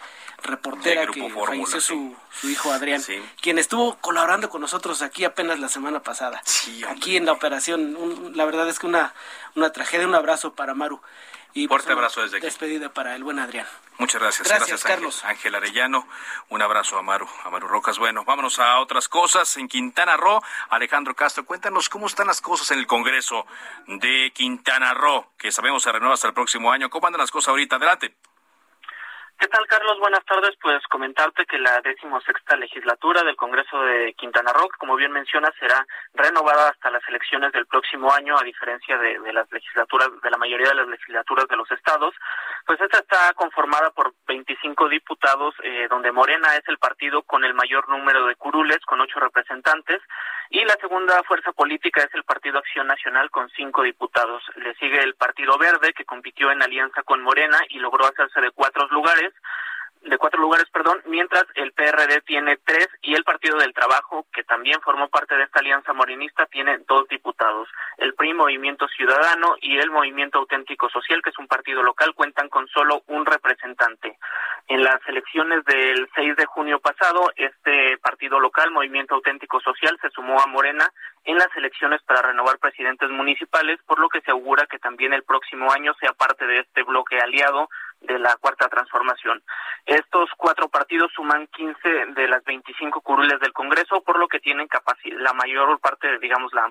reportera 0.42 1.06
que 1.06 1.30
falleció 1.30 1.80
su, 1.80 2.16
su, 2.30 2.48
hijo 2.48 2.72
Adrián, 2.72 3.02
quien 3.40 3.58
estuvo 3.58 3.96
colaborando 4.00 4.50
con 4.50 4.60
nosotros 4.60 5.02
aquí 5.02 5.24
apenas 5.24 5.60
la 5.60 5.68
semana 5.68 6.02
pasada, 6.02 6.42
aquí 6.88 7.16
en 7.16 7.26
la 7.26 7.32
operación. 7.32 8.32
la 8.34 8.44
verdad 8.44 8.68
es 8.68 8.78
que 8.82 8.86
una, 8.86 9.14
una 9.54 9.72
tragedia, 9.72 10.06
un 10.06 10.14
abrazo 10.14 10.54
para 10.54 10.74
Maru. 10.74 11.00
Y 11.54 11.68
Fuerte 11.68 11.88
pues, 11.88 11.96
abrazo 11.96 12.22
desde 12.22 12.38
aquí. 12.38 12.46
Despedida 12.46 12.92
para 12.92 13.14
el 13.14 13.24
buen 13.24 13.38
Adrián. 13.38 13.66
Muchas 13.98 14.20
gracias. 14.20 14.48
Gracias, 14.48 14.82
Carlos. 14.82 15.22
Ángel, 15.24 15.54
Arellano. 15.54 16.08
Un 16.48 16.62
abrazo 16.62 16.98
a 16.98 17.02
Maru, 17.02 17.28
a 17.44 17.50
Maru 17.50 17.68
Rocas. 17.68 17.98
Bueno, 17.98 18.24
vámonos 18.24 18.58
a 18.58 18.80
otras 18.80 19.08
cosas. 19.08 19.56
En 19.58 19.68
Quintana 19.68 20.16
Roo, 20.16 20.40
Alejandro 20.70 21.14
Castro, 21.14 21.44
cuéntanos 21.44 21.88
cómo 21.88 22.06
están 22.06 22.26
las 22.26 22.40
cosas 22.40 22.70
en 22.70 22.78
el 22.78 22.86
Congreso 22.86 23.46
de 23.86 24.32
Quintana 24.34 24.94
Roo, 24.94 25.26
que 25.36 25.52
sabemos 25.52 25.82
se 25.82 25.92
renueva 25.92 26.14
hasta 26.14 26.28
el 26.28 26.34
próximo 26.34 26.72
año. 26.72 26.88
¿Cómo 26.88 27.06
andan 27.06 27.20
las 27.20 27.30
cosas 27.30 27.48
ahorita? 27.50 27.76
Adelante. 27.76 28.16
¿Qué 29.42 29.48
tal, 29.48 29.66
Carlos? 29.66 29.98
Buenas 29.98 30.24
tardes. 30.24 30.54
Pues 30.62 30.80
comentarte 30.86 31.44
que 31.46 31.58
la 31.58 31.80
decimosexta 31.80 32.54
legislatura 32.54 33.24
del 33.24 33.34
Congreso 33.34 33.76
de 33.82 34.14
Quintana 34.14 34.52
Roo, 34.52 34.68
como 34.78 34.94
bien 34.94 35.10
mencionas, 35.10 35.50
será 35.58 35.84
renovada 36.14 36.68
hasta 36.68 36.92
las 36.92 37.02
elecciones 37.08 37.50
del 37.50 37.66
próximo 37.66 38.12
año, 38.14 38.38
a 38.38 38.44
diferencia 38.44 38.96
de, 38.98 39.32
las 39.32 39.50
legislaturas, 39.50 40.10
de 40.22 40.30
la 40.30 40.38
mayoría 40.38 40.68
de 40.68 40.76
las 40.76 40.86
legislaturas 40.86 41.48
de 41.48 41.56
los 41.56 41.68
estados. 41.72 42.14
Pues 42.64 42.80
esta 42.80 42.98
está 42.98 43.32
conformada 43.34 43.90
por 43.90 44.14
25 44.28 44.88
diputados, 44.88 45.56
eh, 45.64 45.88
donde 45.90 46.12
Morena 46.12 46.54
es 46.54 46.62
el 46.68 46.78
partido 46.78 47.22
con 47.22 47.42
el 47.42 47.54
mayor 47.54 47.88
número 47.88 48.26
de 48.26 48.36
curules, 48.36 48.78
con 48.86 49.00
ocho 49.00 49.18
representantes, 49.18 50.00
y 50.50 50.64
la 50.64 50.76
segunda 50.80 51.22
fuerza 51.24 51.52
política 51.52 52.02
es 52.02 52.14
el 52.14 52.24
Partido 52.24 52.58
Acción 52.58 52.86
Nacional 52.86 53.30
con 53.30 53.48
cinco 53.50 53.82
diputados. 53.82 54.42
Le 54.56 54.74
sigue 54.74 55.02
el 55.02 55.14
Partido 55.14 55.56
Verde, 55.58 55.92
que 55.92 56.04
compitió 56.04 56.50
en 56.50 56.62
alianza 56.62 57.02
con 57.02 57.22
Morena 57.22 57.58
y 57.68 57.78
logró 57.78 58.06
hacerse 58.06 58.40
de 58.40 58.50
cuatro 58.50 58.86
lugares 58.88 59.32
de 60.04 60.18
cuatro 60.18 60.40
lugares, 60.40 60.68
perdón, 60.70 61.00
mientras 61.06 61.44
el 61.54 61.72
PRD 61.72 62.20
tiene 62.22 62.56
tres 62.64 62.88
y 63.02 63.14
el 63.14 63.24
Partido 63.24 63.58
del 63.58 63.72
Trabajo, 63.72 64.26
que 64.32 64.42
también 64.44 64.80
formó 64.80 65.08
parte 65.08 65.36
de 65.36 65.44
esta 65.44 65.60
alianza 65.60 65.92
morenista, 65.92 66.46
tiene 66.46 66.78
dos 66.88 67.06
diputados. 67.08 67.68
El 67.98 68.14
PRI, 68.14 68.34
Movimiento 68.34 68.88
Ciudadano 68.88 69.56
y 69.60 69.78
el 69.78 69.90
Movimiento 69.90 70.38
Auténtico 70.38 70.88
Social, 70.88 71.22
que 71.22 71.30
es 71.30 71.38
un 71.38 71.46
partido 71.46 71.82
local, 71.82 72.14
cuentan 72.14 72.48
con 72.48 72.66
solo 72.68 73.02
un 73.06 73.24
representante. 73.24 74.18
En 74.68 74.82
las 74.82 75.00
elecciones 75.06 75.64
del 75.64 76.08
6 76.14 76.36
de 76.36 76.46
junio 76.46 76.80
pasado, 76.80 77.32
este 77.36 77.98
partido 77.98 78.40
local, 78.40 78.70
Movimiento 78.70 79.14
Auténtico 79.14 79.60
Social, 79.60 79.98
se 80.00 80.10
sumó 80.10 80.40
a 80.40 80.46
Morena 80.46 80.90
en 81.24 81.36
las 81.36 81.54
elecciones 81.56 82.02
para 82.02 82.22
renovar 82.22 82.58
presidentes 82.58 83.08
municipales, 83.10 83.78
por 83.86 84.00
lo 84.00 84.08
que 84.08 84.20
se 84.22 84.30
augura 84.30 84.66
que 84.66 84.78
también 84.78 85.12
el 85.12 85.22
próximo 85.22 85.72
año 85.72 85.94
sea 86.00 86.12
parte 86.12 86.46
de 86.46 86.60
este 86.60 86.82
bloque 86.82 87.18
aliado 87.20 87.68
de 88.02 88.18
la 88.18 88.36
cuarta 88.36 88.68
transformación. 88.68 89.42
Estos 89.86 90.30
cuatro 90.36 90.68
partidos 90.68 91.10
suman 91.14 91.46
15 91.48 92.06
de 92.14 92.28
las 92.28 92.44
25 92.44 93.00
curules 93.00 93.40
del 93.40 93.52
Congreso, 93.52 94.02
por 94.02 94.18
lo 94.18 94.28
que 94.28 94.40
tienen 94.40 94.68
la 95.18 95.32
mayor 95.32 95.78
parte, 95.80 96.18
digamos, 96.18 96.52
la, 96.52 96.70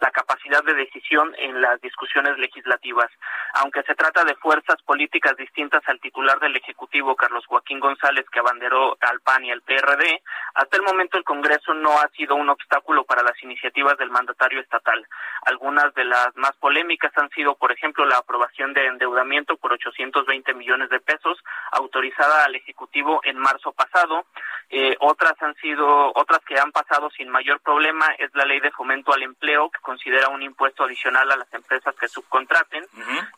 la 0.00 0.10
capacidad 0.10 0.62
de 0.64 0.74
decisión 0.74 1.34
en 1.38 1.60
las 1.60 1.80
discusiones 1.80 2.38
legislativas. 2.38 3.10
Aunque 3.54 3.82
se 3.82 3.94
trata 3.94 4.24
de 4.24 4.34
fuerzas 4.36 4.76
políticas 4.82 5.36
distintas 5.36 5.82
al 5.86 6.00
titular 6.00 6.38
del 6.40 6.56
Ejecutivo, 6.56 7.16
Carlos 7.16 7.46
Joaquín 7.46 7.80
González, 7.80 8.26
que 8.30 8.40
abanderó 8.40 8.96
al 9.00 9.20
PAN 9.20 9.44
y 9.44 9.50
al 9.50 9.62
PRD, 9.62 10.22
hasta 10.54 10.76
el 10.76 10.82
momento 10.82 11.18
el 11.18 11.24
Congreso 11.24 11.74
no 11.74 11.98
ha 11.98 12.08
sido 12.16 12.34
un 12.34 12.48
obstáculo 12.48 13.04
para 13.04 13.22
las 13.22 13.40
iniciativas 13.42 13.96
del 13.98 14.10
mandatario 14.10 14.60
estatal. 14.60 15.06
Algunas 15.42 15.94
de 15.94 16.04
las 16.04 16.36
más 16.36 16.52
polémicas 16.56 17.12
han 17.16 17.30
sido, 17.30 17.54
por 17.56 17.72
ejemplo, 17.72 18.04
la 18.04 18.18
aprobación 18.18 18.72
de 18.72 18.86
endeudamiento 18.86 19.56
por 19.56 19.72
820 19.72 20.54
millones 20.54 20.90
de 20.90 21.00
pesos 21.00 21.38
autorizada 21.72 22.44
al 22.44 22.54
Ejecutivo 22.54 23.20
en 23.24 23.38
marzo 23.38 23.72
pasado. 23.72 24.26
Eh, 24.68 24.96
otras 25.00 25.34
han 25.40 25.54
sido, 25.56 26.12
otras 26.14 26.40
que 26.44 26.58
han 26.58 26.72
pasado 26.72 27.08
sin 27.10 27.28
mayor 27.28 27.60
problema 27.60 28.06
es 28.18 28.34
la 28.34 28.44
ley 28.44 28.60
de 28.60 28.72
fomento 28.72 29.12
al 29.12 29.22
empleo 29.22 29.70
considera 29.86 30.28
un 30.28 30.42
impuesto 30.42 30.82
adicional 30.82 31.30
a 31.30 31.36
las 31.36 31.54
empresas 31.54 31.94
que 31.94 32.08
subcontraten. 32.08 32.84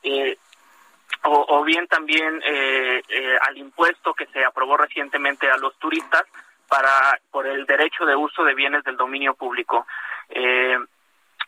Eh, 0.02 0.38
o, 1.24 1.62
bien 1.62 1.86
también 1.88 2.40
eh, 2.42 3.02
al 3.42 3.58
impuesto 3.58 4.14
que 4.14 4.26
se 4.26 4.42
aprobó 4.42 4.78
recientemente 4.78 5.50
a 5.50 5.58
los 5.58 5.76
turistas 5.78 6.24
para 6.68 7.18
por 7.30 7.46
el 7.46 7.66
derecho 7.66 8.06
de 8.06 8.16
uso 8.16 8.44
de 8.44 8.54
bienes 8.54 8.82
del 8.84 8.96
dominio 8.96 9.34
público. 9.34 9.86
Eh, 10.30 10.78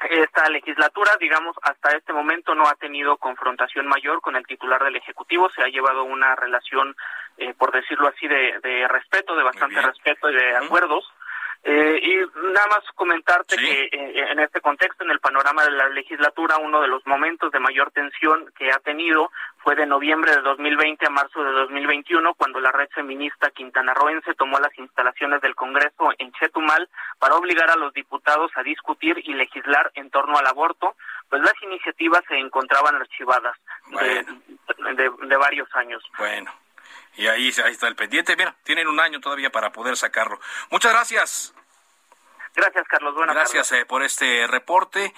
esta 0.09 0.48
legislatura, 0.48 1.12
digamos, 1.20 1.55
hasta 1.62 1.90
este 1.90 2.12
momento 2.12 2.55
no 2.55 2.66
ha 2.66 2.74
tenido 2.74 3.18
confrontación 3.18 3.86
mayor 3.86 4.22
con 4.22 4.34
el 4.34 4.46
titular 4.46 4.82
del 4.82 4.96
Ejecutivo, 4.96 5.51
se 5.51 5.62
ha 5.62 5.68
llevado 5.68 6.05
una 6.05 6.34
relación, 6.36 6.96
eh, 7.36 7.53
por 7.53 7.70
decirlo 7.70 8.09
así, 8.09 8.26
de, 8.26 8.88
respeto, 8.88 9.36
de 9.36 9.42
bastante 9.42 9.80
respeto 9.82 10.30
y 10.30 10.34
de 10.34 10.57
acuerdos. 10.57 11.05
Eh, 11.62 12.00
y 12.02 12.16
nada 12.52 12.66
más 12.68 12.80
comentarte 12.94 13.56
que 13.56 13.84
eh, 13.84 14.32
en 14.32 14.38
este 14.40 14.62
contexto, 14.62 15.04
en 15.04 15.11
el 15.11 15.20
panorama 15.20 15.62
de 15.62 15.72
la 15.72 15.90
legislatura, 15.90 16.56
uno 16.56 16.80
de 16.80 16.88
los 16.88 17.06
momentos 17.06 17.52
de 17.52 17.61
mayor 17.61 17.90
tensión 17.90 18.50
que 18.56 18.72
ha 18.72 18.78
tenido 18.78 19.30
fue 19.58 19.76
de 19.76 19.84
noviembre 19.84 20.34
de 20.34 20.40
2020 20.40 21.06
a 21.06 21.11
marzo 21.11 21.44
de 21.44 21.52
2021, 21.52 22.32
cuando 22.34 22.61
la 22.61 22.72
red 22.72 22.88
feminista 22.94 23.50
quintanarroense 23.50 24.34
tomó 24.34 24.58
las 24.58 24.76
instalaciones 24.78 25.42
del 25.42 25.54
Congreso 25.54 26.11
en 26.18 26.32
Chetumal 26.32 26.88
para 27.18 27.36
obligar 27.36 27.70
a 27.70 27.76
los 27.76 27.92
diputados 27.92 28.50
a 28.54 28.62
discutir 28.62 29.20
y 29.22 29.34
legislar 29.34 29.90
en 29.94 30.08
torno 30.08 30.38
al 30.38 30.46
aborto, 30.46 30.96
pues 31.28 31.42
las 31.42 31.62
iniciativas 31.62 32.22
se 32.26 32.38
encontraban 32.38 32.96
archivadas 32.96 33.56
de, 34.96 35.36
varios 35.36 35.68
años. 35.74 36.02
Bueno. 36.16 36.50
Y 37.20 37.28
ahí, 37.28 37.52
ahí 37.62 37.72
está 37.72 37.86
el 37.86 37.96
pendiente. 37.96 38.34
Mira, 38.34 38.56
tienen 38.64 38.88
un 38.88 38.98
año 38.98 39.20
todavía 39.20 39.50
para 39.50 39.72
poder 39.72 39.94
sacarlo. 39.94 40.40
Muchas 40.70 40.90
gracias. 40.90 41.54
Gracias, 42.54 42.88
Carlos. 42.88 43.14
Buenas 43.14 43.36
Gracias 43.36 43.72
eh, 43.72 43.84
por 43.84 44.02
este 44.02 44.46
reporte. 44.46 45.12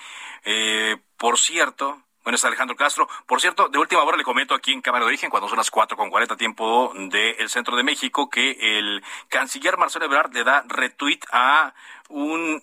Eh, 0.44 0.96
por 1.16 1.38
cierto, 1.38 2.02
bueno, 2.24 2.34
es 2.34 2.44
Alejandro 2.44 2.74
Castro. 2.74 3.08
Por 3.24 3.40
cierto, 3.40 3.68
de 3.68 3.78
última 3.78 4.02
hora 4.02 4.16
le 4.16 4.24
comento 4.24 4.52
aquí 4.52 4.72
en 4.72 4.82
Cámara 4.82 5.04
de 5.04 5.10
Origen, 5.10 5.30
cuando 5.30 5.48
son 5.48 5.58
las 5.58 5.70
cuatro 5.70 5.96
con 5.96 6.10
cuarenta 6.10 6.36
tiempo 6.36 6.92
del 6.92 7.48
centro 7.48 7.76
de 7.76 7.84
México, 7.84 8.28
que 8.28 8.78
el 8.78 9.04
canciller 9.28 9.78
Marcelo 9.78 10.06
Ebrard 10.06 10.34
le 10.34 10.42
da 10.42 10.64
retweet 10.66 11.20
a 11.30 11.72
un 12.08 12.60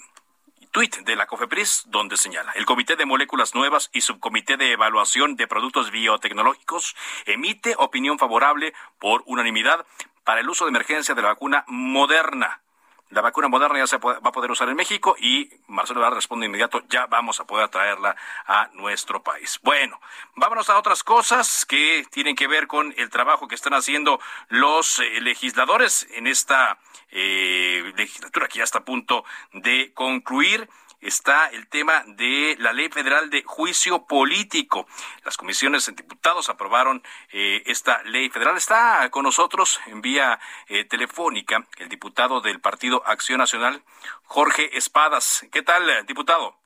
tuit 0.72 1.03
de 1.03 1.15
la 1.15 1.26
COFEPRIS 1.26 1.86
donde 1.88 2.17
señala, 2.17 2.51
el 2.53 2.65
Comité 2.65 2.95
de 2.95 3.05
Moléculas 3.05 3.55
Nuevas 3.55 3.89
y 3.93 4.01
Subcomité 4.01 4.57
de 4.57 4.72
Evaluación 4.72 5.36
de 5.36 5.47
Productos 5.47 5.91
Biotecnológicos 5.91 6.95
emite 7.26 7.76
opinión 7.78 8.20
favorable 8.20 8.74
por 8.99 9.24
unanimidad 9.26 9.86
para 10.24 10.41
el 10.41 10.49
uso 10.49 10.65
de 10.65 10.70
emergencia 10.70 11.15
de 11.15 11.22
la 11.22 11.30
vacuna 11.30 11.63
moderna 11.67 12.61
la 13.10 13.22
vacuna 13.22 13.47
moderna 13.47 13.80
ya 13.80 13.88
se 13.88 13.97
va 13.97 14.20
a 14.24 14.32
poder 14.32 14.51
usar 14.51 14.70
en 14.70 14.76
México 14.76 15.16
y 15.20 15.49
Marcelo 15.68 15.99
Ebrard 15.99 16.16
responde 16.16 16.45
inmediato, 16.45 16.84
ya 16.89 17.07
vamos 17.07 17.39
a 17.39 17.45
poder 17.45 17.70
traerla 17.70 18.16
a 18.45 18.70
nuestro 18.74 19.24
país. 19.24 19.60
Bueno, 19.64 19.99
vámonos 20.36 20.70
a 20.70 20.78
otras 20.78 21.03
cosas 21.03 21.66
que 21.66 22.05
tienen 22.12 22.36
que 22.36 22.47
ver 22.47 22.68
con 22.68 22.93
el 22.97 23.10
trabajo 23.10 23.47
que 23.47 23.55
están 23.55 23.74
haciendo 23.74 24.20
los 24.49 24.99
eh, 24.99 25.22
legisladores 25.22 26.07
en 26.12 26.28
esta 26.28 26.78
eh, 27.10 27.91
legislatura 27.95 28.47
que 28.47 28.60
ya 28.60 28.64
está 28.64 28.80
a 28.80 28.86
punto 28.86 29.26
de 29.53 29.91
concluir 29.93 30.70
está 31.01 31.47
el 31.47 31.67
tema 31.67 32.03
de 32.07 32.55
la 32.59 32.73
Ley 32.73 32.89
Federal 32.89 33.29
de 33.29 33.43
Juicio 33.43 34.05
Político. 34.05 34.87
Las 35.23 35.37
comisiones 35.37 35.85
de 35.85 35.93
diputados 35.93 36.49
aprobaron 36.49 37.03
eh, 37.31 37.63
esta 37.65 38.03
ley 38.03 38.29
federal. 38.29 38.57
Está 38.57 39.09
con 39.11 39.23
nosotros 39.23 39.79
en 39.87 40.01
vía 40.01 40.39
eh, 40.67 40.85
telefónica 40.85 41.67
el 41.77 41.89
diputado 41.89 42.41
del 42.41 42.59
Partido 42.59 43.03
Acción 43.05 43.39
Nacional, 43.39 43.83
Jorge 44.23 44.77
Espadas. 44.77 45.45
¿Qué 45.51 45.61
tal, 45.61 46.05
diputado? 46.05 46.59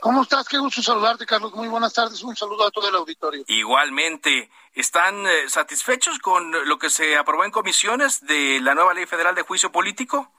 ¿Cómo 0.00 0.22
estás? 0.22 0.48
Qué 0.48 0.58
gusto 0.58 0.82
saludarte, 0.82 1.26
Carlos. 1.26 1.52
Muy 1.54 1.68
buenas 1.68 1.92
tardes. 1.92 2.22
Un 2.22 2.36
saludo 2.36 2.66
a 2.66 2.70
todo 2.70 2.88
el 2.88 2.94
auditorio. 2.94 3.44
Igualmente, 3.46 4.50
¿están 4.74 5.26
eh, 5.26 5.48
satisfechos 5.48 6.18
con 6.18 6.52
lo 6.68 6.78
que 6.78 6.90
se 6.90 7.16
aprobó 7.16 7.44
en 7.44 7.50
comisiones 7.50 8.26
de 8.26 8.60
la 8.60 8.74
nueva 8.74 8.94
Ley 8.94 9.06
Federal 9.06 9.34
de 9.34 9.42
Juicio 9.42 9.72
Político? 9.72 10.30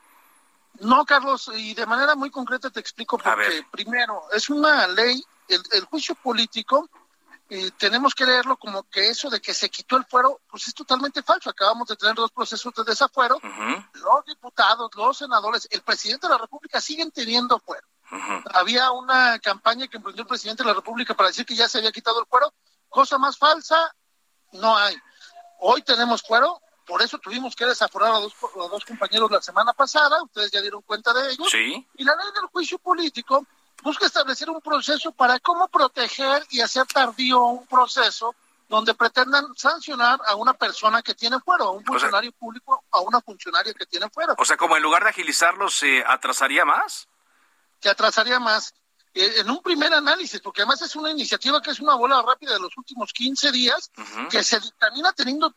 No, 0.79 1.05
Carlos, 1.05 1.51
y 1.55 1.73
de 1.73 1.85
manera 1.85 2.15
muy 2.15 2.29
concreta 2.29 2.69
te 2.69 2.79
explico 2.79 3.17
porque 3.17 3.65
primero, 3.71 4.23
es 4.33 4.49
una 4.49 4.87
ley, 4.87 5.23
el, 5.47 5.85
juicio 5.85 6.15
político, 6.15 6.89
y 7.49 7.69
tenemos 7.71 8.15
que 8.15 8.25
leerlo 8.25 8.57
como 8.57 8.83
que 8.83 9.07
eso 9.07 9.29
de 9.29 9.39
que 9.39 9.53
se 9.53 9.69
quitó 9.69 9.97
el 9.97 10.05
fuero, 10.05 10.41
pues 10.49 10.67
es 10.67 10.73
totalmente 10.73 11.21
falso. 11.21 11.49
Acabamos 11.49 11.87
de 11.87 11.95
tener 11.95 12.15
dos 12.15 12.31
procesos 12.31 12.73
de 12.73 12.83
desafuero. 12.83 13.39
Los 13.93 14.25
diputados, 14.25 14.89
los 14.95 15.17
senadores, 15.17 15.67
el 15.69 15.81
presidente 15.81 16.27
de 16.27 16.33
la 16.33 16.39
República 16.39 16.81
siguen 16.81 17.11
teniendo 17.11 17.59
fuero. 17.59 17.87
Había 18.53 18.91
una 18.91 19.39
campaña 19.39 19.87
que 19.87 19.97
emprendió 19.97 20.23
el 20.23 20.27
presidente 20.27 20.63
de 20.63 20.69
la 20.69 20.75
República 20.75 21.13
para 21.13 21.29
decir 21.29 21.45
que 21.45 21.55
ya 21.55 21.69
se 21.69 21.77
había 21.77 21.91
quitado 21.91 22.19
el 22.19 22.25
fuero. 22.25 22.53
Cosa 22.89 23.17
más 23.17 23.37
falsa, 23.37 23.93
no 24.53 24.75
hay. 24.75 24.95
Hoy 25.59 25.81
tenemos 25.83 26.21
fuero, 26.21 26.61
por 26.85 27.01
eso 27.01 27.17
tuvimos 27.17 27.55
que 27.55 27.65
desaforar 27.65 28.13
a 28.13 28.19
dos, 28.19 28.33
dos 28.53 28.85
compañeros 28.85 29.31
la 29.31 29.41
semana 29.41 29.73
pasada, 29.73 30.21
ustedes 30.23 30.51
ya 30.51 30.61
dieron 30.61 30.81
cuenta 30.83 31.13
de 31.13 31.31
ello. 31.31 31.45
Sí. 31.49 31.85
Y 31.95 32.03
la 32.03 32.15
ley 32.15 32.27
del 32.33 32.45
juicio 32.47 32.77
político 32.77 33.45
busca 33.83 34.05
establecer 34.05 34.49
un 34.49 34.61
proceso 34.61 35.11
para 35.11 35.39
cómo 35.39 35.67
proteger 35.67 36.45
y 36.49 36.61
hacer 36.61 36.85
tardío 36.85 37.43
un 37.43 37.67
proceso 37.67 38.35
donde 38.67 38.93
pretendan 38.95 39.55
sancionar 39.55 40.19
a 40.25 40.35
una 40.35 40.53
persona 40.53 41.01
que 41.01 41.13
tiene 41.13 41.39
fuero, 41.39 41.65
a 41.65 41.71
un 41.71 41.85
funcionario 41.85 42.31
público, 42.31 42.83
a 42.91 42.99
una 43.01 43.21
funcionaria 43.21 43.73
que 43.73 43.85
tiene 43.85 44.09
fuero. 44.09 44.35
O 44.37 44.45
sea, 44.45 44.57
como 44.57 44.75
en 44.75 44.83
lugar 44.83 45.03
de 45.03 45.09
agilizarlo, 45.09 45.69
¿se 45.69 46.03
atrasaría 46.05 46.65
más? 46.65 47.07
Se 47.79 47.89
atrasaría 47.89 48.39
más. 48.39 48.73
Eh, 49.13 49.35
en 49.37 49.49
un 49.49 49.61
primer 49.61 49.93
análisis, 49.93 50.41
porque 50.41 50.61
además 50.61 50.81
es 50.81 50.95
una 50.95 51.11
iniciativa 51.11 51.61
que 51.61 51.71
es 51.71 51.79
una 51.79 51.95
bola 51.95 52.21
rápida 52.21 52.53
de 52.53 52.59
los 52.59 52.75
últimos 52.75 53.13
15 53.13 53.51
días, 53.51 53.91
que 54.29 54.43
se 54.43 54.59
dictamina 54.59 55.13
teniendo 55.13 55.53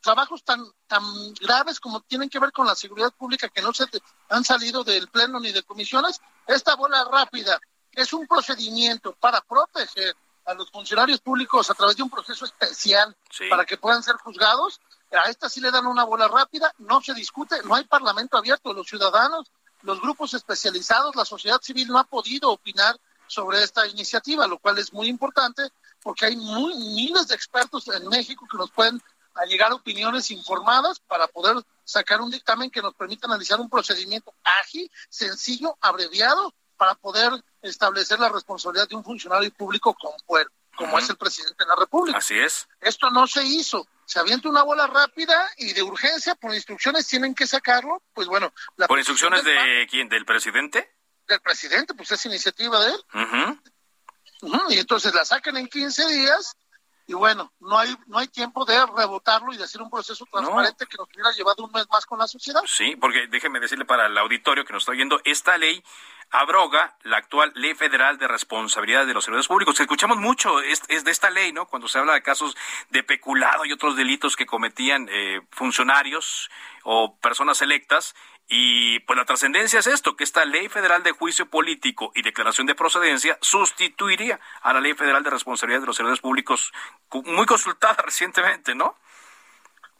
trabajos 0.00 0.44
tan, 0.44 0.64
tan 0.86 1.02
graves 1.34 1.80
como 1.80 2.00
tienen 2.00 2.28
que 2.28 2.38
ver 2.38 2.52
con 2.52 2.66
la 2.66 2.74
seguridad 2.74 3.12
pública 3.12 3.48
que 3.48 3.62
no 3.62 3.72
se 3.72 3.86
han 4.28 4.44
salido 4.44 4.84
del 4.84 5.08
pleno 5.08 5.40
ni 5.40 5.52
de 5.52 5.62
comisiones, 5.62 6.20
esta 6.46 6.76
bola 6.76 7.04
rápida 7.10 7.58
es 7.92 8.12
un 8.12 8.26
procedimiento 8.26 9.12
para 9.14 9.40
proteger 9.40 10.14
a 10.46 10.54
los 10.54 10.70
funcionarios 10.70 11.20
públicos 11.20 11.70
a 11.70 11.74
través 11.74 11.96
de 11.96 12.02
un 12.02 12.10
proceso 12.10 12.44
especial 12.44 13.14
para 13.50 13.64
que 13.64 13.76
puedan 13.76 14.02
ser 14.02 14.16
juzgados. 14.16 14.80
A 15.12 15.28
esta 15.28 15.48
sí 15.48 15.60
le 15.60 15.70
dan 15.70 15.86
una 15.86 16.04
bola 16.04 16.28
rápida, 16.28 16.72
no 16.78 17.00
se 17.00 17.14
discute, 17.14 17.62
no 17.64 17.74
hay 17.74 17.84
parlamento 17.84 18.36
abierto, 18.36 18.72
los 18.72 18.86
ciudadanos, 18.86 19.50
los 19.82 20.00
grupos 20.00 20.34
especializados, 20.34 21.16
la 21.16 21.24
sociedad 21.24 21.60
civil 21.60 21.88
no 21.88 21.98
ha 21.98 22.04
podido 22.04 22.50
opinar 22.50 22.98
sobre 23.26 23.62
esta 23.62 23.86
iniciativa, 23.86 24.46
lo 24.46 24.58
cual 24.58 24.78
es 24.78 24.92
muy 24.92 25.08
importante 25.08 25.70
porque 26.02 26.26
hay 26.26 26.36
muy, 26.36 26.74
miles 26.74 27.28
de 27.28 27.34
expertos 27.34 27.88
en 27.88 28.08
México 28.08 28.46
que 28.50 28.56
nos 28.56 28.70
pueden 28.70 29.02
a 29.38 29.46
llegar 29.46 29.72
a 29.72 29.76
opiniones 29.76 30.30
informadas 30.30 31.00
para 31.00 31.26
poder 31.28 31.56
sacar 31.84 32.20
un 32.20 32.30
dictamen 32.30 32.70
que 32.70 32.82
nos 32.82 32.94
permita 32.94 33.26
analizar 33.26 33.60
un 33.60 33.70
procedimiento 33.70 34.34
ágil, 34.60 34.90
sencillo, 35.08 35.76
abreviado, 35.80 36.54
para 36.76 36.94
poder 36.94 37.32
establecer 37.62 38.18
la 38.20 38.28
responsabilidad 38.28 38.88
de 38.88 38.96
un 38.96 39.04
funcionario 39.04 39.50
público 39.52 39.94
con 39.94 40.12
como 40.76 40.96
es 40.96 41.10
el 41.10 41.16
presidente 41.16 41.64
de 41.64 41.68
la 41.68 41.74
República. 41.74 42.18
Así 42.18 42.38
es. 42.38 42.68
Esto 42.80 43.10
no 43.10 43.26
se 43.26 43.42
hizo. 43.44 43.88
Se 44.04 44.20
avienta 44.20 44.48
una 44.48 44.62
bola 44.62 44.86
rápida 44.86 45.50
y 45.56 45.72
de 45.72 45.82
urgencia, 45.82 46.36
por 46.36 46.54
instrucciones 46.54 47.06
tienen 47.08 47.34
que 47.34 47.48
sacarlo. 47.48 48.00
Pues 48.14 48.28
bueno. 48.28 48.52
¿Por 48.86 48.96
instrucciones 48.96 49.42
de 49.42 49.88
quién? 49.90 50.08
¿Del 50.08 50.24
presidente? 50.24 50.94
Del 51.26 51.40
presidente, 51.40 51.94
pues 51.94 52.12
es 52.12 52.24
iniciativa 52.26 52.78
de 52.84 52.92
él. 52.92 53.60
Y 54.68 54.78
entonces 54.78 55.12
la 55.12 55.24
sacan 55.24 55.56
en 55.56 55.66
15 55.66 56.08
días 56.08 56.56
y 57.08 57.14
bueno, 57.14 57.50
no 57.60 57.78
hay 57.78 57.96
no 58.06 58.18
hay 58.18 58.28
tiempo 58.28 58.66
de 58.66 58.78
rebotarlo 58.94 59.52
y 59.54 59.56
de 59.56 59.64
hacer 59.64 59.80
un 59.80 59.90
proceso 59.90 60.26
transparente 60.30 60.86
que 60.86 60.98
nos 60.98 61.08
hubiera 61.08 61.32
llevado 61.32 61.64
un 61.64 61.72
mes 61.72 61.86
más 61.90 62.04
con 62.04 62.18
la 62.18 62.26
sociedad. 62.28 62.60
Sí, 62.66 62.96
porque 62.96 63.26
déjeme 63.28 63.60
decirle 63.60 63.86
para 63.86 64.06
el 64.06 64.18
auditorio 64.18 64.66
que 64.66 64.74
nos 64.74 64.82
está 64.82 64.92
oyendo, 64.92 65.18
esta 65.24 65.56
ley 65.56 65.82
abroga 66.30 66.98
la 67.04 67.16
actual 67.16 67.50
Ley 67.54 67.74
Federal 67.74 68.18
de 68.18 68.28
Responsabilidad 68.28 69.06
de 69.06 69.14
los 69.14 69.24
Servidores 69.24 69.48
Públicos. 69.48 69.80
Escuchamos 69.80 70.18
mucho 70.18 70.60
es, 70.60 70.86
de 70.86 71.10
esta 71.10 71.30
ley, 71.30 71.50
¿no? 71.50 71.66
Cuando 71.66 71.88
se 71.88 71.98
habla 71.98 72.12
de 72.12 72.22
casos 72.22 72.54
de 72.90 73.02
peculado 73.02 73.64
y 73.64 73.72
otros 73.72 73.96
delitos 73.96 74.36
que 74.36 74.44
cometían 74.44 75.08
eh, 75.10 75.40
funcionarios 75.50 76.50
o 76.84 77.16
personas 77.16 77.62
electas. 77.62 78.14
Y 78.50 79.00
pues 79.00 79.16
la 79.18 79.26
trascendencia 79.26 79.80
es 79.80 79.86
esto, 79.86 80.16
que 80.16 80.24
esta 80.24 80.46
Ley 80.46 80.70
Federal 80.70 81.02
de 81.02 81.12
Juicio 81.12 81.50
Político 81.50 82.12
y 82.14 82.22
Declaración 82.22 82.66
de 82.66 82.74
Procedencia 82.74 83.38
sustituiría 83.42 84.40
a 84.62 84.72
la 84.72 84.80
Ley 84.80 84.94
Federal 84.94 85.22
de 85.22 85.28
Responsabilidad 85.28 85.82
de 85.82 85.86
los 85.86 85.96
Servidores 85.96 86.22
Públicos, 86.22 86.72
muy 87.26 87.44
consultada 87.44 87.96
recientemente, 88.04 88.74
¿no? 88.74 88.96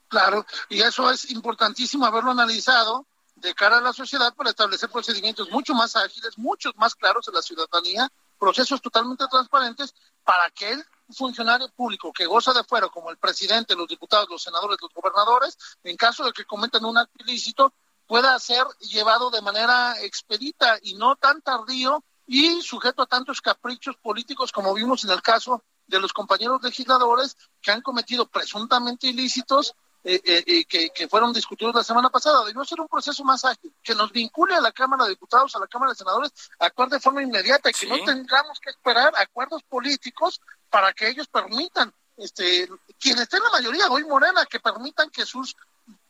Claro, 0.08 0.46
y 0.70 0.80
eso 0.80 1.10
es 1.10 1.30
importantísimo 1.30 2.06
haberlo 2.06 2.30
analizado 2.30 3.04
de 3.36 3.54
cara 3.54 3.78
a 3.78 3.80
la 3.82 3.92
sociedad 3.92 4.34
para 4.34 4.48
establecer 4.48 4.88
procedimientos 4.88 5.50
mucho 5.50 5.74
más 5.74 5.94
ágiles, 5.94 6.38
muchos 6.38 6.74
más 6.76 6.94
claros 6.94 7.28
a 7.28 7.32
la 7.32 7.42
ciudadanía, 7.42 8.10
procesos 8.38 8.80
totalmente 8.80 9.26
transparentes 9.30 9.94
para 10.24 10.50
que 10.50 10.70
el 10.70 10.84
funcionario 11.14 11.68
público 11.70 12.12
que 12.12 12.24
goza 12.24 12.54
de 12.54 12.64
fuero, 12.64 12.90
como 12.90 13.10
el 13.10 13.18
presidente, 13.18 13.76
los 13.76 13.88
diputados, 13.88 14.28
los 14.30 14.42
senadores, 14.42 14.78
los 14.80 14.92
gobernadores, 14.94 15.58
en 15.84 15.96
caso 15.96 16.24
de 16.24 16.32
que 16.32 16.46
cometan 16.46 16.84
un 16.86 16.96
acto 16.96 17.22
ilícito, 17.24 17.72
pueda 18.08 18.36
ser 18.40 18.64
llevado 18.80 19.30
de 19.30 19.42
manera 19.42 19.94
expedita 20.00 20.78
y 20.82 20.94
no 20.94 21.14
tan 21.14 21.42
tardío 21.42 22.02
y 22.26 22.60
sujeto 22.62 23.02
a 23.02 23.06
tantos 23.06 23.40
caprichos 23.40 23.96
políticos 23.96 24.50
como 24.50 24.74
vimos 24.74 25.04
en 25.04 25.10
el 25.10 25.22
caso 25.22 25.62
de 25.86 26.00
los 26.00 26.12
compañeros 26.12 26.62
legisladores 26.62 27.36
que 27.60 27.70
han 27.70 27.82
cometido 27.82 28.26
presuntamente 28.26 29.06
ilícitos 29.06 29.74
eh, 30.04 30.20
eh, 30.24 30.64
que, 30.64 30.90
que, 30.90 31.08
fueron 31.08 31.32
discutidos 31.32 31.74
la 31.74 31.84
semana 31.84 32.08
pasada. 32.08 32.44
Debió 32.44 32.64
ser 32.64 32.80
un 32.80 32.88
proceso 32.88 33.24
más 33.24 33.44
ágil, 33.44 33.74
que 33.82 33.94
nos 33.94 34.10
vincule 34.10 34.54
a 34.54 34.60
la 34.60 34.72
Cámara 34.72 35.04
de 35.04 35.10
Diputados, 35.10 35.54
a 35.54 35.58
la 35.58 35.66
Cámara 35.66 35.92
de 35.92 35.96
Senadores, 35.96 36.32
a 36.58 36.66
actuar 36.66 36.88
de 36.88 37.00
forma 37.00 37.22
inmediata 37.22 37.68
y 37.68 37.72
que 37.74 37.86
no 37.86 37.96
tengamos 38.04 38.60
que 38.60 38.70
esperar 38.70 39.12
acuerdos 39.16 39.62
políticos 39.64 40.40
para 40.70 40.92
que 40.92 41.08
ellos 41.08 41.26
permitan, 41.26 41.92
este, 42.16 42.68
quienes 42.98 43.22
estén 43.22 43.38
en 43.38 43.44
la 43.44 43.50
mayoría, 43.50 43.90
hoy 43.90 44.04
Morena, 44.04 44.46
que 44.46 44.60
permitan 44.60 45.10
que 45.10 45.26
sus, 45.26 45.56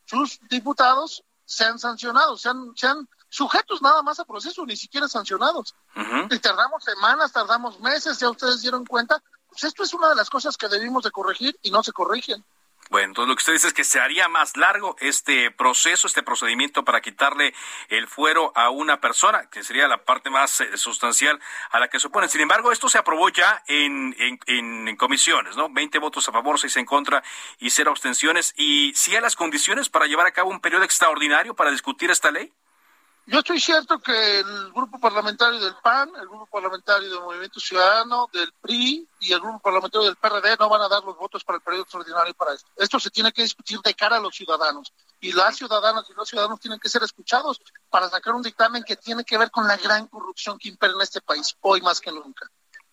sus 0.05 0.39
diputados 0.49 1.23
sean 1.49 1.79
sancionados, 1.79 2.41
sean, 2.41 2.73
sean 2.75 3.09
sujetos 3.27 3.81
nada 3.81 4.03
más 4.03 4.19
a 4.19 4.25
proceso, 4.25 4.65
ni 4.67 4.77
siquiera 4.77 5.07
sancionados. 5.07 5.73
Y 6.29 6.37
tardamos 6.37 6.83
semanas, 6.83 7.31
tardamos 7.31 7.79
meses, 7.79 8.19
ya 8.19 8.29
ustedes 8.29 8.61
dieron 8.61 8.85
cuenta. 8.85 9.21
Pues 9.49 9.63
esto 9.63 9.83
es 9.83 9.93
una 9.95 10.09
de 10.09 10.15
las 10.15 10.29
cosas 10.29 10.55
que 10.55 10.67
debimos 10.67 11.03
de 11.03 11.09
corregir 11.09 11.57
y 11.63 11.71
no 11.71 11.81
se 11.81 11.91
corrigen. 11.91 12.45
Bueno, 12.89 13.09
entonces 13.09 13.29
lo 13.29 13.35
que 13.35 13.41
usted 13.41 13.53
dice 13.53 13.67
es 13.67 13.73
que 13.73 13.83
se 13.83 13.99
haría 13.99 14.27
más 14.29 14.57
largo 14.57 14.95
este 14.99 15.51
proceso, 15.51 16.07
este 16.07 16.23
procedimiento 16.23 16.83
para 16.83 17.01
quitarle 17.01 17.53
el 17.87 18.07
fuero 18.07 18.51
a 18.55 18.71
una 18.71 18.99
persona, 18.99 19.47
que 19.51 19.63
sería 19.63 19.87
la 19.87 20.05
parte 20.05 20.31
más 20.31 20.61
eh, 20.61 20.75
sustancial 20.75 21.39
a 21.69 21.79
la 21.79 21.87
que 21.87 21.99
se 21.99 22.07
opone. 22.07 22.27
Sin 22.29 22.41
embargo, 22.41 22.71
esto 22.71 22.89
se 22.89 22.97
aprobó 22.97 23.29
ya 23.29 23.63
en, 23.67 24.15
en, 24.17 24.95
comisiones, 24.97 25.55
¿no? 25.55 25.69
20 25.69 25.99
votos 25.99 26.27
a 26.29 26.31
favor, 26.31 26.59
6 26.59 26.77
en 26.77 26.85
contra 26.85 27.23
y 27.59 27.69
cero 27.69 27.91
abstenciones. 27.91 28.55
¿Y 28.57 28.91
si 28.95 29.15
hay 29.15 29.21
las 29.21 29.35
condiciones 29.35 29.87
para 29.87 30.07
llevar 30.07 30.25
a 30.25 30.31
cabo 30.31 30.49
un 30.49 30.59
periodo 30.59 30.83
extraordinario 30.83 31.55
para 31.55 31.69
discutir 31.69 32.09
esta 32.09 32.31
ley? 32.31 32.51
Yo 33.29 33.39
estoy 33.39 33.59
cierto 33.59 33.99
que 33.99 34.39
el 34.39 34.71
grupo 34.71 34.99
parlamentario 34.99 35.59
del 35.59 35.75
PAN, 35.83 36.09
el 36.19 36.27
grupo 36.27 36.47
parlamentario 36.47 37.11
del 37.11 37.19
Movimiento 37.19 37.59
Ciudadano, 37.59 38.27
del 38.33 38.51
PRI 38.59 39.07
y 39.19 39.31
el 39.31 39.39
grupo 39.39 39.59
parlamentario 39.59 40.07
del 40.07 40.15
PRD 40.15 40.57
no 40.57 40.67
van 40.67 40.81
a 40.81 40.89
dar 40.89 41.03
los 41.03 41.15
votos 41.15 41.43
para 41.43 41.57
el 41.57 41.61
periodo 41.61 41.83
extraordinario 41.83 42.33
para 42.33 42.55
esto. 42.55 42.67
Esto 42.75 42.99
se 42.99 43.11
tiene 43.11 43.31
que 43.31 43.43
discutir 43.43 43.81
de 43.81 43.93
cara 43.93 44.17
a 44.17 44.19
los 44.19 44.35
ciudadanos 44.35 44.91
y 45.19 45.31
las 45.31 45.57
ciudadanas 45.57 46.05
y 46.09 46.13
los 46.13 46.27
ciudadanos 46.27 46.59
tienen 46.59 46.79
que 46.79 46.89
ser 46.89 47.03
escuchados 47.03 47.61
para 47.91 48.09
sacar 48.09 48.33
un 48.33 48.41
dictamen 48.41 48.83
que 48.83 48.95
tiene 48.95 49.23
que 49.23 49.37
ver 49.37 49.51
con 49.51 49.67
la 49.67 49.77
gran 49.77 50.07
corrupción 50.07 50.57
que 50.57 50.69
impera 50.69 50.93
en 50.93 51.01
este 51.01 51.21
país, 51.21 51.55
hoy 51.61 51.81
más 51.81 52.01
que 52.01 52.11
nunca. 52.11 52.49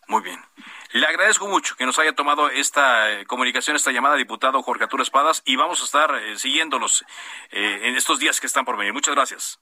Muy 0.07 0.21
bien. 0.21 0.45
Le 0.93 1.07
agradezco 1.07 1.49
mucho 1.49 1.77
que 1.77 1.87
nos 1.87 1.99
haya 1.99 2.15
tomado 2.15 2.51
esta 2.51 3.11
eh, 3.11 3.25
comunicación, 3.25 3.75
esta 3.75 3.91
llamada, 3.91 4.17
diputado 4.17 4.63
Jorge 4.63 4.85
Arturo 4.85 5.03
Espadas, 5.03 5.41
y 5.47 5.57
vamos 5.57 5.81
a 5.81 5.85
estar 5.85 6.15
eh, 6.15 6.39
siguiéndolos 6.39 7.07
eh, 7.53 7.89
en 7.89 7.97
estos 7.97 8.19
días 8.19 8.39
que 8.39 8.47
están 8.47 8.67
por 8.67 8.77
venir. 8.77 8.93
Muchas 8.93 9.15
gracias. 9.15 9.59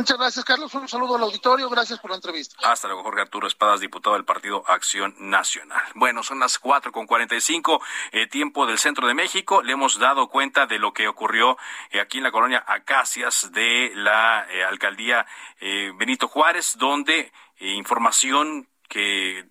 Muchas 0.00 0.16
gracias, 0.16 0.46
Carlos. 0.46 0.72
Un 0.72 0.88
saludo 0.88 1.16
al 1.16 1.24
auditorio. 1.24 1.68
Gracias 1.68 1.98
por 1.98 2.10
la 2.10 2.16
entrevista. 2.16 2.56
Hasta 2.62 2.88
luego, 2.88 3.02
Jorge 3.02 3.20
Arturo 3.20 3.46
Espadas, 3.46 3.80
diputado 3.80 4.16
del 4.16 4.24
Partido 4.24 4.64
Acción 4.66 5.14
Nacional. 5.18 5.82
Bueno, 5.94 6.22
son 6.22 6.38
las 6.40 6.58
cuatro 6.58 6.90
con 6.90 7.06
cuarenta 7.06 7.36
y 7.36 7.42
cinco, 7.42 7.82
eh, 8.10 8.26
tiempo 8.26 8.64
del 8.64 8.78
centro 8.78 9.06
de 9.06 9.12
México. 9.12 9.60
Le 9.60 9.74
hemos 9.74 9.98
dado 9.98 10.28
cuenta 10.28 10.64
de 10.64 10.78
lo 10.78 10.94
que 10.94 11.06
ocurrió 11.06 11.58
eh, 11.90 12.00
aquí 12.00 12.16
en 12.16 12.24
la 12.24 12.32
colonia 12.32 12.64
Acacias 12.66 13.52
de 13.52 13.92
la 13.94 14.46
eh, 14.48 14.64
alcaldía 14.64 15.26
Benito 15.98 16.28
Juárez, 16.28 16.78
donde 16.78 17.30
información 17.58 18.70
que 18.88 19.44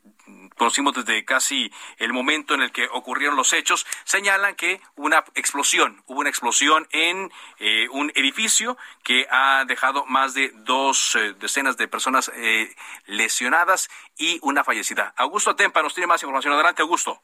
conocimos 0.59 0.93
desde 0.93 1.23
casi 1.23 1.71
el 1.97 2.11
momento 2.11 2.53
en 2.53 2.61
el 2.61 2.71
que 2.71 2.87
ocurrieron 2.91 3.37
los 3.37 3.53
hechos, 3.53 3.87
señalan 4.03 4.55
que 4.55 4.81
una 4.95 5.23
explosión, 5.33 6.03
hubo 6.05 6.19
una 6.19 6.29
explosión 6.29 6.85
en 6.91 7.31
eh, 7.59 7.87
un 7.91 8.11
edificio 8.13 8.77
que 9.03 9.25
ha 9.31 9.63
dejado 9.65 10.05
más 10.05 10.33
de 10.33 10.51
dos 10.53 11.15
eh, 11.15 11.33
decenas 11.39 11.77
de 11.77 11.87
personas 11.87 12.29
eh, 12.35 12.75
lesionadas 13.07 13.89
y 14.17 14.39
una 14.43 14.65
fallecida. 14.65 15.13
Augusto 15.15 15.55
Tempa 15.55 15.81
nos 15.81 15.95
tiene 15.95 16.07
más 16.07 16.21
información. 16.21 16.53
Adelante, 16.53 16.81
Augusto. 16.81 17.21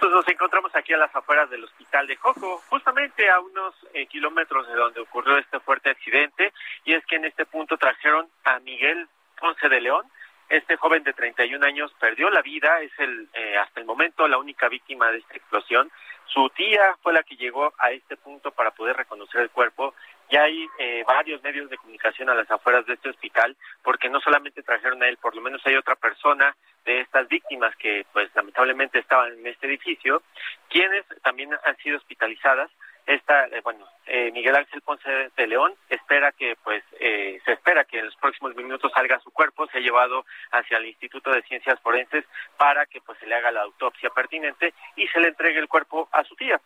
Nos 0.00 0.26
encontramos 0.28 0.74
aquí 0.74 0.92
a 0.92 0.98
las 0.98 1.14
afueras 1.14 1.50
del 1.50 1.64
hospital 1.64 2.06
de 2.06 2.16
Joco, 2.16 2.62
justamente 2.68 3.28
a 3.28 3.40
unos 3.40 3.74
kilómetros 4.08 4.66
de 4.68 4.74
donde 4.74 5.00
ocurrió 5.00 5.36
este 5.36 5.60
fuerte 5.60 5.90
accidente, 5.90 6.52
y 6.84 6.94
es 6.94 7.04
que 7.06 7.16
en 7.16 7.26
este 7.26 7.44
punto 7.44 7.76
trajeron 7.76 8.28
a 8.44 8.58
Miguel 8.60 9.08
Ponce 9.38 9.68
de 9.68 9.80
León, 9.80 10.06
este 10.52 10.76
joven 10.76 11.02
de 11.02 11.14
31 11.14 11.64
años 11.64 11.90
perdió 11.98 12.28
la 12.28 12.42
vida, 12.42 12.80
es 12.82 12.92
el 12.98 13.26
eh, 13.32 13.56
hasta 13.56 13.80
el 13.80 13.86
momento 13.86 14.28
la 14.28 14.36
única 14.36 14.68
víctima 14.68 15.10
de 15.10 15.18
esta 15.18 15.34
explosión. 15.34 15.90
Su 16.26 16.50
tía 16.50 16.94
fue 17.02 17.14
la 17.14 17.22
que 17.22 17.36
llegó 17.36 17.72
a 17.78 17.90
este 17.90 18.18
punto 18.18 18.50
para 18.50 18.70
poder 18.70 18.96
reconocer 18.96 19.40
el 19.40 19.50
cuerpo. 19.50 19.94
Ya 20.30 20.42
hay 20.42 20.66
eh, 20.78 21.04
varios 21.06 21.42
medios 21.42 21.70
de 21.70 21.78
comunicación 21.78 22.28
a 22.28 22.34
las 22.34 22.50
afueras 22.50 22.84
de 22.84 22.94
este 22.94 23.08
hospital, 23.08 23.56
porque 23.82 24.10
no 24.10 24.20
solamente 24.20 24.62
trajeron 24.62 25.02
a 25.02 25.08
él, 25.08 25.16
por 25.16 25.34
lo 25.34 25.40
menos 25.40 25.62
hay 25.64 25.74
otra 25.74 25.96
persona 25.96 26.54
de 26.84 27.00
estas 27.00 27.28
víctimas 27.28 27.74
que, 27.76 28.04
pues, 28.12 28.30
lamentablemente 28.34 28.98
estaban 28.98 29.32
en 29.32 29.46
este 29.46 29.66
edificio, 29.66 30.22
quienes 30.68 31.06
también 31.22 31.50
han 31.64 31.76
sido 31.78 31.96
hospitalizadas 31.96 32.70
esta, 33.06 33.46
eh, 33.46 33.60
bueno, 33.62 33.86
eh, 34.06 34.30
Miguel 34.32 34.54
Ángel 34.54 34.80
Ponce 34.82 35.30
de 35.36 35.46
León 35.46 35.74
espera 35.88 36.32
que, 36.32 36.56
pues, 36.62 36.84
eh, 37.00 37.40
se 37.44 37.52
espera 37.52 37.84
que 37.84 37.98
en 37.98 38.06
los 38.06 38.16
próximos 38.16 38.54
minutos 38.54 38.92
salga 38.94 39.18
su 39.20 39.30
cuerpo, 39.32 39.66
se 39.66 39.78
ha 39.78 39.80
llevado 39.80 40.24
hacia 40.52 40.78
el 40.78 40.86
Instituto 40.86 41.30
de 41.30 41.42
Ciencias 41.42 41.80
Forenses 41.80 42.24
para 42.56 42.86
que, 42.86 43.00
pues, 43.00 43.18
se 43.18 43.26
le 43.26 43.34
haga 43.34 43.50
la 43.50 43.62
autopsia 43.62 44.10
pertinente 44.10 44.72
y 44.96 45.08
se 45.08 45.20
le 45.20 45.28
entregue 45.28 45.58
el 45.58 45.68
cuerpo 45.68 46.08
a 46.12 46.22
su 46.24 46.36
tía. 46.36 46.60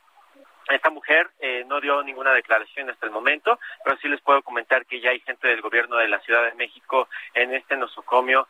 Esta 0.68 0.90
mujer 0.90 1.30
no 1.66 1.80
dio 1.80 2.02
ninguna 2.02 2.32
declaración 2.32 2.90
hasta 2.90 3.06
el 3.06 3.12
momento, 3.12 3.56
pero 3.84 3.96
sí 3.98 4.08
les 4.08 4.20
puedo 4.20 4.42
comentar 4.42 4.84
que 4.84 4.98
ya 5.00 5.10
hay 5.10 5.20
gente 5.20 5.46
del 5.46 5.60
gobierno 5.60 5.94
de 5.96 6.08
la 6.08 6.18
Ciudad 6.18 6.42
de 6.42 6.56
México 6.56 7.08
en 7.34 7.54
este 7.54 7.76
nosocomio 7.76 8.48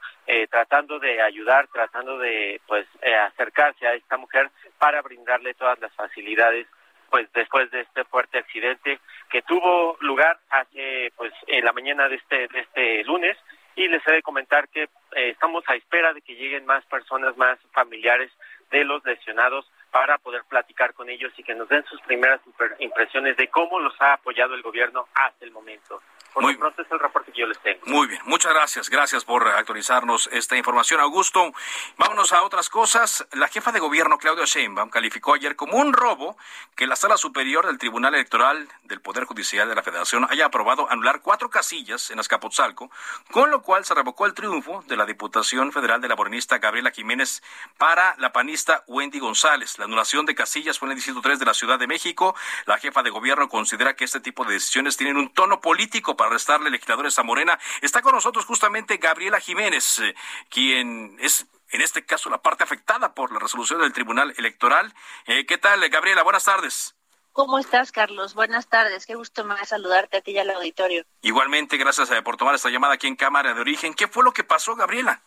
tratando 0.51 0.99
de 0.99 1.21
ayudar, 1.21 1.69
tratando 1.69 2.17
de 2.17 2.59
pues 2.67 2.87
acercarse 3.27 3.87
a 3.87 3.93
esta 3.93 4.17
mujer 4.17 4.51
para 4.79 5.03
brindarle 5.03 5.53
todas 5.53 5.79
las 5.79 5.93
facilidades 5.93 6.67
pues 7.11 7.33
después 7.33 7.71
de 7.71 7.81
este 7.81 8.05
fuerte 8.05 8.39
accidente 8.39 9.01
que 9.31 9.43
tuvo 9.43 9.97
lugar 10.01 10.39
hace 10.51 11.13
pues 11.17 11.33
en 11.47 11.65
la 11.65 11.73
mañana 11.73 12.09
de 12.09 12.17
este 12.17 12.49
de 12.49 12.61
este 12.61 13.05
lunes 13.05 13.37
y 13.75 13.89
les 13.89 14.07
he 14.07 14.13
de 14.13 14.23
comentar 14.23 14.69
que 14.69 14.85
eh, 14.85 14.89
estamos 15.31 15.65
a 15.69 15.75
espera 15.75 16.13
de 16.15 16.23
que 16.23 16.35
lleguen 16.35 16.67
más 16.67 16.85
personas 16.87 17.37
más 17.37 17.59
familiares 17.73 18.31
de 18.71 18.85
los 18.85 19.05
lesionados 19.05 19.71
para 19.91 20.19
poder 20.19 20.43
platicar 20.49 20.93
con 20.95 21.09
ellos 21.09 21.33
y 21.37 21.43
que 21.43 21.55
nos 21.55 21.69
den 21.69 21.85
sus 21.85 22.01
primeras 22.03 22.41
impresiones 22.79 23.37
de 23.37 23.49
cómo 23.49 23.81
los 23.81 23.95
ha 24.01 24.15
apoyado 24.15 24.55
el 24.55 24.63
gobierno 24.63 25.07
hasta 25.15 25.45
el 25.45 25.53
momento. 25.53 26.03
Por 26.37 26.43
muy, 26.43 26.55
pronto 26.55 26.83
es 26.83 26.91
el 26.91 26.99
reporte 26.99 27.33
que 27.33 27.41
yo 27.41 27.47
les 27.47 27.59
tengo. 27.61 27.81
Muy 27.87 28.09
bien, 28.09 28.21
muchas 28.27 28.53
gracias. 28.53 28.91
Gracias 28.91 29.25
por 29.25 29.49
actualizarnos 29.49 30.29
esta 30.31 30.55
información, 30.55 31.01
Augusto. 31.01 31.51
Vámonos 31.97 32.31
a 32.35 32.43
otras 32.43 32.69
cosas. 32.69 33.27
La 33.33 33.49
jefa 33.49 33.73
de 33.73 33.81
gobierno, 33.81 34.19
Claudia 34.19 34.45
Sheinbaum, 34.45 34.91
calificó 34.91 35.33
ayer 35.33 35.57
como 35.57 35.79
un 35.79 35.95
robo 35.95 36.37
que 36.75 36.87
la 36.87 36.95
Sala 36.95 37.17
Superior 37.17 37.65
del 37.65 37.79
Tribunal 37.79 38.15
Electoral 38.15 38.69
del 38.83 39.01
Poder 39.01 39.25
Judicial 39.25 39.67
de 39.67 39.77
la 39.77 39.83
Federación 39.83 40.27
haya 40.29 40.45
aprobado 40.45 40.87
anular 40.91 41.23
cuatro 41.23 41.49
casillas 41.49 42.11
en 42.11 42.19
Azcapotzalco, 42.19 42.91
con 43.31 43.51
lo 43.51 43.63
cual 43.63 43.87
se 43.87 43.95
revocó 43.95 44.27
el 44.27 44.35
triunfo 44.35 44.85
de 44.89 44.97
la 44.99 45.07
Diputación 45.07 45.73
Federal 45.73 46.03
de 46.03 46.09
la 46.09 46.17
Morenista 46.17 46.59
Gabriela 46.59 46.91
Jiménez 46.91 47.43
para 47.79 48.15
la 48.19 48.35
panista 48.35 48.85
Wendy 48.89 49.21
González. 49.21 49.79
La 49.79 49.87
anulación 49.87 50.27
de 50.27 50.35
casillas 50.35 50.79
fue 50.79 50.89
en 50.89 50.91
el 50.91 50.97
Distrito 50.97 51.23
3 51.23 51.39
de 51.39 51.47
la 51.47 51.55
Ciudad 51.55 51.79
de 51.79 51.87
México. 51.87 52.37
La 52.67 52.77
jefa 52.77 53.03
de 53.03 53.09
gobierno 53.09 53.49
considera 53.49 53.97
que 53.97 54.05
este 54.05 54.21
tipo 54.21 54.45
de 54.45 54.53
decisiones 54.53 54.99
tienen 54.99 55.17
un 55.17 55.33
tono 55.33 55.63
político 55.63 56.15
para 56.15 56.26
arrestarle 56.27 56.71
legisladores 56.71 57.19
a 57.19 57.23
Morena. 57.23 57.59
Está 57.83 58.03
con 58.03 58.15
nosotros 58.15 58.45
justamente 58.45 58.97
Gabriela 58.99 59.41
Jiménez, 59.41 59.99
eh, 60.01 60.15
quien 60.49 61.17
es 61.21 61.47
en 61.71 61.81
este 61.81 62.05
caso 62.05 62.31
la 62.31 62.43
parte 62.43 62.65
afectada 62.65 63.15
por 63.15 63.33
la 63.33 63.39
resolución 63.39 63.81
del 63.81 63.93
Tribunal 63.93 64.35
Electoral. 64.37 64.95
Eh, 65.27 65.47
¿Qué 65.47 65.59
tal, 65.59 65.89
Gabriela? 65.89 66.23
Buenas 66.23 66.45
tardes. 66.45 66.95
¿Cómo 67.33 67.59
estás, 67.59 67.93
Carlos? 67.93 68.33
Buenas 68.35 68.67
tardes. 68.69 69.05
Qué 69.05 69.15
gusto 69.15 69.45
me 69.45 69.63
saludarte 69.67 70.17
a 70.17 70.21
ti 70.23 70.31
y 70.31 70.39
al 70.39 70.51
auditorio. 70.51 71.05
Igualmente, 71.21 71.77
gracias 71.77 72.11
eh, 72.11 72.23
por 72.23 72.37
tomar 72.39 72.55
esta 72.55 72.71
llamada 72.71 72.95
aquí 72.95 73.09
en 73.09 73.17
Cámara 73.17 73.53
de 73.53 73.61
Origen. 73.61 73.93
¿Qué 73.93 74.09
fue 74.09 74.25
lo 74.25 74.33
que 74.33 74.43
pasó, 74.43 74.75
Gabriela? 74.75 75.21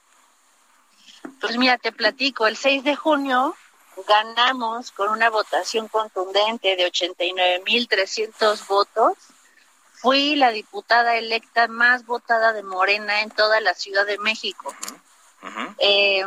Pues 1.39 1.58
mira, 1.58 1.78
te 1.78 1.91
platico. 1.91 2.47
El 2.47 2.58
6 2.58 2.84
de 2.84 2.95
junio 2.95 3.56
ganamos 4.08 4.91
con 4.91 5.10
una 5.10 5.30
votación 5.30 5.88
contundente 5.88 6.76
de 6.76 6.91
89.300 6.91 8.68
votos. 8.68 9.14
Fui 10.02 10.38
la 10.38 10.52
diputada 10.52 11.18
electa 11.18 11.68
más 11.68 12.06
votada 12.06 12.54
de 12.54 12.64
Morena 12.64 13.22
en 13.22 13.32
toda 13.32 13.60
la 13.60 13.74
Ciudad 13.74 14.06
de 14.06 14.18
México. 14.18 14.74
Eh, 15.78 16.24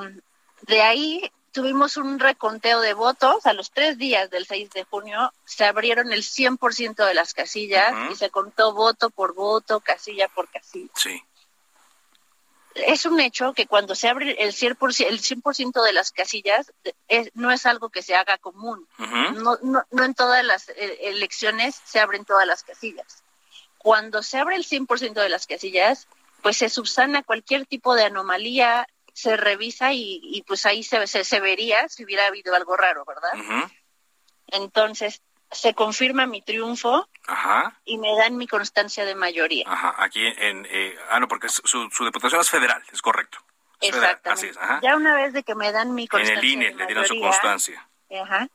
de 0.62 0.82
ahí 0.82 1.32
tuvimos 1.52 1.96
un 1.96 2.18
reconteo 2.18 2.80
de 2.80 2.92
votos. 2.92 3.46
A 3.46 3.54
los 3.54 3.70
tres 3.70 3.96
días 3.96 4.28
del 4.28 4.46
6 4.46 4.70
de 4.70 4.84
junio 4.84 5.32
se 5.46 5.64
abrieron 5.64 6.12
el 6.12 6.22
100% 6.22 7.06
de 7.06 7.14
las 7.14 7.32
casillas 7.32 7.94
y 8.10 8.14
se 8.16 8.28
contó 8.28 8.74
voto 8.74 9.08
por 9.08 9.34
voto, 9.34 9.80
casilla 9.80 10.28
por 10.28 10.50
casilla. 10.50 10.90
Sí. 10.94 11.22
Es 12.74 13.06
un 13.06 13.20
hecho 13.20 13.54
que 13.54 13.66
cuando 13.66 13.94
se 13.94 14.08
abre 14.08 14.32
el 14.42 14.52
100%, 14.52 15.06
el 15.06 15.20
100 15.20 15.42
de 15.72 15.92
las 15.94 16.12
casillas 16.12 16.72
no 17.32 17.50
es 17.50 17.64
algo 17.64 17.88
que 17.88 18.02
se 18.02 18.14
haga 18.14 18.36
común. 18.36 18.86
no, 18.98 19.58
no, 19.62 19.82
no, 19.90 20.04
en 20.04 20.14
todas 20.14 20.44
las 20.44 20.68
eh, 20.70 20.98
elecciones 21.02 21.80
se 21.86 22.00
abren 22.00 22.26
todas 22.26 22.46
las 22.46 22.64
casillas. 22.64 23.21
Cuando 23.82 24.22
se 24.22 24.38
abre 24.38 24.56
el 24.56 24.64
100% 24.64 25.14
de 25.14 25.28
las 25.28 25.46
casillas, 25.46 26.06
pues 26.40 26.56
se 26.56 26.68
subsana 26.68 27.22
cualquier 27.22 27.66
tipo 27.66 27.94
de 27.94 28.04
anomalía, 28.04 28.86
se 29.12 29.36
revisa 29.36 29.92
y, 29.92 30.44
pues 30.46 30.64
ahí 30.66 30.82
se, 30.82 31.06
se, 31.06 31.40
vería 31.40 31.88
si 31.88 32.04
hubiera 32.04 32.26
habido 32.26 32.54
algo 32.54 32.76
raro, 32.76 33.04
¿verdad? 33.04 33.68
Entonces, 34.46 35.22
se 35.50 35.74
confirma 35.74 36.26
mi 36.26 36.42
triunfo 36.42 37.08
y 37.84 37.98
me 37.98 38.16
dan 38.16 38.36
mi 38.36 38.46
constancia 38.46 39.04
de 39.04 39.14
mayoría. 39.14 39.64
Ajá, 39.66 39.94
aquí 39.98 40.24
en... 40.24 40.66
Eh, 40.70 40.94
ah, 41.10 41.20
no, 41.20 41.28
porque 41.28 41.48
su, 41.48 41.90
su 41.90 42.04
diputación 42.04 42.40
es 42.40 42.50
federal, 42.50 42.82
es 42.92 43.02
correcto. 43.02 43.38
Exactamente. 43.80 44.58
Ya 44.82 44.96
una 44.96 45.14
vez 45.14 45.32
de 45.32 45.42
que 45.42 45.54
me 45.54 45.72
dan 45.72 45.94
mi 45.94 46.06
constancia 46.06 46.38
En 46.38 46.38
el 46.38 46.44
INE 46.44 46.74
le 46.74 46.86
dieron 46.86 47.04
su 47.04 47.18
constancia. 47.18 47.88
Ajá. 48.22 48.48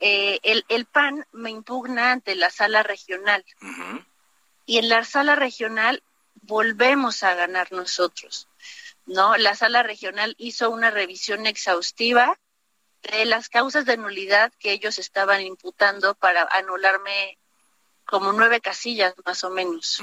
Eh, 0.00 0.40
el, 0.42 0.64
el 0.68 0.86
PAN 0.86 1.26
me 1.32 1.50
impugna 1.50 2.12
ante 2.12 2.34
la 2.34 2.50
sala 2.50 2.82
regional. 2.82 3.44
Y 4.66 4.78
en 4.78 4.88
la 4.88 5.04
sala 5.04 5.36
regional 5.36 6.02
volvemos 6.42 7.22
a 7.22 7.34
ganar 7.34 7.72
nosotros. 7.72 8.48
¿no? 9.06 9.36
La 9.36 9.54
sala 9.54 9.82
regional 9.82 10.34
hizo 10.38 10.70
una 10.70 10.90
revisión 10.90 11.46
exhaustiva 11.46 12.38
de 13.02 13.24
las 13.26 13.48
causas 13.48 13.84
de 13.84 13.96
nulidad 13.96 14.52
que 14.58 14.72
ellos 14.72 14.98
estaban 14.98 15.42
imputando 15.42 16.14
para 16.14 16.42
anularme 16.50 17.38
como 18.06 18.32
nueve 18.32 18.60
casillas 18.60 19.14
más 19.24 19.44
o 19.44 19.50
menos. 19.50 20.02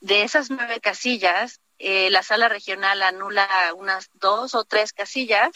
De 0.00 0.22
esas 0.22 0.50
nueve 0.50 0.80
casillas, 0.80 1.60
eh, 1.78 2.10
la 2.10 2.22
sala 2.22 2.48
regional 2.48 3.02
anula 3.02 3.48
unas 3.76 4.10
dos 4.14 4.54
o 4.54 4.64
tres 4.64 4.92
casillas 4.92 5.50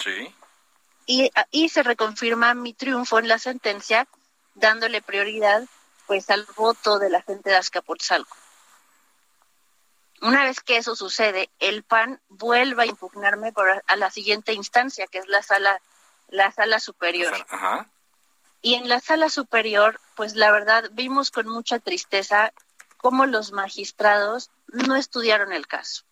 y, 1.06 1.30
y 1.50 1.68
se 1.68 1.82
reconfirma 1.82 2.54
mi 2.54 2.72
triunfo 2.72 3.18
en 3.18 3.28
la 3.28 3.38
sentencia 3.38 4.06
dándole 4.54 5.02
prioridad 5.02 5.64
pues 6.10 6.28
al 6.28 6.44
voto 6.56 6.98
de 6.98 7.08
la 7.08 7.22
gente 7.22 7.50
de 7.50 7.56
Azcapotzalco. 7.56 8.36
Una 10.20 10.42
vez 10.42 10.58
que 10.58 10.76
eso 10.76 10.96
sucede, 10.96 11.50
el 11.60 11.84
PAN 11.84 12.20
vuelve 12.28 12.82
a 12.82 12.86
impugnarme 12.86 13.52
por, 13.52 13.84
a 13.86 13.94
la 13.94 14.10
siguiente 14.10 14.52
instancia, 14.52 15.06
que 15.06 15.18
es 15.18 15.28
la 15.28 15.40
sala, 15.44 15.80
la 16.26 16.50
sala 16.50 16.80
superior. 16.80 17.32
Y 18.60 18.74
en 18.74 18.88
la 18.88 18.98
sala 18.98 19.30
superior, 19.30 20.00
pues 20.16 20.34
la 20.34 20.50
verdad, 20.50 20.90
vimos 20.94 21.30
con 21.30 21.46
mucha 21.46 21.78
tristeza 21.78 22.52
cómo 22.96 23.24
los 23.26 23.52
magistrados 23.52 24.50
no 24.66 24.96
estudiaron 24.96 25.52
el 25.52 25.68
caso. 25.68 26.02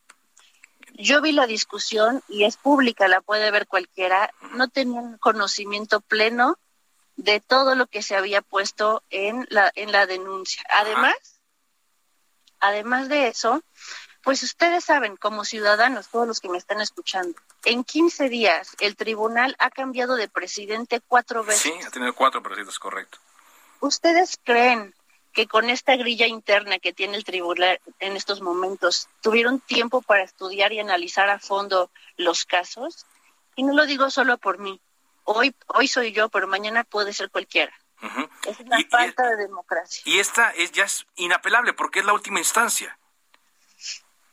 Yo 0.92 1.20
vi 1.22 1.32
la 1.32 1.49
discusión 1.49 2.22
y 2.28 2.44
es 2.44 2.57
pública, 2.57 3.09
la 3.09 3.20
puede 3.20 3.51
ver 3.51 3.66
cualquiera, 3.66 4.32
no 4.53 4.68
tenían 4.68 5.18
conocimiento 5.18 6.01
pleno 6.01 6.57
de 7.19 7.41
todo 7.41 7.75
lo 7.75 7.89
que 7.89 8.03
se 8.03 8.16
había 8.16 8.41
puesto 8.41 9.03
en 9.11 9.47
la, 9.51 9.71
en 9.75 9.93
la 9.93 10.07
denuncia. 10.07 10.62
Además, 10.71 11.16
además 12.61 13.09
de 13.09 13.27
eso, 13.27 13.62
pues 14.23 14.43
ustedes 14.45 14.85
saben, 14.85 15.16
como 15.16 15.45
ciudadanos, 15.45 16.09
todos 16.09 16.29
los 16.29 16.41
que 16.41 16.49
me 16.49 16.59
están 16.59 16.81
escuchando, 16.81 17.37
en 17.64 17.83
15 17.83 18.29
días 18.29 18.77
el 18.79 18.95
tribunal 18.95 19.57
ha 19.59 19.71
cambiado 19.71 20.14
de 20.14 20.29
presidente 20.29 21.01
cuatro 21.01 21.43
veces. 21.45 21.62
Sí, 21.62 21.73
ha 21.85 21.91
tenido 21.91 22.14
cuatro 22.14 22.41
presidentes, 22.41 22.79
correcto. 22.79 23.19
¿Ustedes 23.81 24.39
creen 24.43 24.95
que 25.33 25.49
con 25.49 25.71
esta 25.71 25.97
grilla 25.97 26.27
interna 26.27 26.79
que 26.79 26.93
tiene 26.93 27.16
el 27.16 27.25
tribunal 27.25 27.81
en 27.99 28.16
estos 28.16 28.41
momentos, 28.41 29.09
tuvieron 29.23 29.59
tiempo 29.59 30.03
para 30.03 30.23
estudiar 30.23 30.73
y 30.73 30.79
analizar 30.79 31.29
a 31.31 31.41
fondo 31.41 31.91
los 32.16 32.45
casos? 32.45 33.07
Y 33.57 33.64
no 33.64 33.75
lo 33.75 33.87
digo 33.87 34.09
solo 34.09 34.39
por 34.39 34.59
mí. 34.59 34.81
Hoy, 35.31 35.55
hoy 35.66 35.87
soy 35.87 36.12
yo, 36.12 36.31
pero 36.31 36.47
mañana 36.47 36.85
puede 36.85 37.12
ser 37.12 37.31
cualquiera. 37.31 37.72
Es 38.47 38.61
una 38.61 38.79
falta 38.89 39.29
de 39.29 39.37
democracia. 39.37 40.03
Y 40.07 40.20
esta 40.20 40.53
es, 40.53 40.72
ya 40.72 40.85
es 40.85 41.07
inapelable 41.16 41.74
porque 41.74 41.99
es 41.99 42.07
la 42.07 42.14
última 42.14 42.39
instancia. 42.39 42.99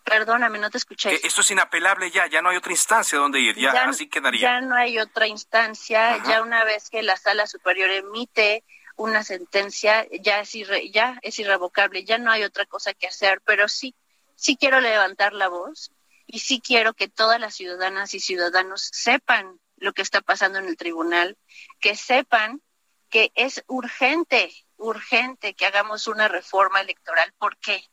Perdóname, 0.05 0.57
no 0.57 0.69
te 0.69 0.77
escuché. 0.77 1.19
esto 1.27 1.41
es 1.41 1.51
inapelable 1.51 2.09
ya, 2.11 2.27
ya 2.27 2.41
no 2.41 2.49
hay 2.49 2.55
otra 2.55 2.71
instancia 2.71 3.19
donde 3.19 3.41
ir, 3.41 3.57
ya, 3.57 3.71
así 3.71 4.07
quedaría. 4.07 4.41
Ya 4.41 4.61
no 4.61 4.73
hay 4.75 4.97
otra 4.99 5.27
instancia, 5.27 6.23
ya 6.23 6.41
una 6.41 6.63
vez 6.63 6.89
que 6.89 7.03
la 7.03 7.17
sala 7.17 7.45
superior 7.45 7.89
emite 7.89 8.63
una 8.95 9.21
sentencia, 9.25 10.07
ya 10.21 10.39
es, 10.39 10.53
ya 10.93 11.19
es 11.23 11.39
irrevocable, 11.39 12.05
ya 12.05 12.17
no 12.19 12.31
hay 12.31 12.43
otra 12.43 12.65
cosa 12.65 12.93
que 12.93 13.07
hacer, 13.07 13.41
pero 13.43 13.67
sí, 13.67 13.95
sí 14.35 14.55
quiero 14.55 14.79
levantar 14.79 15.33
la 15.33 15.49
voz 15.49 15.91
y 16.25 16.39
sí 16.39 16.61
quiero 16.61 16.93
que 16.93 17.09
todas 17.09 17.39
las 17.41 17.53
ciudadanas 17.53 18.13
y 18.13 18.21
ciudadanos 18.21 18.89
sepan 18.93 19.59
lo 19.85 19.93
que 19.93 20.01
está 20.01 20.19
pasando 20.21 20.59
en 20.59 20.65
el 20.65 20.75
tribunal, 20.75 21.37
que 21.79 21.95
sepan 21.95 22.61
que 23.09 23.31
es 23.35 23.63
urgente, 23.67 24.51
urgente 24.75 25.53
que 25.53 25.65
hagamos 25.65 26.07
una 26.07 26.27
reforma 26.27 26.81
electoral. 26.81 27.31
¿Por 27.37 27.57
qué? 27.57 27.87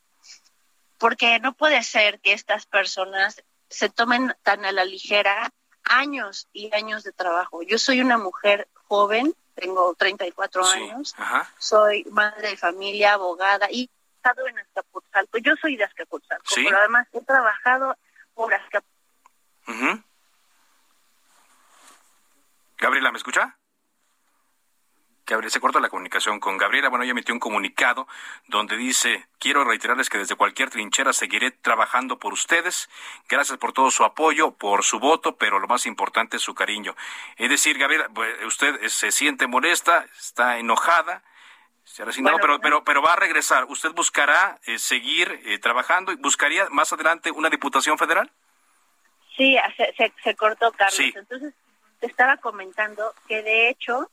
porque 1.03 1.41
no 1.41 1.53
puede 1.53 1.83
ser 1.83 2.21
que 2.21 2.33
estas 2.33 2.65
personas 2.67 3.43
se 3.69 3.89
tomen 3.89 4.37
tan 4.45 4.65
a 4.65 4.71
la 4.71 4.85
ligera 4.85 5.53
años 5.83 6.47
y 6.53 6.73
años 6.73 7.03
de 7.03 7.11
trabajo. 7.11 7.65
Yo 7.65 7.77
soy 7.77 8.01
una 8.01 8.19
mujer 8.19 8.69
joven, 8.87 9.35
tengo 9.57 9.97
34 9.97 10.65
años, 10.65 11.17
soy 11.59 12.05
madre 12.05 12.51
de 12.51 12.57
familia, 12.57 13.15
abogada 13.15 13.67
y 13.69 13.81
he 13.81 14.15
estado 14.15 14.47
en 14.47 14.61
Azcapotzalco. 14.61 15.39
Yo 15.39 15.57
soy 15.61 15.77
de 15.77 15.83
Azcapotzalco, 15.83 16.45
pero 16.55 16.79
además 16.79 17.09
he 17.13 17.21
trabajado 17.23 17.97
por 18.35 18.55
Azcapotzalco. 18.55 20.05
Gabriela, 22.83 23.13
¿me 23.13 23.19
escucha? 23.19 23.57
se 25.49 25.61
corta 25.61 25.79
la 25.79 25.89
comunicación 25.89 26.41
con 26.41 26.59
Gabriela. 26.59 26.89
Bueno, 26.89 27.05
ella 27.05 27.13
emitió 27.13 27.33
un 27.33 27.39
comunicado 27.39 28.09
donde 28.49 28.77
dice, 28.77 29.29
quiero 29.39 29.65
reiterarles 29.65 30.11
que 30.11 30.19
desde 30.19 30.35
cualquier 30.35 30.69
trinchera 30.69 31.13
seguiré 31.13 31.53
trabajando 31.53 32.19
por 32.19 32.33
ustedes. 32.33 32.91
Gracias 33.29 33.57
por 33.59 33.73
todo 33.73 33.91
su 33.93 34.05
apoyo, 34.05 34.51
por 34.51 34.83
su 34.83 34.99
voto, 34.99 35.37
pero 35.37 35.61
lo 35.61 35.69
más 35.69 35.87
importante 35.87 36.39
es 36.39 36.43
su 36.43 36.55
cariño. 36.55 36.97
Es 37.37 37.49
decir, 37.49 37.79
Gabriela, 37.79 38.11
usted 38.47 38.87
se 38.89 39.13
siente 39.13 39.47
molesta, 39.47 40.05
está 40.19 40.59
enojada, 40.59 41.23
se 41.85 42.03
ha 42.03 42.07
resignado, 42.07 42.39
pero, 42.41 42.61
pero, 42.61 42.85
pero 42.85 43.01
va 43.01 43.13
a 43.13 43.17
regresar. 43.17 43.65
¿Usted 43.69 43.93
buscará 43.93 44.59
eh, 44.67 44.79
seguir 44.79 45.41
eh, 45.45 45.59
trabajando 45.59 46.13
y 46.13 46.17
buscaría 46.17 46.69
más 46.71 46.93
adelante 46.93 47.31
una 47.31 47.49
diputación 47.49 47.97
federal? 47.97 48.31
Sí, 49.37 49.57
se, 49.77 50.13
se, 50.23 50.35
cortó, 50.35 50.73
Carlos. 50.73 51.01
Entonces, 51.15 51.55
te 52.03 52.09
estaba 52.09 52.37
comentando 52.39 53.15
que 53.29 53.45
de 53.45 53.69
hecho 53.69 54.11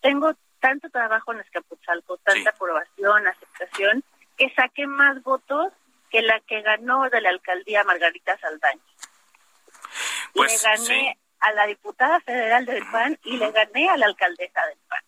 tengo 0.00 0.34
tanto 0.58 0.90
trabajo 0.90 1.32
en 1.32 1.38
Escapotzalco, 1.38 2.16
tanta 2.16 2.50
aprobación, 2.50 3.24
aceptación, 3.24 4.02
que 4.36 4.52
saqué 4.52 4.88
más 4.88 5.22
votos 5.22 5.72
que 6.10 6.22
la 6.22 6.40
que 6.40 6.60
ganó 6.62 7.08
de 7.08 7.20
la 7.20 7.28
alcaldía 7.28 7.84
Margarita 7.84 8.36
Saldaña. 8.38 8.82
Pues, 10.34 10.60
le 10.60 10.70
gané 10.70 11.18
a 11.38 11.52
la 11.52 11.66
diputada 11.66 12.18
federal 12.18 12.66
del 12.66 12.84
PAN 12.90 13.16
y 13.22 13.36
le 13.36 13.52
gané 13.52 13.88
a 13.88 13.96
la 13.96 14.06
alcaldesa 14.06 14.66
del 14.66 14.78
PAN. 14.88 15.04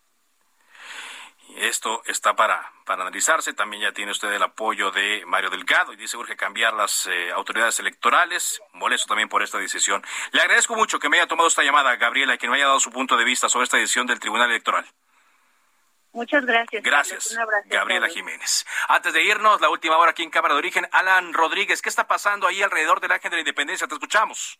Esto 1.57 2.01
está 2.05 2.35
para, 2.35 2.71
para 2.85 3.01
analizarse. 3.03 3.53
También 3.53 3.83
ya 3.83 3.91
tiene 3.91 4.11
usted 4.11 4.31
el 4.31 4.43
apoyo 4.43 4.91
de 4.91 5.23
Mario 5.25 5.49
Delgado 5.49 5.93
y 5.93 5.95
dice 5.95 6.17
urge 6.17 6.35
cambiar 6.35 6.73
las 6.73 7.07
eh, 7.07 7.31
autoridades 7.31 7.79
electorales. 7.79 8.61
Molesto 8.73 9.07
también 9.07 9.29
por 9.29 9.43
esta 9.43 9.57
decisión. 9.57 10.03
Le 10.31 10.41
agradezco 10.41 10.75
mucho 10.75 10.99
que 10.99 11.09
me 11.09 11.17
haya 11.17 11.27
tomado 11.27 11.47
esta 11.47 11.63
llamada, 11.63 11.95
Gabriela, 11.95 12.35
y 12.35 12.37
que 12.37 12.47
me 12.47 12.55
haya 12.55 12.67
dado 12.67 12.79
su 12.79 12.91
punto 12.91 13.17
de 13.17 13.23
vista 13.23 13.49
sobre 13.49 13.65
esta 13.65 13.77
decisión 13.77 14.07
del 14.07 14.19
Tribunal 14.19 14.49
Electoral. 14.49 14.85
Muchas 16.13 16.45
gracias. 16.45 16.83
Gracias. 16.83 17.37
Gabriela 17.65 18.07
Jiménez. 18.07 18.65
Antes 18.87 19.13
de 19.13 19.23
irnos, 19.23 19.59
la 19.61 19.69
última 19.69 19.97
hora 19.97 20.11
aquí 20.11 20.21
en 20.21 20.29
Cámara 20.29 20.53
de 20.53 20.59
Origen, 20.59 20.87
Alan 20.91 21.33
Rodríguez, 21.33 21.81
¿qué 21.81 21.89
está 21.89 22.07
pasando 22.07 22.47
ahí 22.47 22.61
alrededor 22.61 23.01
del 23.01 23.11
Ángel 23.11 23.31
de 23.31 23.37
la 23.37 23.41
Independencia? 23.41 23.87
Te 23.87 23.95
escuchamos. 23.95 24.59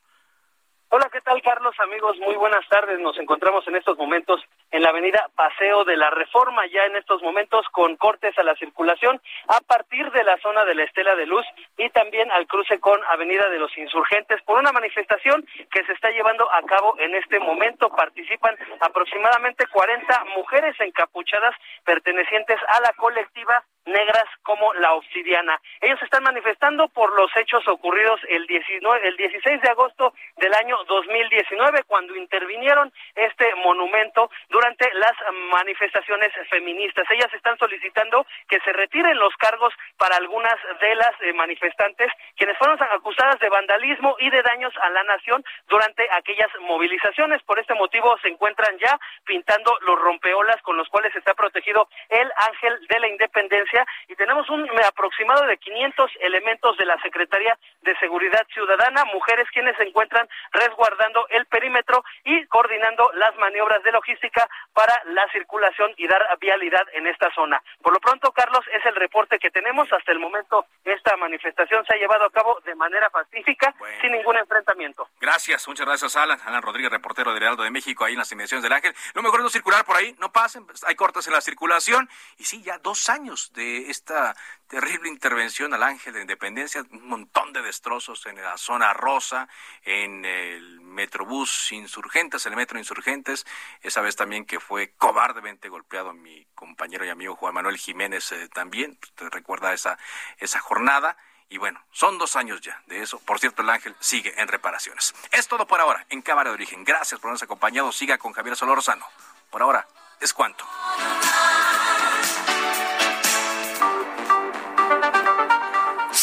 Hola, 0.96 1.10
¿qué 1.12 1.22
tal 1.22 1.42
Carlos? 1.42 1.74
Amigos, 1.80 2.20
muy 2.20 2.36
buenas 2.36 2.70
tardes. 2.70 3.00
Nos 3.00 3.18
encontramos 3.18 3.68
en 3.68 3.76
estos 3.76 3.98
momentos 3.98 4.40
en 4.70 4.84
la 4.84 4.90
avenida 4.90 5.28
Paseo 5.36 5.84
de 5.86 5.98
la 5.98 6.12
Reforma, 6.12 6.68
ya 6.68 6.86
en 6.86 6.96
estos 6.96 7.20
momentos 7.24 7.66
con 7.72 7.96
cortes 7.96 8.38
a 8.38 8.44
la 8.44 8.54
circulación 8.58 9.20
a 9.48 9.60
partir 9.62 10.12
de 10.12 10.24
la 10.24 10.38
zona 10.38 10.66
de 10.66 10.76
la 10.76 10.84
Estela 10.84 11.16
de 11.16 11.26
Luz 11.26 11.48
y 11.80 11.90
también 11.90 12.32
al 12.32 12.46
cruce 12.46 12.80
con 12.80 13.04
Avenida 13.06 13.50
de 13.50 13.58
los 13.58 13.76
Insurgentes 13.76 14.40
por 14.44 14.60
una 14.60 14.72
manifestación 14.72 15.44
que 15.72 15.84
se 15.84 15.94
está 15.94 16.12
llevando 16.12 16.48
a 16.54 16.62
cabo 16.62 16.94
en 17.00 17.16
este 17.16 17.40
momento. 17.40 17.90
Participan 17.90 18.56
aproximadamente 18.80 19.66
40 19.66 20.26
mujeres 20.36 20.80
encapuchadas 20.80 21.56
pertenecientes 21.86 22.60
a 22.68 22.82
la 22.82 22.94
colectiva 22.94 23.64
negras 23.86 24.26
como 24.44 24.74
la 24.76 24.94
obsidiana. 24.94 25.60
Ellos 25.82 26.02
están 26.02 26.24
manifestando 26.24 26.88
por 26.90 27.14
los 27.16 27.30
hechos 27.36 27.68
ocurridos 27.68 28.20
el, 28.30 28.48
19, 28.48 29.08
el 29.08 29.18
16 29.18 29.62
de 29.62 29.70
agosto 29.70 30.14
del 30.38 30.54
año 30.54 30.78
2019, 30.86 31.84
cuando 31.84 32.16
intervinieron 32.16 32.92
este 33.16 33.54
monumento 33.56 34.30
durante 34.50 34.90
las 34.94 35.14
manifestaciones 35.52 36.32
feministas. 36.50 37.06
Ellas 37.10 37.34
están 37.34 37.58
solicitando 37.58 38.26
que 38.48 38.60
se 38.62 38.74
retiren 38.74 39.18
los 39.18 39.36
cargos 39.38 39.74
para 39.98 40.16
algunas 40.18 40.56
de 40.80 40.96
las 40.96 41.12
eh, 41.22 41.34
manifestantes, 41.34 42.12
quienes 42.38 42.58
fueron 42.58 42.82
acusadas 42.82 43.40
de 43.40 43.50
vandalismo 43.50 44.16
y 44.20 44.30
de 44.30 44.42
daños 44.42 44.74
a 44.82 44.90
la 44.90 45.04
nación 45.04 45.44
durante 45.68 46.08
aquellas 46.12 46.50
movilizaciones. 46.62 47.42
Por 47.44 47.60
este 47.60 47.74
motivo 47.74 48.18
se 48.22 48.30
encuentran 48.30 48.78
ya 48.78 49.00
pintando 49.26 49.78
los 49.82 50.00
rompeolas 50.00 50.62
con 50.62 50.78
los 50.78 50.88
cuales 50.90 51.16
está 51.16 51.34
protegido 51.34 51.88
el 52.10 52.32
ángel 52.38 52.88
de 52.88 53.00
la 53.00 53.08
independencia 53.08 53.73
y 54.08 54.16
tenemos 54.16 54.50
un 54.50 54.70
aproximado 54.88 55.46
de 55.46 55.58
500 55.58 56.12
elementos 56.22 56.78
de 56.78 56.86
la 56.86 57.00
Secretaría 57.02 57.58
de 57.82 57.98
Seguridad 57.98 58.46
Ciudadana, 58.54 59.06
mujeres 59.06 59.48
quienes 59.52 59.76
se 59.78 59.84
encuentran 59.84 60.28
resguardando 60.52 61.28
el 61.30 61.46
perímetro 61.46 62.04
y 62.24 62.46
coordinando 62.48 63.10
las 63.16 63.36
maniobras 63.38 63.84
de 63.84 63.92
logística 63.92 64.48
para 64.74 65.02
la 65.06 65.28
circulación 65.32 65.92
y 65.98 66.08
dar 66.08 66.22
vialidad 66.40 66.86
en 66.94 67.08
esta 67.08 67.34
zona. 67.34 67.62
Por 67.82 67.94
lo 67.94 68.00
pronto, 68.00 68.32
Carlos, 68.32 68.66
es 68.74 68.86
el 68.86 68.96
reporte 68.96 69.40
que 69.40 69.50
tenemos. 69.50 69.92
Hasta 69.92 70.12
el 70.12 70.20
momento, 70.20 70.66
esta 70.84 71.16
manifestación 71.18 71.86
se 71.86 71.96
ha 71.96 71.98
llevado 71.98 72.26
a 72.26 72.32
cabo 72.32 72.60
de 72.66 72.76
manera 72.76 73.10
pacífica, 73.10 73.74
sin 74.02 74.12
ningún 74.12 74.38
enfrentamiento. 74.38 75.08
Gracias, 75.20 75.68
muchas 75.68 75.86
gracias, 75.86 76.16
Alan. 76.16 76.40
Alan 76.46 76.62
Rodríguez, 76.62 76.92
reportero 76.92 77.34
del 77.34 77.44
Heraldo 77.44 77.64
de 77.64 77.72
México, 77.72 78.06
ahí 78.06 78.14
en 78.14 78.20
las 78.20 78.32
inmediaciones 78.32 78.64
del 78.64 78.74
Ángel. 78.74 78.94
Lo 79.14 79.22
mejor 79.22 79.40
es 79.40 79.44
no 79.44 79.50
circular 79.50 79.86
por 79.86 79.96
ahí, 79.96 80.16
no 80.20 80.32
pasen, 80.32 80.66
hay 80.88 80.96
cortes 80.96 81.28
en 81.28 81.34
la 81.34 81.42
circulación. 81.42 82.10
Y 82.38 82.46
sí, 82.46 82.62
ya 82.64 82.78
dos 82.78 83.10
años 83.10 83.52
de 83.54 83.63
esta 83.64 84.36
terrible 84.68 85.10
intervención 85.10 85.74
al 85.74 85.84
Ángel 85.84 86.14
de 86.14 86.22
Independencia, 86.22 86.84
un 86.92 87.08
montón 87.08 87.54
de 87.54 87.62
destrozos 87.62 88.26
en 88.26 88.42
la 88.42 88.58
zona 88.58 88.94
rosa, 88.94 89.48
en 89.84 90.26
el 90.26 90.82
Metrobús 90.82 91.72
Insurgentes, 91.72 92.46
el 92.46 92.56
Metro 92.56 92.78
Insurgentes, 92.80 93.46
esa 93.82 94.02
vez 94.02 94.16
también 94.16 94.46
que 94.46 94.60
fue 94.60 94.94
cobardemente 94.98 95.70
golpeado 95.70 96.14
mi 96.14 96.46
compañero 96.56 97.06
y 97.06 97.10
amigo 97.10 97.36
Juan 97.36 97.54
Manuel 97.54 97.78
Jiménez 97.78 98.32
eh, 98.32 98.50
también, 98.50 98.98
usted 99.02 99.30
recuerda 99.30 99.74
esa, 99.74 99.98
esa 100.38 100.60
jornada. 100.60 101.18
Y 101.50 101.60
bueno, 101.60 101.84
son 101.92 102.18
dos 102.18 102.36
años 102.36 102.62
ya 102.62 102.82
de 102.88 103.04
eso. 103.04 103.20
Por 103.20 103.40
cierto, 103.40 103.62
el 103.62 103.70
ángel 103.70 103.96
sigue 104.00 104.34
en 104.42 104.48
reparaciones. 104.48 105.14
Es 105.32 105.48
todo 105.48 105.68
por 105.68 105.80
ahora 105.80 106.04
en 106.10 106.24
Cámara 106.24 106.50
de 106.50 106.56
Origen. 106.56 106.84
Gracias 106.84 107.20
por 107.20 107.28
habernos 107.28 107.44
acompañado. 107.44 107.92
Siga 107.92 108.18
con 108.18 108.34
Javier 108.34 108.56
Solorzano. 108.56 109.06
Por 109.52 109.62
ahora, 109.62 109.88
es 110.20 110.34
cuanto. 110.34 110.66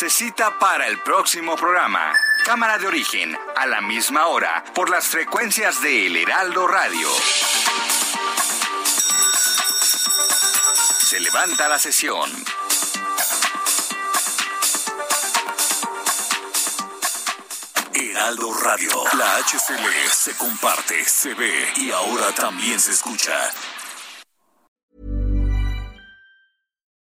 Se 0.01 0.09
cita 0.09 0.59
para 0.59 0.87
el 0.87 0.99
próximo 1.01 1.57
programa. 1.57 2.15
Cámara 2.47 2.79
de 2.79 2.87
origen, 2.87 3.37
a 3.55 3.67
la 3.67 3.83
misma 3.83 4.29
hora, 4.29 4.65
por 4.75 4.89
las 4.89 5.07
frecuencias 5.07 5.83
de 5.83 6.07
El 6.07 6.17
Heraldo 6.17 6.67
Radio. 6.67 7.07
Se 11.03 11.21
levanta 11.21 11.69
la 11.69 11.79
sesión. 11.79 12.31
Heraldo 17.93 18.55
Radio, 18.55 19.05
la 19.19 19.37
HCL 19.37 20.11
se 20.11 20.35
comparte, 20.39 21.05
se 21.05 21.35
ve 21.35 21.75
y 21.77 21.91
ahora 21.91 22.33
también 22.35 22.81
se 22.81 22.93
escucha. 22.93 23.39